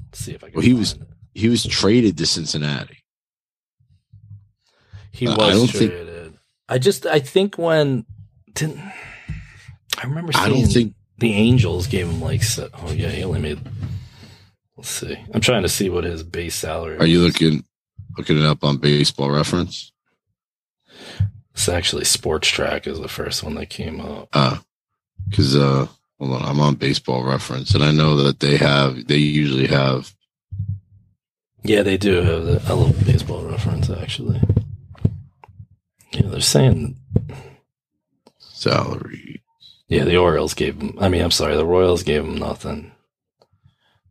let's 0.08 0.20
see 0.26 0.34
if 0.34 0.44
I 0.44 0.48
can. 0.48 0.56
Well, 0.56 0.66
he 0.66 0.74
was- 0.74 0.94
it. 0.94 1.02
He 1.38 1.50
was 1.50 1.64
traded 1.64 2.18
to 2.18 2.26
Cincinnati. 2.26 3.04
He 5.12 5.28
I 5.28 5.36
was 5.36 5.56
don't 5.56 5.68
think- 5.68 5.92
traded. 5.92 6.34
I 6.68 6.80
just 6.80 7.06
I 7.06 7.20
think 7.20 7.60
when 7.60 8.06
didn't 8.56 8.80
I 8.80 10.04
remember 10.08 10.32
seeing 10.34 10.46
I 10.46 10.50
don't 10.50 10.66
think 10.66 10.96
the 11.20 11.34
Angels 11.34 11.86
gave 11.86 12.08
him 12.08 12.22
like 12.22 12.42
oh 12.74 12.92
yeah 12.92 13.10
he 13.10 13.24
only 13.24 13.40
made. 13.40 13.60
Let's 14.76 14.90
see. 14.90 15.16
I'm 15.32 15.40
trying 15.42 15.62
to 15.62 15.70
see 15.70 15.90
what 15.92 16.06
his 16.06 16.24
base 16.24 16.56
salary. 16.56 16.98
Are 16.98 17.06
you 17.06 17.22
looking 17.22 17.64
looking 18.18 18.38
it 18.40 18.44
up 18.44 18.64
on 18.64 18.78
baseball 18.78 19.30
reference? 19.30 19.92
It's 21.54 21.70
actually 21.70 22.04
Spotrac 22.04 22.88
is 22.88 23.00
the 23.00 23.08
first 23.08 23.44
one 23.44 23.54
that 23.56 23.70
came 23.70 24.02
up. 24.02 24.30
Uh 24.34 24.58
because 25.30 25.56
uh 25.56 25.88
hold 26.20 26.32
on, 26.34 26.42
I'm 26.44 26.60
on 26.60 26.76
baseball 26.76 27.24
reference 27.24 27.76
and 27.76 27.84
I 27.84 27.92
know 27.92 28.16
that 28.24 28.40
they 28.40 28.58
have 28.58 29.06
they 29.06 29.18
usually 29.18 29.68
have 29.68 30.16
Yeah, 31.68 31.82
they 31.84 31.98
do 31.98 32.22
have 32.22 32.46
the 32.46 32.62
I 32.68 32.74
love 32.74 33.06
baseball 33.06 33.44
reference 33.44 33.90
actually. 33.90 34.40
Yeah, 36.14 36.28
they're 36.28 36.40
saying 36.40 36.98
salary. 38.40 39.42
yeah, 39.88 40.04
the 40.06 40.18
Orioles 40.18 40.54
gave 40.54 40.80
him 40.82 40.98
I 41.00 41.10
mean, 41.10 41.22
I'm 41.22 41.32
sorry, 41.32 41.56
the 41.56 41.66
Royals 41.66 42.04
gave 42.04 42.24
him 42.24 42.36
nothing. 42.38 42.92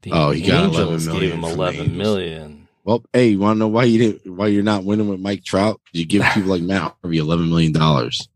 The 0.03 0.13
Oh, 0.13 0.31
he 0.31 0.43
got 0.43 0.65
11 0.65 0.81
Angels 0.95 1.07
million 1.07 1.21
gave 1.23 1.33
him 1.33 1.41
from 1.41 1.49
the 1.51 1.55
eleven 1.57 1.81
Angels. 1.81 1.99
million. 1.99 2.69
Well, 2.85 3.05
hey, 3.13 3.29
you 3.31 3.39
wanna 3.39 3.59
know 3.59 3.69
why 3.69 3.85
you 3.85 3.99
didn't 3.99 4.37
why 4.37 4.49
you're 4.49 4.63
not 4.63 4.85
winning 4.85 5.09
with 5.09 5.21
Mike 5.21 5.43
Trout? 5.45 5.81
You 5.93 6.05
give 6.05 6.23
people 6.35 6.51
like 6.51 6.63
Matt 6.63 6.95
Harvey 7.03 7.19
eleven 7.19 7.49
million 7.49 7.73
dollars. 7.73 8.29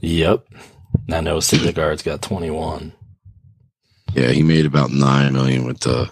Yep. 0.00 0.46
I 1.12 1.20
know 1.20 1.38
Syndergaard's 1.38 2.02
got 2.02 2.22
twenty 2.22 2.50
one. 2.50 2.92
Yeah, 4.14 4.30
he 4.30 4.42
made 4.42 4.64
about 4.64 4.90
nine 4.90 5.34
million 5.34 5.64
with 5.66 5.80
the 5.80 6.10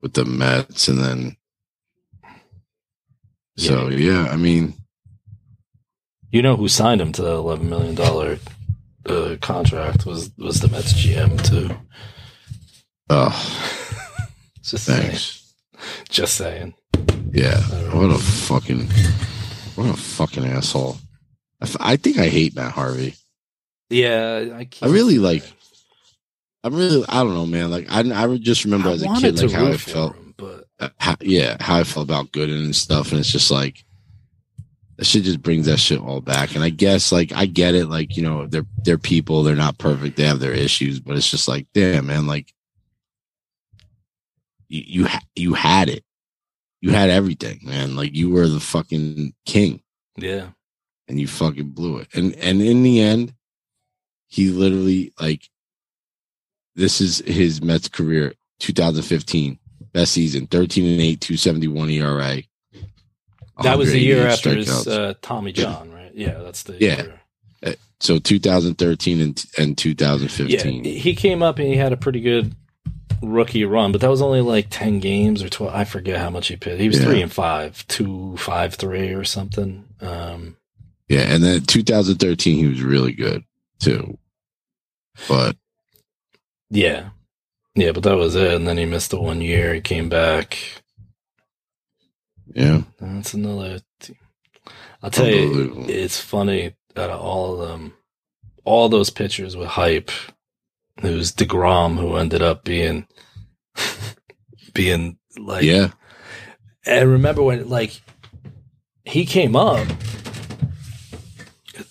with 0.00 0.14
the 0.14 0.24
Mets 0.24 0.88
and 0.88 0.98
then 0.98 1.36
so 3.56 3.88
yeah, 3.88 4.28
I 4.30 4.36
mean 4.36 4.74
You 6.30 6.42
know 6.42 6.56
who 6.56 6.68
signed 6.68 7.00
him 7.00 7.12
to 7.12 7.22
that 7.22 7.34
eleven 7.34 7.68
million 7.68 7.94
dollar 7.94 8.38
uh, 9.06 9.36
contract 9.40 10.06
was 10.06 10.30
was 10.38 10.60
the 10.60 10.68
Mets 10.68 10.92
GM 10.94 11.42
too. 11.44 11.74
oh 13.10 13.30
Just 14.62 14.84
saying. 14.84 15.02
thanks. 15.10 15.54
Just 16.08 16.36
saying. 16.36 16.72
Yeah. 17.32 17.60
What 17.94 18.10
a 18.10 18.18
fucking 18.18 18.88
what 19.74 19.90
a 19.92 19.96
fucking 19.96 20.44
asshole. 20.46 20.96
I, 21.60 21.64
f- 21.66 21.76
I 21.80 21.96
think 21.96 22.18
I 22.18 22.28
hate 22.28 22.54
Matt 22.56 22.72
Harvey. 22.72 23.14
Yeah, 23.90 24.44
I, 24.56 24.68
I 24.80 24.86
really 24.86 25.18
like. 25.18 25.44
I'm 26.62 26.74
really 26.74 27.04
I 27.08 27.22
don't 27.22 27.34
know, 27.34 27.44
man. 27.44 27.70
Like 27.70 27.86
I 27.90 28.00
I 28.00 28.36
just 28.38 28.64
remember 28.64 28.88
as 28.88 29.02
a 29.02 29.08
kid 29.20 29.38
like 29.38 29.50
how 29.50 29.66
I 29.66 29.76
felt 29.76 30.16
him, 30.16 30.23
Uh, 30.84 30.88
how, 30.98 31.16
yeah, 31.20 31.56
how 31.60 31.76
I 31.76 31.84
felt 31.84 32.04
about 32.04 32.32
Gooden 32.32 32.62
and 32.62 32.76
stuff, 32.76 33.10
and 33.10 33.20
it's 33.20 33.32
just 33.32 33.50
like 33.50 33.84
that 34.96 35.06
shit 35.06 35.24
just 35.24 35.42
brings 35.42 35.64
that 35.66 35.78
shit 35.78 35.98
all 35.98 36.20
back. 36.20 36.54
And 36.54 36.62
I 36.62 36.68
guess 36.68 37.10
like 37.10 37.32
I 37.32 37.46
get 37.46 37.74
it, 37.74 37.86
like 37.86 38.16
you 38.18 38.22
know 38.22 38.46
they're 38.46 38.66
they're 38.84 38.98
people, 38.98 39.42
they're 39.42 39.56
not 39.56 39.78
perfect, 39.78 40.16
they 40.16 40.24
have 40.24 40.40
their 40.40 40.52
issues, 40.52 41.00
but 41.00 41.16
it's 41.16 41.30
just 41.30 41.48
like 41.48 41.66
damn, 41.72 42.06
man, 42.06 42.26
like 42.26 42.52
you 44.68 44.82
you, 44.86 45.06
ha- 45.06 45.22
you 45.34 45.54
had 45.54 45.88
it, 45.88 46.04
you 46.82 46.90
had 46.90 47.08
everything, 47.08 47.60
man. 47.62 47.96
Like 47.96 48.14
you 48.14 48.28
were 48.28 48.46
the 48.46 48.60
fucking 48.60 49.32
king, 49.46 49.80
yeah, 50.18 50.48
and 51.08 51.18
you 51.18 51.26
fucking 51.26 51.70
blew 51.70 51.96
it. 51.98 52.08
And 52.14 52.34
and 52.34 52.60
in 52.60 52.82
the 52.82 53.00
end, 53.00 53.32
he 54.26 54.50
literally 54.50 55.14
like 55.18 55.48
this 56.74 57.00
is 57.00 57.18
his 57.20 57.62
Mets 57.62 57.88
career, 57.88 58.34
2015 58.58 59.58
best 59.94 60.12
season, 60.12 60.46
13 60.48 60.84
and 60.92 61.00
8, 61.00 61.20
271 61.22 61.88
ERA. 61.90 62.42
that 63.62 63.78
was 63.78 63.92
the 63.92 63.98
year 64.00 64.26
after 64.28 64.54
his 64.54 64.86
uh, 64.86 65.14
Tommy 65.22 65.52
John, 65.52 65.90
right? 65.90 66.12
Yeah, 66.14 66.38
that's 66.38 66.64
the 66.64 66.76
Yeah. 66.78 67.02
year. 67.02 67.20
so 68.00 68.18
2013 68.18 69.20
and 69.20 69.44
and 69.56 69.70
Yeah, 69.70 69.74
2015. 69.74 70.84
he 70.84 71.14
came 71.14 71.42
up 71.42 71.58
and 71.58 71.68
he 71.68 71.76
had 71.76 71.92
a 71.92 71.96
pretty 71.96 72.20
good 72.20 72.54
rookie 73.22 73.64
run, 73.64 73.92
but 73.92 74.00
that 74.02 74.10
was 74.10 74.20
only 74.20 74.42
like 74.42 74.66
ten 74.68 74.98
games 74.98 75.42
or 75.42 75.48
twelve. 75.48 75.72
I 75.74 75.84
forget 75.84 76.18
how 76.20 76.28
much 76.28 76.48
he 76.48 76.56
pitched. 76.56 76.80
He 76.80 76.88
was 76.88 76.98
Yeah. 76.98 77.04
three 77.06 77.22
and 77.22 77.32
five, 77.32 77.86
two, 77.86 78.36
five, 78.36 78.74
three, 78.74 79.10
or 79.14 79.24
something. 79.24 79.84
Um, 80.00 80.56
Yeah, 81.08 81.20
and 81.32 81.42
then 81.42 81.62
2013 81.62 82.56
he 82.58 82.66
was 82.66 82.82
really 82.82 83.12
good 83.12 83.44
too. 83.78 84.18
But 85.28 85.56
yeah, 86.70 87.10
yeah, 87.74 87.92
but 87.92 88.02
that 88.04 88.16
was 88.16 88.34
it. 88.34 88.54
And 88.54 88.66
then 88.66 88.78
he 88.78 88.84
missed 88.84 89.10
the 89.10 89.20
one 89.20 89.40
year. 89.40 89.74
He 89.74 89.80
came 89.80 90.08
back. 90.08 90.58
yeah, 92.54 92.82
That's 93.00 93.34
another. 93.34 93.80
I'll 95.02 95.10
tell 95.10 95.26
you, 95.26 95.84
it's 95.88 96.18
funny 96.20 96.74
out 96.96 97.10
of 97.10 97.20
all 97.20 97.60
of 97.60 97.68
them, 97.68 97.94
all 98.64 98.88
those 98.88 99.10
pitchers 99.10 99.56
with 99.56 99.68
hype. 99.68 100.10
It 101.02 101.14
was 101.14 101.32
deGrom 101.32 101.98
who 101.98 102.16
ended 102.16 102.40
up 102.40 102.64
being 102.64 103.06
being 104.74 105.18
like 105.36 105.64
yeah, 105.64 105.90
And 106.86 107.10
remember 107.10 107.42
when 107.42 107.68
like 107.68 108.00
he 109.04 109.26
came 109.26 109.56
up, 109.56 109.86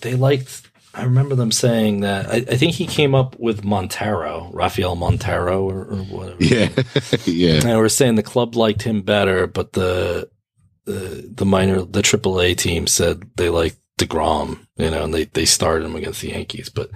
they 0.00 0.14
liked. 0.14 0.63
I 0.94 1.04
remember 1.04 1.34
them 1.34 1.50
saying 1.50 2.00
that. 2.00 2.26
I, 2.30 2.36
I 2.36 2.56
think 2.56 2.74
he 2.74 2.86
came 2.86 3.14
up 3.14 3.38
with 3.38 3.64
Montero, 3.64 4.50
Rafael 4.52 4.94
Montero, 4.94 5.68
or, 5.68 5.80
or 5.84 5.96
whatever. 6.04 6.42
yeah, 6.42 6.68
yeah, 7.24 7.54
And 7.56 7.70
we 7.70 7.76
were 7.76 7.88
saying 7.88 8.14
the 8.14 8.22
club 8.22 8.54
liked 8.54 8.82
him 8.82 9.02
better, 9.02 9.46
but 9.46 9.72
the 9.72 10.30
the 10.84 11.30
the 11.34 11.46
minor 11.46 11.82
the 11.82 12.02
AAA 12.02 12.56
team 12.56 12.86
said 12.86 13.22
they 13.36 13.48
liked 13.48 13.78
deGrom, 13.98 14.66
you 14.76 14.90
know, 14.90 15.04
and 15.04 15.14
they 15.14 15.24
they 15.24 15.44
started 15.44 15.84
him 15.84 15.96
against 15.96 16.20
the 16.20 16.28
Yankees. 16.28 16.68
But 16.68 16.90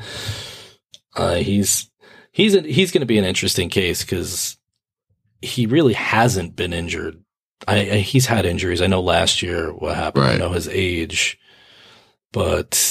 uh, 1.16 1.34
he's 1.36 1.90
he's 2.30 2.54
a, 2.54 2.60
he's 2.60 2.92
going 2.92 3.00
to 3.00 3.06
be 3.06 3.18
an 3.18 3.24
interesting 3.24 3.68
case 3.68 4.02
because 4.02 4.56
he 5.42 5.66
really 5.66 5.94
hasn't 5.94 6.54
been 6.54 6.72
injured. 6.72 7.22
I, 7.66 7.76
I 7.78 7.96
he's 7.98 8.26
had 8.26 8.46
injuries. 8.46 8.80
I 8.80 8.86
know 8.86 9.00
last 9.00 9.42
year 9.42 9.72
what 9.72 9.96
happened. 9.96 10.24
I 10.24 10.36
know 10.36 10.50
his 10.50 10.68
age, 10.68 11.38
but 12.32 12.87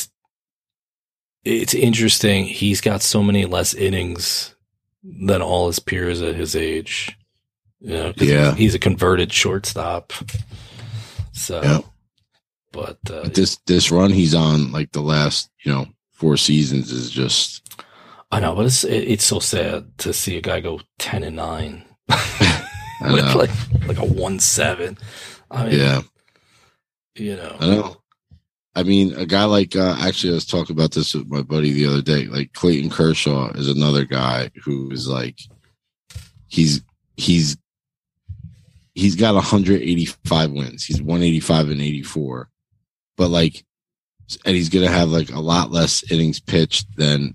it's 1.43 1.73
interesting. 1.73 2.45
He's 2.45 2.81
got 2.81 3.01
so 3.01 3.23
many 3.23 3.45
less 3.45 3.73
innings 3.73 4.55
than 5.03 5.41
all 5.41 5.67
his 5.67 5.79
peers 5.79 6.21
at 6.21 6.35
his 6.35 6.55
age. 6.55 7.17
You 7.79 7.93
know, 7.93 8.13
Yeah. 8.17 8.55
he's 8.55 8.75
a 8.75 8.79
converted 8.79 9.31
shortstop. 9.31 10.11
So, 11.33 11.61
Yeah. 11.63 11.79
but 12.71 12.97
uh, 13.09 13.29
this 13.29 13.57
this 13.67 13.91
run 13.91 14.11
he's 14.11 14.33
on, 14.33 14.71
like 14.71 14.91
the 14.91 15.01
last 15.01 15.49
you 15.63 15.71
know 15.71 15.85
four 16.13 16.37
seasons, 16.37 16.91
is 16.91 17.11
just 17.11 17.61
I 18.31 18.39
know, 18.39 18.55
but 18.55 18.65
it's 18.65 18.83
it, 18.83 19.03
it's 19.07 19.23
so 19.23 19.39
sad 19.39 19.97
to 19.99 20.11
see 20.13 20.35
a 20.37 20.41
guy 20.41 20.59
go 20.59 20.81
ten 20.97 21.23
and 21.23 21.35
nine 21.35 21.85
with 22.09 23.23
know. 23.25 23.37
like 23.37 23.51
like 23.87 23.99
a 23.99 24.05
one 24.05 24.39
seven. 24.39 24.97
I 25.51 25.65
mean, 25.67 25.79
yeah, 25.79 26.01
you 27.15 27.35
know, 27.35 27.55
I 27.59 27.65
know. 27.67 27.97
I 28.77 28.83
mean, 28.83 29.15
a 29.15 29.25
guy 29.25 29.45
like 29.45 29.75
uh, 29.75 29.95
actually, 29.99 30.33
I 30.33 30.35
was 30.35 30.45
talking 30.45 30.75
about 30.75 30.91
this 30.91 31.15
with 31.15 31.27
my 31.27 31.41
buddy 31.41 31.71
the 31.71 31.87
other 31.87 32.03
day. 32.03 32.27
Like 32.27 32.53
Clayton 32.53 32.91
Kershaw 32.91 33.49
is 33.53 33.67
another 33.67 34.05
guy 34.05 34.51
who 34.63 34.91
is 34.91 35.07
like, 35.07 35.39
he's 36.45 36.83
he's 37.15 37.57
he's 38.93 39.15
got 39.15 39.33
185 39.33 40.51
wins. 40.51 40.85
He's 40.85 41.01
185 41.01 41.71
and 41.71 41.81
84, 41.81 42.51
but 43.15 43.29
like, 43.31 43.65
and 44.45 44.55
he's 44.55 44.69
gonna 44.69 44.91
have 44.91 45.09
like 45.09 45.31
a 45.31 45.39
lot 45.39 45.71
less 45.71 46.03
innings 46.11 46.39
pitched 46.39 46.85
than 46.97 47.33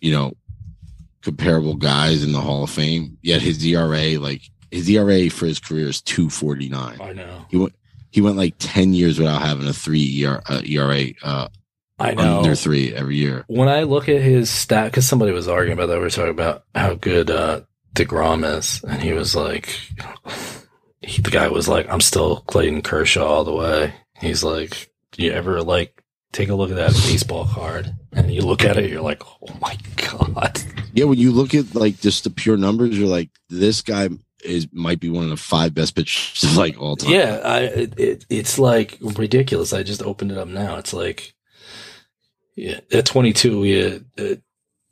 you 0.00 0.10
know 0.10 0.32
comparable 1.20 1.74
guys 1.74 2.24
in 2.24 2.32
the 2.32 2.40
Hall 2.40 2.64
of 2.64 2.70
Fame. 2.70 3.18
Yet 3.20 3.42
his 3.42 3.62
ERA, 3.62 4.18
like 4.18 4.40
his 4.70 4.88
ERA 4.88 5.28
for 5.28 5.44
his 5.44 5.60
career 5.60 5.88
is 5.88 6.00
249 6.00 6.98
I 6.98 7.12
know, 7.12 7.44
he 7.50 7.58
went 7.58 7.74
like 8.16 8.54
10 8.58 8.94
years 8.94 9.18
without 9.18 9.42
having 9.42 9.68
a 9.68 9.72
three 9.72 10.24
ER, 10.24 10.40
uh, 10.46 10.62
ERA 10.64 11.04
uh, 11.22 11.48
I 11.98 12.14
know. 12.14 12.38
under 12.38 12.54
three 12.54 12.94
every 12.94 13.16
year. 13.16 13.44
when 13.48 13.68
I 13.68 13.82
look 13.82 14.08
at 14.08 14.22
his 14.22 14.50
stat, 14.50 14.90
because 14.90 15.06
somebody 15.06 15.32
was 15.32 15.48
arguing 15.48 15.76
about 15.76 15.86
that, 15.86 15.96
we 15.96 16.02
were 16.02 16.10
talking 16.10 16.30
about 16.30 16.64
how 16.74 16.94
good 16.94 17.30
uh, 17.30 17.62
deGrom 17.94 18.44
is, 18.56 18.82
and 18.84 19.02
he 19.02 19.12
was 19.12 19.34
like, 19.34 19.68
he, 21.00 21.22
the 21.22 21.30
guy 21.30 21.48
was 21.48 21.68
like, 21.68 21.88
"I'm 21.88 22.00
still 22.00 22.40
Clayton 22.42 22.82
Kershaw 22.82 23.24
all 23.26 23.44
the 23.44 23.54
way." 23.54 23.94
He's 24.20 24.44
like, 24.44 24.90
"Do 25.12 25.24
you 25.24 25.32
ever 25.32 25.62
like 25.62 26.02
take 26.32 26.48
a 26.48 26.54
look 26.54 26.70
at 26.70 26.76
that 26.76 26.92
baseball 26.92 27.46
card?" 27.46 27.92
And 28.12 28.32
you 28.32 28.42
look 28.42 28.64
at 28.64 28.76
it, 28.76 28.90
you're 28.90 29.02
like, 29.02 29.22
"Oh 29.42 29.54
my 29.60 29.76
god!" 29.96 30.60
Yeah, 30.92 31.04
when 31.04 31.18
you 31.18 31.32
look 31.32 31.54
at 31.54 31.74
like 31.74 32.00
just 32.00 32.24
the 32.24 32.30
pure 32.30 32.56
numbers, 32.56 32.98
you're 32.98 33.08
like, 33.08 33.30
this 33.48 33.82
guy 33.82 34.08
is 34.44 34.68
might 34.72 35.00
be 35.00 35.10
one 35.10 35.24
of 35.24 35.30
the 35.30 35.36
five 35.36 35.74
best 35.74 35.94
pitchers 35.94 36.42
of 36.44 36.56
like 36.56 36.80
all 36.80 36.96
time. 36.96 37.10
Yeah, 37.12 37.40
I, 37.44 37.60
it, 37.60 37.98
it, 37.98 38.26
it's 38.30 38.58
like 38.58 38.98
ridiculous. 39.00 39.72
I 39.72 39.82
just 39.82 40.02
opened 40.02 40.32
it 40.32 40.38
up 40.38 40.48
now. 40.48 40.76
It's 40.76 40.92
like, 40.92 41.34
yeah, 42.56 42.80
at 42.92 43.06
22, 43.06 43.64
yeah, 43.64 43.98
uh, 44.18 44.34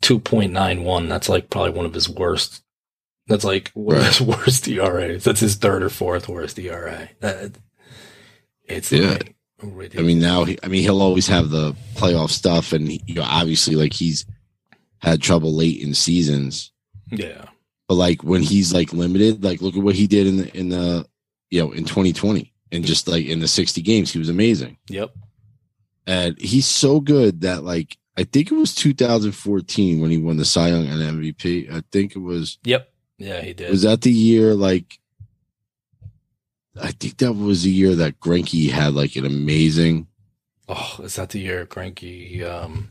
2.91. 0.02 1.08
That's 1.08 1.28
like 1.28 1.50
probably 1.50 1.72
one 1.72 1.86
of 1.86 1.94
his 1.94 2.08
worst. 2.08 2.62
That's 3.28 3.44
like 3.44 3.70
one 3.74 3.96
of 3.96 4.06
his 4.06 4.20
worst 4.20 4.68
ERAs. 4.68 5.24
That's 5.24 5.40
his 5.40 5.56
third 5.56 5.82
or 5.82 5.90
fourth 5.90 6.28
worst 6.28 6.58
ERA. 6.58 7.08
That, 7.20 7.52
it's 8.64 8.92
Yeah. 8.92 9.10
like 9.10 9.32
I 9.98 10.02
mean, 10.02 10.18
now 10.20 10.44
he, 10.44 10.58
I 10.62 10.68
mean, 10.68 10.82
he'll 10.82 11.00
always 11.00 11.28
have 11.28 11.48
the 11.50 11.74
playoff 11.94 12.28
stuff, 12.30 12.72
and 12.74 12.90
he, 12.90 13.02
you 13.06 13.14
know, 13.14 13.24
obviously, 13.24 13.74
like 13.74 13.94
he's 13.94 14.26
had 14.98 15.22
trouble 15.22 15.54
late 15.54 15.80
in 15.80 15.94
seasons. 15.94 16.72
yeah, 17.10 17.46
But 17.88 17.94
like 17.94 18.24
when 18.24 18.42
he's 18.42 18.72
like 18.74 18.92
limited, 18.92 19.44
like 19.44 19.60
look 19.62 19.76
at 19.76 19.82
what 19.82 19.94
he 19.94 20.06
did 20.06 20.26
in 20.26 20.36
the 20.38 20.56
in 20.56 20.68
the 20.70 21.06
you 21.50 21.60
know 21.60 21.72
in 21.72 21.84
2020, 21.84 22.52
and 22.72 22.84
just 22.84 23.06
like 23.06 23.26
in 23.26 23.38
the 23.40 23.48
60 23.48 23.80
games, 23.82 24.12
he 24.12 24.18
was 24.18 24.28
amazing. 24.28 24.76
yep, 24.88 25.14
and 26.06 26.36
he's 26.40 26.66
so 26.66 27.00
good 27.00 27.42
that 27.42 27.62
like 27.62 27.96
I 28.16 28.24
think 28.24 28.50
it 28.50 28.56
was 28.56 28.74
2014 28.74 30.00
when 30.00 30.10
he 30.10 30.18
won 30.18 30.36
the 30.36 30.44
Cy 30.44 30.68
Young 30.68 30.86
and 30.88 31.00
MVP. 31.00 31.72
I 31.72 31.82
think 31.92 32.16
it 32.16 32.20
was 32.20 32.58
yep, 32.64 32.92
yeah, 33.18 33.40
he 33.40 33.52
did. 33.52 33.70
was 33.70 33.82
that 33.82 34.02
the 34.02 34.10
year 34.10 34.54
like 34.54 34.98
I 36.80 36.90
think 36.90 37.18
that 37.18 37.32
was 37.32 37.62
the 37.62 37.70
year 37.70 37.94
that 37.94 38.20
Greinke 38.20 38.70
had 38.70 38.94
like 38.94 39.16
an 39.16 39.24
amazing. 39.26 40.08
oh, 40.68 40.96
is 41.02 41.16
that 41.16 41.30
the 41.30 41.38
year 41.40 41.64
Greinke? 41.66 42.42
Um, 42.42 42.90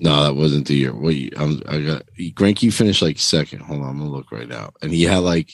No, 0.00 0.24
that 0.24 0.34
wasn't 0.34 0.66
the 0.66 0.74
year. 0.74 0.94
Wait, 0.94 1.32
I'm, 1.36 1.62
I 1.68 1.80
got 1.80 2.02
Greinke 2.18 2.72
finished 2.72 3.00
like 3.02 3.18
second. 3.18 3.60
Hold 3.60 3.82
on, 3.82 3.90
I'm 3.90 3.98
gonna 3.98 4.10
look 4.10 4.32
right 4.32 4.48
now, 4.48 4.70
and 4.82 4.90
he 4.90 5.04
had 5.04 5.18
like, 5.18 5.52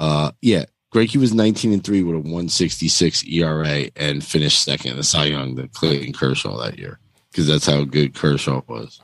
uh, 0.00 0.32
yeah, 0.40 0.64
Greinke 0.92 1.16
was 1.16 1.34
19 1.34 1.72
and 1.72 1.84
three 1.84 2.02
with 2.02 2.16
a 2.16 2.20
166 2.20 3.24
ERA 3.26 3.90
and 3.96 4.24
finished 4.24 4.62
second 4.62 4.92
in 4.92 4.96
the 4.96 5.02
Cy 5.02 5.26
Young 5.26 5.54
the 5.54 5.68
Clayton 5.68 6.12
Kershaw 6.12 6.56
that 6.58 6.78
year 6.78 6.98
because 7.30 7.46
that's 7.46 7.66
how 7.66 7.84
good 7.84 8.14
Kershaw 8.14 8.62
was. 8.66 9.00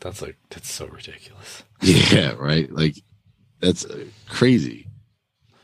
that's 0.00 0.22
like 0.22 0.36
that's 0.50 0.70
so 0.70 0.86
ridiculous. 0.86 1.62
Yeah, 1.82 2.32
right. 2.32 2.70
Like 2.70 2.96
that's 3.60 3.86
uh, 3.86 4.04
crazy. 4.28 4.86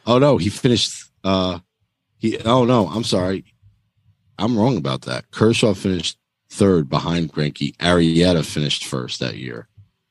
Oh 0.07 0.19
no, 0.19 0.39
he 0.39 0.49
finished. 0.49 1.11
uh 1.25 1.59
He. 2.17 2.39
Oh 2.39 2.65
no, 2.65 2.89
I'm 2.89 3.05
sorry. 3.05 3.45
I'm 4.39 4.57
wrong 4.59 4.79
about 4.79 5.03
that. 5.03 5.31
Kershaw 5.31 5.75
finished 5.75 6.17
third 6.57 6.89
behind 6.89 7.33
Greinke. 7.33 7.77
Arrieta 7.79 8.45
finished 8.45 8.85
first 8.85 9.21
that 9.21 9.37
year. 9.37 9.69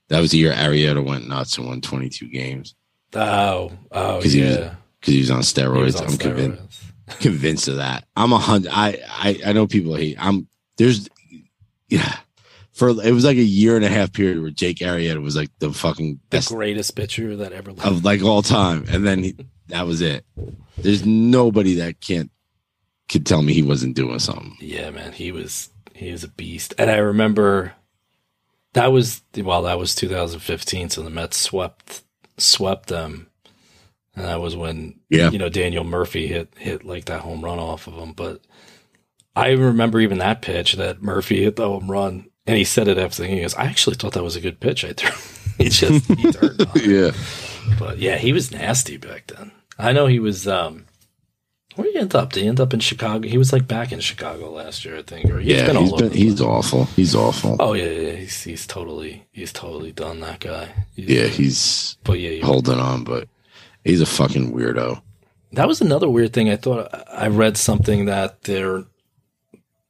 That 0.09 0.19
was 0.19 0.31
the 0.31 0.37
year 0.37 0.53
Arrieta 0.53 1.03
went 1.03 1.27
nuts 1.27 1.57
and 1.57 1.65
won 1.67 1.81
22 1.81 2.27
games 2.27 2.75
Oh, 3.13 3.71
oh 3.91 4.21
'Cause 4.21 4.33
he 4.33 4.41
was 4.41 4.49
yeah. 4.57 4.75
because 4.99 5.13
he 5.13 5.19
was 5.21 5.31
on 5.31 5.41
steroids. 5.41 5.83
was 5.85 6.01
on 6.01 6.07
I'm 6.11 6.17
convinced 6.17 6.83
convinced 7.21 7.67
of 7.67 7.77
that. 7.77 8.05
I'm 8.15 8.33
a 8.33 8.37
hundred. 8.37 8.71
I, 8.73 8.99
I 9.07 9.39
I 9.47 9.53
know 9.53 9.67
people 9.67 9.95
hate. 9.95 10.17
I'm 10.19 10.47
there's 10.77 11.07
yeah. 11.89 12.17
For 12.73 12.89
it 12.89 13.11
was 13.13 13.23
like 13.23 13.37
a 13.37 13.43
year 13.43 13.77
and 13.77 13.85
a 13.85 13.89
half 13.89 14.11
period 14.11 14.41
where 14.41 14.51
Jake 14.51 14.79
Arrieta 14.79 15.21
was 15.21 15.35
like 15.37 15.49
the 15.59 15.71
fucking 15.71 16.19
The 16.29 16.45
greatest 16.49 16.93
pitcher 16.95 17.35
that 17.37 17.53
ever 17.53 17.71
lived. 17.71 17.87
of 17.87 18.03
like 18.03 18.21
all 18.21 18.41
time, 18.41 18.83
and 18.89 19.07
then 19.07 19.23
he, 19.23 19.35
that 19.67 19.87
was 19.87 20.01
it. 20.01 20.25
There's 20.77 21.05
nobody 21.05 21.75
that 21.75 22.01
can't 22.01 22.29
could 23.07 23.25
tell 23.25 23.41
me 23.43 23.53
he 23.53 23.63
wasn't 23.63 23.95
doing 23.95 24.19
something. 24.19 24.57
Yeah, 24.59 24.89
man, 24.89 25.13
he 25.13 25.31
was 25.31 25.69
he 25.95 26.11
was 26.11 26.23
a 26.23 26.27
beast. 26.27 26.73
And 26.77 26.91
I 26.91 26.97
remember 26.97 27.73
that 28.73 28.91
was 28.91 29.21
well, 29.35 29.63
that 29.63 29.79
was 29.79 29.95
2015, 29.95 30.89
so 30.89 31.01
the 31.01 31.09
Mets 31.09 31.37
swept 31.37 32.03
swept 32.37 32.87
them. 32.89 33.27
And 34.15 34.25
that 34.25 34.39
was 34.41 34.55
when 34.55 34.99
Yeah. 35.09 35.29
you 35.31 35.39
know 35.39 35.49
Daniel 35.49 35.83
Murphy 35.83 36.27
hit 36.27 36.53
hit 36.57 36.83
like 36.85 37.05
that 37.05 37.21
home 37.21 37.43
run 37.43 37.59
off 37.59 37.87
of 37.87 37.95
him. 37.95 38.13
But 38.13 38.41
I 39.35 39.49
remember 39.51 39.99
even 39.99 40.17
that 40.19 40.41
pitch 40.41 40.73
that 40.73 41.01
Murphy 41.01 41.43
hit 41.43 41.55
the 41.57 41.67
home 41.67 41.91
run, 41.91 42.29
and 42.47 42.57
he 42.57 42.63
said 42.63 42.87
it 42.87 42.97
after 42.97 43.21
the 43.23 43.27
game. 43.27 43.37
He 43.37 43.41
goes, 43.43 43.55
"I 43.55 43.65
actually 43.65 43.95
thought 43.97 44.13
that 44.13 44.23
was 44.23 44.35
a 44.37 44.41
good 44.41 44.59
pitch. 44.61 44.85
I 44.85 44.93
threw." 44.93 45.11
he 45.57 45.69
just 45.69 46.05
he 46.11 46.31
turned 46.31 46.61
on. 46.61 46.67
Yeah, 46.81 47.11
But 47.79 47.97
yeah, 47.99 48.17
he 48.17 48.31
was 48.33 48.51
nasty 48.51 48.95
back 48.97 49.27
then. 49.27 49.51
I 49.77 49.91
know 49.93 50.07
he 50.07 50.19
was. 50.19 50.47
um 50.47 50.85
Where 51.75 51.85
did 51.85 51.93
he 51.93 51.99
end 51.99 52.15
up? 52.15 52.31
Did 52.33 52.43
he 52.43 52.47
end 52.49 52.59
up 52.59 52.73
in 52.73 52.79
Chicago? 52.79 53.27
He 53.27 53.37
was 53.37 53.51
like 53.51 53.67
back 53.67 53.91
in 53.91 53.99
Chicago 53.99 54.49
last 54.51 54.85
year, 54.85 54.97
I 54.97 55.01
think. 55.01 55.29
Or 55.29 55.39
he's 55.39 55.57
yeah. 55.57 55.65
been 55.67 55.75
He's 55.77 55.91
been 55.93 56.11
he's 56.11 56.41
awful. 56.41 56.85
He's 56.85 57.15
awful. 57.15 57.57
Oh 57.59 57.73
yeah, 57.73 57.85
yeah, 57.89 58.11
he's 58.13 58.43
he's 58.43 58.65
totally 58.67 59.25
he's 59.31 59.51
totally 59.51 59.91
done 59.91 60.19
that 60.21 60.39
guy. 60.39 60.69
He's- 60.95 61.09
Yeah, 61.09 61.27
he's 61.27 61.97
But 62.03 62.19
yeah, 62.19 62.43
holding 62.45 62.79
on, 62.79 63.03
but 63.03 63.27
he's 63.83 64.01
a 64.01 64.05
fucking 64.05 64.53
weirdo. 64.53 65.01
that 65.53 65.67
was 65.67 65.81
another 65.81 66.09
weird 66.09 66.33
thing. 66.33 66.49
I 66.49 66.55
thought 66.55 66.89
I 67.11 67.27
read 67.27 67.57
something 67.57 68.05
that 68.05 68.43
they're 68.43 68.83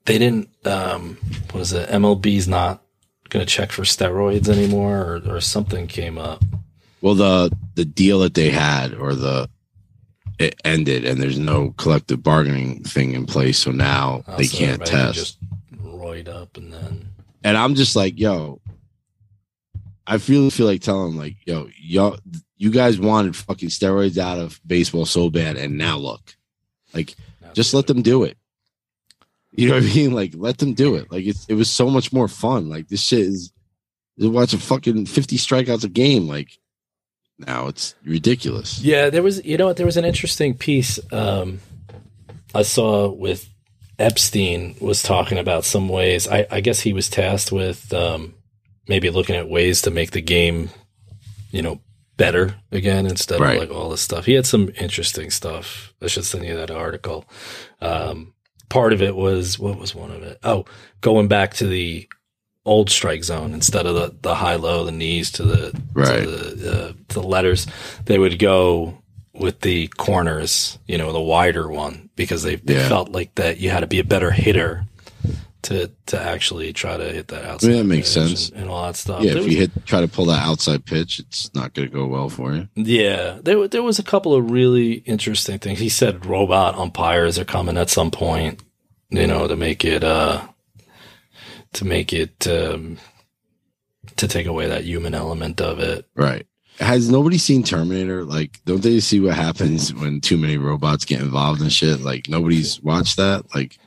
they 0.05 0.17
didn't. 0.17 0.49
um 0.65 1.17
What 1.51 1.61
is 1.61 1.73
it? 1.73 1.89
MLB's 1.89 2.47
not 2.47 2.81
going 3.29 3.43
to 3.45 3.51
check 3.51 3.71
for 3.71 3.83
steroids 3.83 4.47
anymore, 4.49 5.21
or 5.25 5.35
or 5.35 5.41
something 5.41 5.87
came 5.87 6.17
up. 6.17 6.43
Well, 7.01 7.15
the 7.15 7.51
the 7.75 7.85
deal 7.85 8.19
that 8.19 8.33
they 8.33 8.49
had 8.49 8.93
or 8.95 9.13
the 9.15 9.49
it 10.39 10.59
ended, 10.65 11.05
and 11.05 11.21
there's 11.21 11.39
no 11.39 11.67
hmm. 11.67 11.75
collective 11.77 12.23
bargaining 12.23 12.83
thing 12.83 13.13
in 13.13 13.25
place. 13.25 13.59
So 13.59 13.71
now 13.71 14.23
they 14.37 14.45
so 14.45 14.57
can't 14.57 14.85
test. 14.85 15.15
Just 15.15 15.37
roid 15.81 16.27
up 16.27 16.57
and 16.57 16.71
then 16.71 17.09
and 17.45 17.57
I'm 17.57 17.75
just 17.75 17.95
like, 17.95 18.19
yo, 18.19 18.59
I 20.07 20.15
really 20.15 20.49
feel 20.49 20.65
like 20.65 20.81
telling 20.81 21.11
them, 21.11 21.17
like, 21.17 21.35
yo, 21.45 21.69
y'all, 21.79 22.17
you 22.57 22.71
guys 22.71 22.99
wanted 22.99 23.35
fucking 23.35 23.69
steroids 23.69 24.17
out 24.17 24.39
of 24.39 24.59
baseball 24.65 25.05
so 25.05 25.29
bad, 25.29 25.55
and 25.55 25.77
now 25.77 25.95
look, 25.95 26.35
like, 26.95 27.15
just 27.53 27.75
let 27.75 27.85
them 27.87 28.01
do 28.01 28.23
it. 28.23 28.37
You 29.57 29.69
know 29.69 29.75
what 29.75 29.83
I 29.83 29.95
mean? 29.95 30.11
Like, 30.11 30.33
let 30.35 30.57
them 30.57 30.73
do 30.73 30.95
it. 30.95 31.09
Like, 31.09 31.23
it's, 31.23 31.45
it 31.45 31.53
was 31.53 31.71
so 31.71 31.89
much 31.89 32.11
more 32.11 32.27
fun. 32.27 32.67
Like, 32.67 32.89
this 32.89 33.01
shit 33.01 33.19
is, 33.19 33.53
is 34.17 34.27
watching 34.27 34.59
fucking 34.59 35.05
50 35.05 35.37
strikeouts 35.37 35.85
a 35.85 35.87
game. 35.87 36.27
Like, 36.27 36.59
now 37.39 37.67
it's 37.67 37.95
ridiculous. 38.05 38.81
Yeah, 38.81 39.09
there 39.09 39.23
was. 39.23 39.43
You 39.45 39.57
know 39.57 39.65
what? 39.67 39.77
There 39.77 39.85
was 39.85 39.97
an 39.97 40.05
interesting 40.05 40.53
piece 40.55 40.99
um, 41.11 41.59
I 42.53 42.61
saw 42.63 43.09
with 43.09 43.49
Epstein 43.99 44.75
was 44.81 45.01
talking 45.03 45.37
about 45.37 45.63
some 45.65 45.89
ways. 45.89 46.27
I, 46.27 46.47
I 46.51 46.61
guess 46.61 46.79
he 46.81 46.93
was 46.93 47.09
tasked 47.09 47.51
with 47.51 47.93
um, 47.93 48.33
maybe 48.87 49.09
looking 49.09 49.35
at 49.35 49.49
ways 49.49 49.81
to 49.83 49.91
make 49.91 50.11
the 50.11 50.21
game, 50.21 50.69
you 51.51 51.61
know, 51.61 51.79
better 52.17 52.55
again 52.71 53.05
instead 53.05 53.39
Right. 53.41 53.55
of 53.61 53.69
like 53.69 53.77
all 53.77 53.89
this 53.89 54.01
stuff. 54.01 54.25
He 54.25 54.33
had 54.33 54.45
some 54.45 54.69
interesting 54.79 55.29
stuff. 55.29 55.93
I 56.01 56.07
should 56.07 56.25
send 56.25 56.45
you 56.45 56.55
that 56.55 56.71
article. 56.71 57.25
Um, 57.81 58.33
part 58.69 58.93
of 58.93 59.01
it 59.01 59.15
was 59.15 59.59
what 59.59 59.77
was 59.77 59.93
one 59.93 60.11
of 60.11 60.23
it? 60.23 60.39
Oh, 60.43 60.65
going 61.01 61.27
back 61.27 61.53
to 61.55 61.67
the 61.67 62.07
old 62.65 62.89
strike 62.89 63.23
zone 63.23 63.53
instead 63.53 63.85
of 63.85 63.95
the, 63.95 64.15
the 64.21 64.35
high 64.35 64.55
low, 64.55 64.83
the 64.85 64.91
knees 64.91 65.31
to 65.31 65.43
the 65.43 65.81
Right. 65.93 66.23
to 66.23 66.27
the, 66.29 66.71
uh, 66.89 66.93
the 67.09 67.21
letters. 67.23 67.67
They 68.05 68.17
would 68.17 68.39
go 68.39 68.97
with 69.33 69.61
the 69.61 69.87
corners, 69.97 70.79
you 70.87 70.97
know, 70.97 71.11
the 71.11 71.21
wider 71.21 71.69
one 71.69 72.09
because 72.15 72.43
they, 72.43 72.55
they 72.55 72.75
Yeah. 72.75 72.87
felt 72.89 73.09
like 73.09 73.35
that 73.35 73.59
you 73.59 73.69
had 73.69 73.81
to 73.81 73.87
be 73.87 73.99
a 73.99 74.03
better 74.03 74.31
hitter 74.31 74.85
to 75.63 75.89
to 76.05 76.19
actually 76.21 76.71
try 76.73 76.95
to 76.95 77.03
hit 77.11 77.27
that 77.29 77.43
outside. 77.43 77.71
that 77.73 77.83
makes 77.85 78.09
sense. 78.09 78.49
and, 78.49 78.61
and 78.61 78.69
all 78.69 78.85
that 78.85 78.95
stuff. 78.95 79.23
Yeah, 79.23 79.31
There 79.31 79.39
if 79.39 79.45
was- 79.45 79.53
you 79.53 79.59
hit, 79.61 79.85
try 79.85 80.01
to 80.01 80.07
pull 80.07 80.25
that 80.25 80.43
outside 80.45 80.85
pitch, 80.85 81.19
it's 81.19 81.53
not 81.55 81.73
going 81.73 81.87
to 81.89 81.93
go 81.93 82.05
well 82.05 82.29
for 82.29 82.53
you. 82.53 82.67
Yeah, 82.75 83.39
there 83.43 83.67
there 83.67 83.81
was 83.83 83.97
a 83.99 84.03
couple 84.03 84.33
of 84.35 84.51
really 84.51 84.93
interesting 85.05 85.57
things. 85.59 85.79
He 85.79 85.89
said 85.89 86.25
robot 86.25 86.75
umpires 86.75 87.37
are 87.39 87.45
coming 87.45 87.77
at 87.77 87.89
some 87.89 88.11
point, 88.11 88.61
you 89.09 89.25
know, 89.27 89.47
to 89.47 89.55
make 89.55 89.83
it 89.83 90.03
uh 90.03 90.41
to 91.75 91.85
make 91.85 92.11
it 92.13 92.47
um 92.47 92.97
to 94.17 94.27
take 94.27 94.45
away 94.47 94.67
that 94.67 94.83
human 94.85 95.13
element 95.13 95.59
of 95.61 95.79
it. 95.79 96.05
Right. 96.15 96.45
Has 96.79 97.09
nobody 97.09 97.37
seen 97.37 97.63
Terminator? 97.63 98.23
Like, 98.25 98.59
don't 98.65 98.81
they 98.83 98.99
see 98.99 99.19
what 99.21 99.33
happens 99.35 99.93
when 99.93 100.19
too 100.19 100.37
many 100.37 100.57
robots 100.57 101.05
get 101.05 101.21
involved 101.21 101.61
in 101.61 101.69
shit? 101.69 102.01
Like, 102.01 102.27
nobody's 102.27 102.81
watched 102.81 103.15
that. 103.17 103.45
Like, 103.55 103.77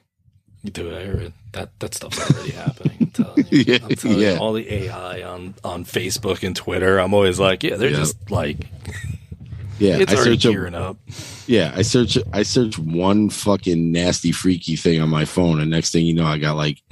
Dude, 0.65 0.93
I 0.93 1.05
heard 1.05 1.33
that 1.53 1.79
that 1.81 1.95
stuff's 1.95 2.19
already 2.31 2.51
happening. 2.53 3.13
I'm 3.19 3.45
you. 3.51 3.65
Yeah, 3.67 3.79
I'm 3.83 4.19
yeah. 4.19 4.33
you, 4.35 4.39
all 4.39 4.53
the 4.55 4.71
AI 4.73 5.23
on 5.23 5.55
on 5.65 5.85
Facebook 5.85 6.43
and 6.43 6.55
Twitter. 6.57 6.99
I'm 6.99 7.15
always 7.15 7.39
like, 7.39 7.63
yeah, 7.63 7.77
they're 7.77 7.91
Yeah. 7.91 7.97
just 7.97 8.31
like 8.31 8.67
yeah, 9.79 9.99
it's 9.99 10.13
I 10.13 10.17
already 10.17 10.33
search 10.39 10.53
gearing 10.53 10.75
up. 10.75 10.97
yeah, 11.47 11.73
I 11.77 11.83
search, 11.83 12.19
I 12.33 12.43
search 12.43 12.79
one 12.81 13.31
fucking 13.31 13.93
nasty, 13.93 14.33
freaky 14.33 14.75
thing 14.75 15.01
on 15.01 15.09
my 15.09 15.25
phone, 15.25 15.61
and 15.61 15.71
next 15.71 15.93
thing 15.93 16.05
you 16.05 16.15
know, 16.15 16.27
I 16.27 16.39
got 16.39 16.57
like 16.57 16.83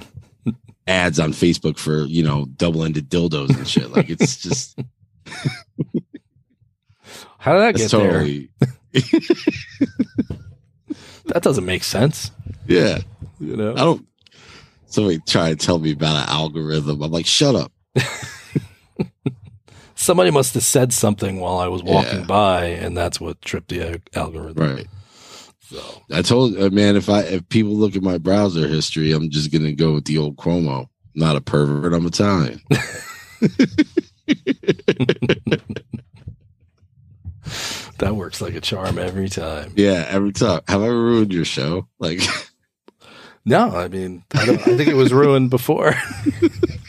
ads 0.87 1.19
on 1.21 1.33
Facebook 1.33 1.79
for 1.79 2.05
you 2.05 2.23
know 2.23 2.47
double-ended 2.57 3.09
dildos 3.09 3.57
and 3.57 3.67
shit. 3.67 3.91
Like, 3.91 4.09
it's 4.11 4.37
just 4.43 4.79
How 7.39 7.53
did 7.55 7.63
that 7.63 7.77
get 7.77 7.91
totally, 7.91 8.51
there? 8.61 8.73
That 11.27 11.43
doesn't 11.43 11.65
make 11.65 11.83
sense. 11.83 12.31
yeah. 12.69 12.99
You 13.41 13.57
know, 13.57 13.73
I 13.73 13.79
don't. 13.79 14.07
Somebody 14.87 15.19
try 15.27 15.51
to 15.51 15.57
tell 15.57 15.79
me 15.81 15.91
about 15.93 16.23
an 16.23 16.29
algorithm. 16.33 17.03
I'm 17.03 17.11
like, 17.11 17.27
shut 17.27 17.55
up. 17.57 17.73
somebody 19.97 20.31
must 20.31 20.55
have 20.55 20.63
said 20.63 20.93
something 20.93 21.41
while 21.41 21.59
I 21.59 21.67
was 21.67 21.83
walking 21.83 22.21
Yeah. 22.21 22.27
by, 22.27 22.65
and 22.67 22.97
that's 22.97 23.21
what 23.21 23.43
tripped 23.43 23.69
the 23.71 24.01
algorithm. 24.15 24.77
Right. 24.77 24.87
So 25.69 26.03
I 26.13 26.23
told 26.23 26.57
uh, 26.57 26.71
man, 26.71 26.97
if 26.97 27.09
I 27.09 27.21
if 27.23 27.49
people 27.49 27.73
look 27.73 27.97
at 27.97 28.03
my 28.03 28.19
browser 28.19 28.69
history, 28.69 29.13
I'm 29.13 29.31
just 29.31 29.53
gonna 29.53 29.73
go 29.73 29.95
with 29.95 30.05
the 30.05 30.19
old 30.19 30.37
Cuomo. 30.37 30.83
I'm 30.83 30.89
not 31.15 31.37
a 31.37 31.41
pervert. 31.41 31.93
I'm 31.93 32.07
Italian. 32.07 32.61
that 37.99 38.15
works 38.15 38.41
like 38.41 38.55
a 38.55 38.61
charm 38.61 38.99
every 38.99 39.29
time. 39.29 39.73
yeah, 39.77 40.07
every 40.09 40.33
time. 40.33 40.61
Have 40.69 40.83
I 40.83 40.89
ruined 40.89 41.33
your 41.33 41.45
show? 41.45 41.89
Like, 41.99 42.21
No, 43.49 43.71
I 43.77 43.87
mean, 43.87 44.25
I, 44.35 44.45
don't, 44.45 44.59
I 44.59 44.77
think 44.77 44.89
it 44.89 44.97
was 44.97 45.13
ruined 45.13 45.51
before. 45.51 45.95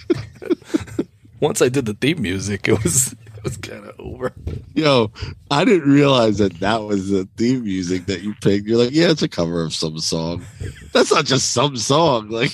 Once 1.39 1.61
I 1.61 1.69
did 1.69 1.86
the 1.86 1.93
theme 1.93 2.19
music, 2.23 2.67
it 2.67 2.84
was 2.84 3.15
was 3.48 3.58
kind 3.58 3.86
of 3.86 3.95
over. 4.00 4.34
yo, 4.74 5.12
I 5.52 5.66
didn't 5.66 5.91
realize 5.91 6.38
that 6.39 6.60
that 6.60 6.84
was 6.84 7.10
the 7.10 7.28
theme 7.38 7.64
music 7.64 8.06
that 8.08 8.22
you 8.22 8.34
picked. 8.41 8.68
You're 8.68 8.78
like, 8.78 8.91
yeah, 8.93 9.10
it's 9.10 9.22
a 9.24 9.28
cover 9.30 9.64
of 9.64 9.74
some 9.74 10.00
song. 10.00 10.45
That's 10.93 11.12
not 11.12 11.26
just 11.26 11.52
some 11.52 11.76
song. 11.78 12.30
Like, 12.30 12.52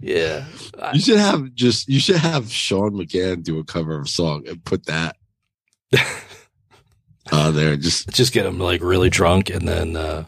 Yeah, 0.00 0.44
I- 0.80 0.92
you 0.94 1.00
should 1.00 1.18
have 1.18 1.54
just 1.54 1.88
you 1.88 2.00
should 2.00 2.16
have 2.16 2.50
Sean 2.50 2.92
McCann 2.92 3.42
do 3.42 3.58
a 3.58 3.64
cover 3.64 3.96
of 3.98 4.06
a 4.06 4.08
song 4.08 4.46
and 4.48 4.64
put 4.64 4.86
that 4.86 5.16
uh 7.32 7.50
there. 7.50 7.76
Just 7.76 8.08
just 8.10 8.32
get 8.32 8.46
him 8.46 8.58
like 8.58 8.82
really 8.82 9.10
drunk, 9.10 9.50
and 9.50 9.66
then 9.68 9.96
uh 9.96 10.24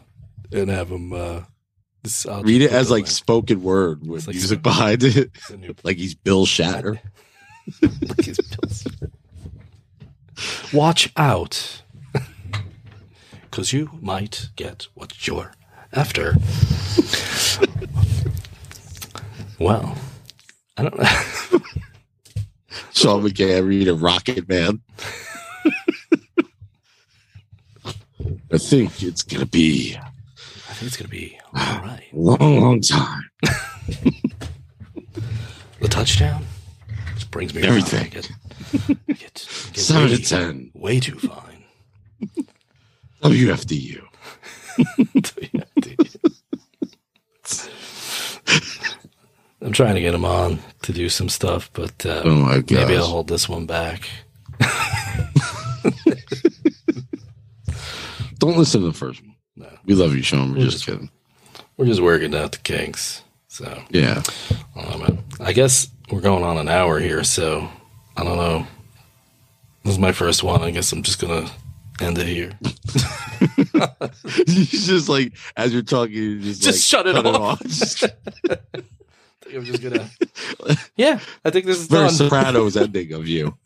and 0.51 0.69
have 0.69 0.89
him 0.89 1.13
uh 1.13 1.41
read 2.41 2.61
it 2.61 2.71
as 2.71 2.89
like 2.91 3.07
spoken 3.07 3.61
word 3.63 4.05
with 4.07 4.27
like 4.27 4.35
music 4.35 4.61
behind 4.61 5.03
it, 5.03 5.31
It's 5.35 5.49
a 5.49 5.57
new- 5.57 5.75
like 5.83 5.97
he's 5.97 6.15
Bill 6.15 6.45
Shatner. 6.45 6.99
Look 7.81 8.23
his 8.25 8.37
pills. 8.51 8.87
Watch 10.73 11.11
out, 11.17 11.81
because 13.43 13.73
you 13.73 13.89
might 14.01 14.49
get 14.55 14.87
what 14.95 15.27
you're 15.27 15.53
after. 15.93 16.35
well, 19.59 19.97
I 20.77 20.83
don't 20.83 20.97
know. 20.97 21.59
Sean 22.93 23.23
McCann 23.23 23.67
read 23.67 23.87
a 23.87 23.93
Rocket 23.93 24.47
Man. 24.47 24.81
I 28.53 28.57
think 28.57 29.01
it's 29.01 29.23
gonna 29.23 29.45
be 29.45 29.95
I 29.97 30.73
think 30.73 30.87
it's 30.87 30.97
gonna 30.97 31.07
be 31.09 31.39
all 31.53 31.79
right. 31.81 32.03
long, 32.13 32.59
long 32.61 32.81
time. 32.81 33.23
The 35.79 35.87
touchdown 35.87 36.45
brings 37.31 37.53
me. 37.53 37.61
Everything. 37.63 38.05
I 38.05 38.09
get, 38.09 38.31
I 39.09 39.13
get, 39.13 39.13
I 39.13 39.13
get 39.13 39.37
Seven 39.77 40.09
way, 40.09 40.15
to 40.17 40.23
ten. 40.23 40.71
way 40.73 40.99
too 40.99 41.17
fine. 41.17 41.63
WFDU. 43.23 44.01
I'm 49.61 49.71
trying 49.73 49.95
to 49.95 50.01
get 50.01 50.13
him 50.15 50.25
on 50.25 50.59
to 50.83 50.93
do 50.93 51.07
some 51.09 51.29
stuff, 51.29 51.69
but 51.73 52.05
uh, 52.05 52.21
Oh 52.25 52.63
maybe 52.69 52.97
I'll 52.97 53.05
hold 53.05 53.27
this 53.27 53.47
one 53.47 53.65
back. 53.67 54.09
Don't 58.39 58.57
listen 58.57 58.81
to 58.81 58.87
the 58.87 58.93
first 58.93 59.21
one. 59.21 59.35
No. 59.55 59.69
We 59.85 59.93
love 59.93 60.15
you, 60.15 60.23
Sean. 60.23 60.49
We're 60.49 60.55
We'll 60.57 60.65
just 60.65 60.77
just- 60.77 60.85
kidding. 60.87 61.11
We're 61.77 61.85
just 61.85 62.01
working 62.01 62.33
out 62.35 62.51
the 62.53 62.57
kinks. 62.59 63.23
So 63.47 63.81
Yeah. 63.91 64.23
Man. 64.75 65.23
I 65.39 65.53
guess 65.53 65.87
we're 66.11 66.21
going 66.21 66.43
on 66.43 66.57
an 66.57 66.67
hour 66.69 66.99
here, 66.99 67.23
so 67.23 67.69
I 68.17 68.23
don't 68.23 68.37
know. 68.37 68.67
This 69.83 69.93
is 69.93 69.99
my 69.99 70.11
first 70.11 70.43
one. 70.43 70.61
I 70.61 70.71
guess 70.71 70.91
I'm 70.91 71.03
just 71.03 71.19
gonna 71.19 71.49
end 71.99 72.17
it 72.17 72.27
here. 72.27 72.51
you 74.47 74.65
just 74.65 75.09
like 75.09 75.33
as 75.57 75.73
you're 75.73 75.81
talking, 75.81 76.13
you 76.13 76.39
just 76.41 76.61
Just 76.61 76.87
shut 76.87 77.07
it 77.07 77.15
off. 77.25 77.61
Just- 77.63 78.03
I 78.49 78.55
think 79.43 79.55
I'm 79.55 79.65
just 79.65 79.81
gonna. 79.81 80.09
Yeah, 80.95 81.19
I 81.43 81.49
think 81.49 81.65
this 81.65 81.79
is 81.79 81.87
Very 81.87 82.05
done. 82.07 82.13
Sopranos 82.13 82.77
ending 82.77 83.11
of 83.13 83.27
you. 83.27 83.57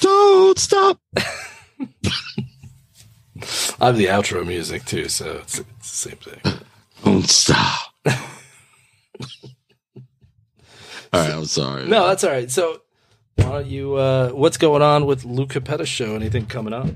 Don't 0.00 0.58
stop. 0.58 1.00
I 3.80 3.86
have 3.86 3.96
the 3.96 4.06
outro 4.06 4.46
music 4.46 4.84
too, 4.84 5.08
so 5.08 5.38
it's, 5.42 5.58
it's 5.58 6.02
the 6.02 6.10
same 6.10 6.16
thing. 6.18 6.60
Don't 7.04 7.28
stop. 7.28 7.92
All 11.12 11.20
right, 11.20 11.30
I'm 11.32 11.44
sorry. 11.44 11.86
No, 11.86 12.08
that's 12.08 12.24
all 12.24 12.30
right. 12.30 12.50
So, 12.50 12.82
why 13.36 13.44
don't 13.44 13.66
you? 13.66 13.94
Uh, 13.94 14.30
what's 14.30 14.56
going 14.56 14.82
on 14.82 15.06
with 15.06 15.24
Lou 15.24 15.46
Cappetta 15.46 15.86
show? 15.86 16.14
Anything 16.14 16.46
coming 16.46 16.72
up? 16.72 16.86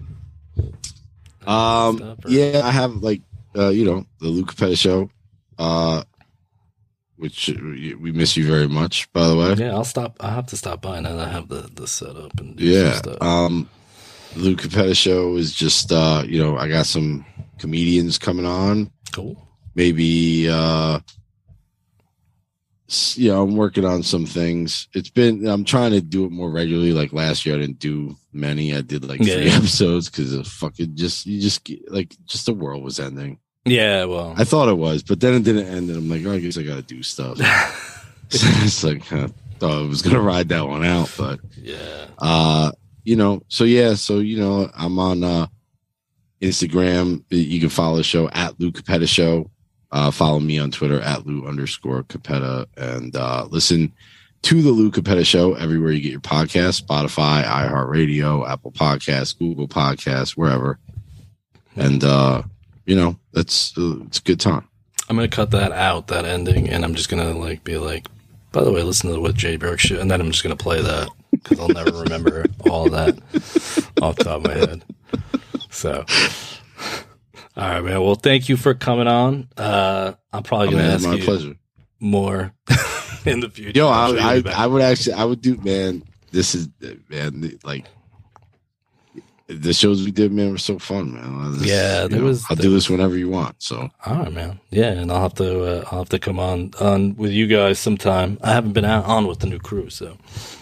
Um, 1.47 2.03
or- 2.03 2.17
yeah, 2.27 2.63
I 2.65 2.71
have 2.71 2.97
like 2.97 3.23
uh, 3.57 3.69
you 3.69 3.85
know, 3.85 4.05
the 4.21 4.29
Lou 4.29 4.45
Cappetta 4.45 4.77
show, 4.77 5.09
uh, 5.59 6.03
which 7.17 7.49
we 7.49 7.95
we 7.95 8.11
miss 8.13 8.37
you 8.37 8.47
very 8.47 8.67
much, 8.69 9.11
by 9.13 9.27
the 9.29 9.37
way. 9.37 9.55
Yeah, 9.55 9.73
I'll 9.73 9.85
stop. 9.85 10.17
I 10.21 10.31
have 10.31 10.47
to 10.47 10.57
stop 10.57 10.83
by 10.83 10.99
now. 11.01 11.15
that 11.17 11.29
I 11.29 11.31
have 11.33 11.49
the 11.49 11.71
the 11.75 11.87
setup 11.87 12.39
and 12.41 12.57
do 12.57 12.65
Yeah. 12.65 12.93
some 12.95 12.99
stuff. 13.15 13.23
Um, 13.23 13.69
Lou 14.37 14.57
Cappetta 14.57 14.95
show 14.97 15.37
is 15.37 15.55
just 15.55 15.93
uh, 15.93 16.25
you 16.27 16.43
know, 16.43 16.57
I 16.57 16.69
got 16.69 16.87
some 16.87 17.25
comedians 17.59 18.19
coming 18.19 18.47
on. 18.47 18.91
cool. 19.13 19.45
Maybe 19.77 20.49
uh, 20.51 20.99
you 23.17 23.29
know, 23.31 23.43
I'm 23.43 23.57
working 23.57 23.85
on 23.85 24.03
some 24.03 24.25
things. 24.27 24.89
It's 24.95 25.11
been 25.11 25.47
I'm 25.47 25.65
trying 25.65 25.93
to 25.93 26.01
do 26.01 26.25
it 26.25 26.31
more 26.33 26.51
regularly. 26.51 26.93
Like 26.93 27.13
last 27.13 27.45
year, 27.45 27.57
I 27.57 27.59
didn't 27.59 27.79
do 27.79 28.17
many. 28.33 28.75
I 28.75 28.81
did 28.81 29.05
like 29.05 29.19
three 29.23 29.47
Yeah. 29.47 29.57
episodes 29.57 30.09
because 30.09 30.33
of 30.33 30.47
fucking 30.47 30.97
just 30.97 31.27
you 31.27 31.41
just 31.41 31.69
like 31.89 32.15
just 32.27 32.47
the 32.47 32.55
world 32.55 32.83
was 32.83 32.99
ending. 32.99 33.39
Yeah, 33.65 34.05
well, 34.05 34.35
I 34.39 34.45
thought 34.45 34.71
it 34.71 34.79
was, 34.79 35.03
but 35.03 35.21
then 35.21 35.35
it 35.35 35.43
didn't 35.45 35.67
end, 35.67 35.91
and 35.91 35.99
I'm 35.99 36.09
like, 36.09 36.25
oh, 36.25 36.33
I 36.33 36.39
guess 36.39 36.57
I 36.57 36.63
got 36.63 36.77
to 36.77 36.83
do 36.83 37.03
stuff. 37.03 37.39
it's 38.31 38.83
like 38.85 39.13
I 39.13 39.29
thought 39.59 39.83
I 39.85 39.87
was 39.87 40.03
gonna 40.03 40.21
ride 40.21 40.49
that 40.51 40.67
one 40.67 40.85
out, 40.85 41.13
but 41.19 41.41
yeah. 41.57 42.07
uh 42.19 42.71
you 43.05 43.17
know 43.17 43.43
so 43.49 43.65
yeah 43.65 43.95
so 43.95 44.19
you 44.19 44.39
know 44.39 44.71
i'm 44.77 44.99
on 44.99 45.25
uh 45.25 45.47
instagram 46.43 47.25
you 47.31 47.59
can 47.59 47.71
follow 47.71 47.97
the 47.97 48.03
show 48.03 48.29
at 48.31 48.59
Lou 48.61 48.71
Cappetta 48.71 49.07
show 49.09 49.51
uh 49.93 50.11
follow 50.11 50.39
me 50.41 50.59
on 50.59 50.71
twitter 50.71 51.01
at 51.01 51.27
lou 51.27 51.47
underscore 51.47 52.03
cappetta 52.05 52.67
and 52.77 53.17
uh 53.17 53.47
listen 53.51 53.93
to 54.43 54.63
the 54.63 54.71
lou 54.71 54.91
cappetta 54.91 55.25
show 55.25 55.55
everywhere 55.55 55.93
you 55.93 56.01
get 56.01 56.13
your 56.13 56.21
podcast 56.21 56.83
spotify 56.83 57.43
iheartradio 57.45 58.49
apple 58.49 58.73
Podcasts, 58.73 59.37
google 59.39 59.69
Podcasts, 59.69 60.31
wherever 60.31 60.79
and 61.77 62.05
uh 62.05 62.43
you 62.87 62.97
know 62.97 63.17
that's 63.33 63.77
uh, 63.79 63.99
it's 64.07 64.19
a 64.19 64.23
good 64.23 64.41
time 64.41 64.69
I'm 65.09 65.17
gonna 65.17 65.29
cut 65.29 65.53
that 65.53 65.73
out, 65.73 66.09
that 66.09 66.27
ending, 66.27 66.69
and 66.69 66.85
I'm 66.85 66.95
just 66.95 67.09
gonna 67.09 67.33
like 67.33 67.65
be 67.65 67.79
like, 67.79 68.07
by 68.53 68.63
the 68.63 68.71
way, 68.71 68.83
listen 68.83 69.09
to 69.09 69.15
the 69.15 69.21
with 69.21 69.37
Jay 69.37 69.57
Burke 69.57 69.81
shit, 69.81 70.01
and 70.01 70.11
then 70.11 70.21
I'm 70.21 70.31
just 70.31 70.43
gonna 70.43 70.55
play 70.55 70.83
that 70.83 71.09
because 71.33 71.59
I'll 71.59 71.69
never 71.69 71.93
remember 71.93 72.45
all 72.69 72.91
that 72.91 73.19
off 74.03 74.17
the 74.17 74.25
top 74.25 74.45
of 74.45 74.45
my 74.45 74.55
head. 74.55 74.85
So, 75.71 76.05
all 77.59 77.69
right, 77.69 77.85
man. 77.85 78.03
Well, 78.03 78.15
thank 78.15 78.49
you 78.49 78.57
for 78.57 78.73
coming 78.75 79.07
on. 79.09 79.49
Uh, 79.57 80.13
I'm 80.33 80.43
probably 80.43 80.69
Oh, 80.69 80.71
gonna 80.73 80.83
man, 80.85 80.93
ask 80.93 81.05
my 81.07 81.15
you 81.15 81.25
pleasure 81.25 81.57
more 82.01 82.53
in 83.27 83.41
the 83.41 83.51
future. 83.51 83.77
Yo, 83.79 83.87
sure 83.89 84.21
I, 84.21 84.43
I, 84.55 84.67
would 84.67 84.83
actually, 84.83 85.15
I 85.15 85.25
would 85.25 85.41
do, 85.43 85.57
man. 85.59 86.03
This 86.31 86.55
is, 86.55 86.69
man, 87.09 87.59
like 87.65 87.87
the 89.49 89.73
shows 89.73 90.05
we 90.05 90.11
did, 90.11 90.31
man, 90.31 90.51
were 90.53 90.59
so 90.59 90.79
fun, 90.79 91.15
man. 91.15 91.53
This- 91.59 91.67
Yeah, 91.67 92.07
there 92.07 92.19
know, 92.21 92.27
was- 92.27 92.45
I'll 92.51 92.57
there 92.57 92.65
do 92.65 92.71
this 92.71 92.89
whenever 92.91 93.17
you 93.17 93.29
want. 93.31 93.57
So 93.63 93.89
All 94.07 94.15
right, 94.15 94.33
man. 94.33 94.61
Yeah, 94.71 94.91
and 94.93 95.11
I'll 95.11 95.23
have 95.23 95.35
to 95.35 95.65
uh, 95.65 95.85
I'll 95.91 96.01
have 96.01 96.09
to 96.11 96.19
come 96.19 96.39
on 96.39 96.73
on 96.81 97.17
with 97.17 97.33
you 97.33 97.47
guys 97.47 97.79
sometime. 97.79 98.39
I 98.43 98.53
haven't 98.53 98.73
been 98.75 98.85
out 98.85 99.07
on 99.07 99.27
with 99.27 99.39
the 99.41 99.47
new 99.47 99.59
crew, 99.59 99.89
so 99.91 100.17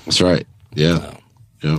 that's 0.04 0.20
right. 0.20 0.46
Yeah, 0.74 1.14
yeah. 1.62 1.78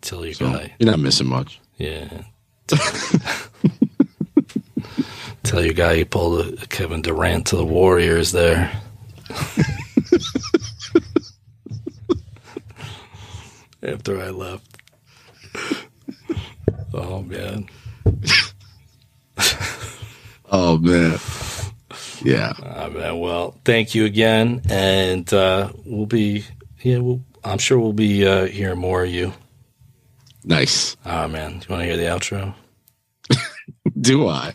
tell 0.00 0.26
you 0.26 0.34
So 0.34 0.50
guy, 0.50 0.72
you're 0.80 0.90
not 0.90 0.98
missing 0.98 1.28
much. 1.28 1.60
yeah. 1.78 2.22
tell 5.44 5.62
your 5.64 5.74
guy 5.74 5.92
you 5.92 6.04
pulled 6.04 6.60
a 6.60 6.66
Kevin 6.66 7.02
Durant 7.02 7.46
to 7.48 7.56
the 7.56 7.64
Warriors 7.64 8.32
there. 8.32 8.72
After 13.82 14.20
I 14.20 14.30
left. 14.30 14.66
Oh 16.92 17.22
man. 17.22 17.68
Oh 20.56 20.78
man, 20.78 21.18
yeah. 22.22 22.52
Ah, 22.62 22.88
man. 22.88 23.18
Well, 23.18 23.58
thank 23.64 23.94
you 23.94 24.04
again, 24.04 24.62
and 24.70 25.32
uh, 25.34 25.72
we'll 25.84 26.06
be 26.06 26.44
yeah. 26.80 26.98
We'll, 26.98 27.24
I'm 27.42 27.58
sure 27.58 27.76
we'll 27.80 27.92
be 27.92 28.24
uh, 28.24 28.46
hearing 28.46 28.78
more 28.78 29.02
of 29.02 29.10
you. 29.10 29.32
Nice. 30.44 30.96
Ah, 31.04 31.26
man. 31.26 31.58
Do 31.58 31.66
you 31.66 31.74
want 31.74 31.80
to 31.80 31.84
hear 31.86 31.96
the 31.96 32.04
outro? 32.04 32.54
Do 34.00 34.28
I? 34.28 34.54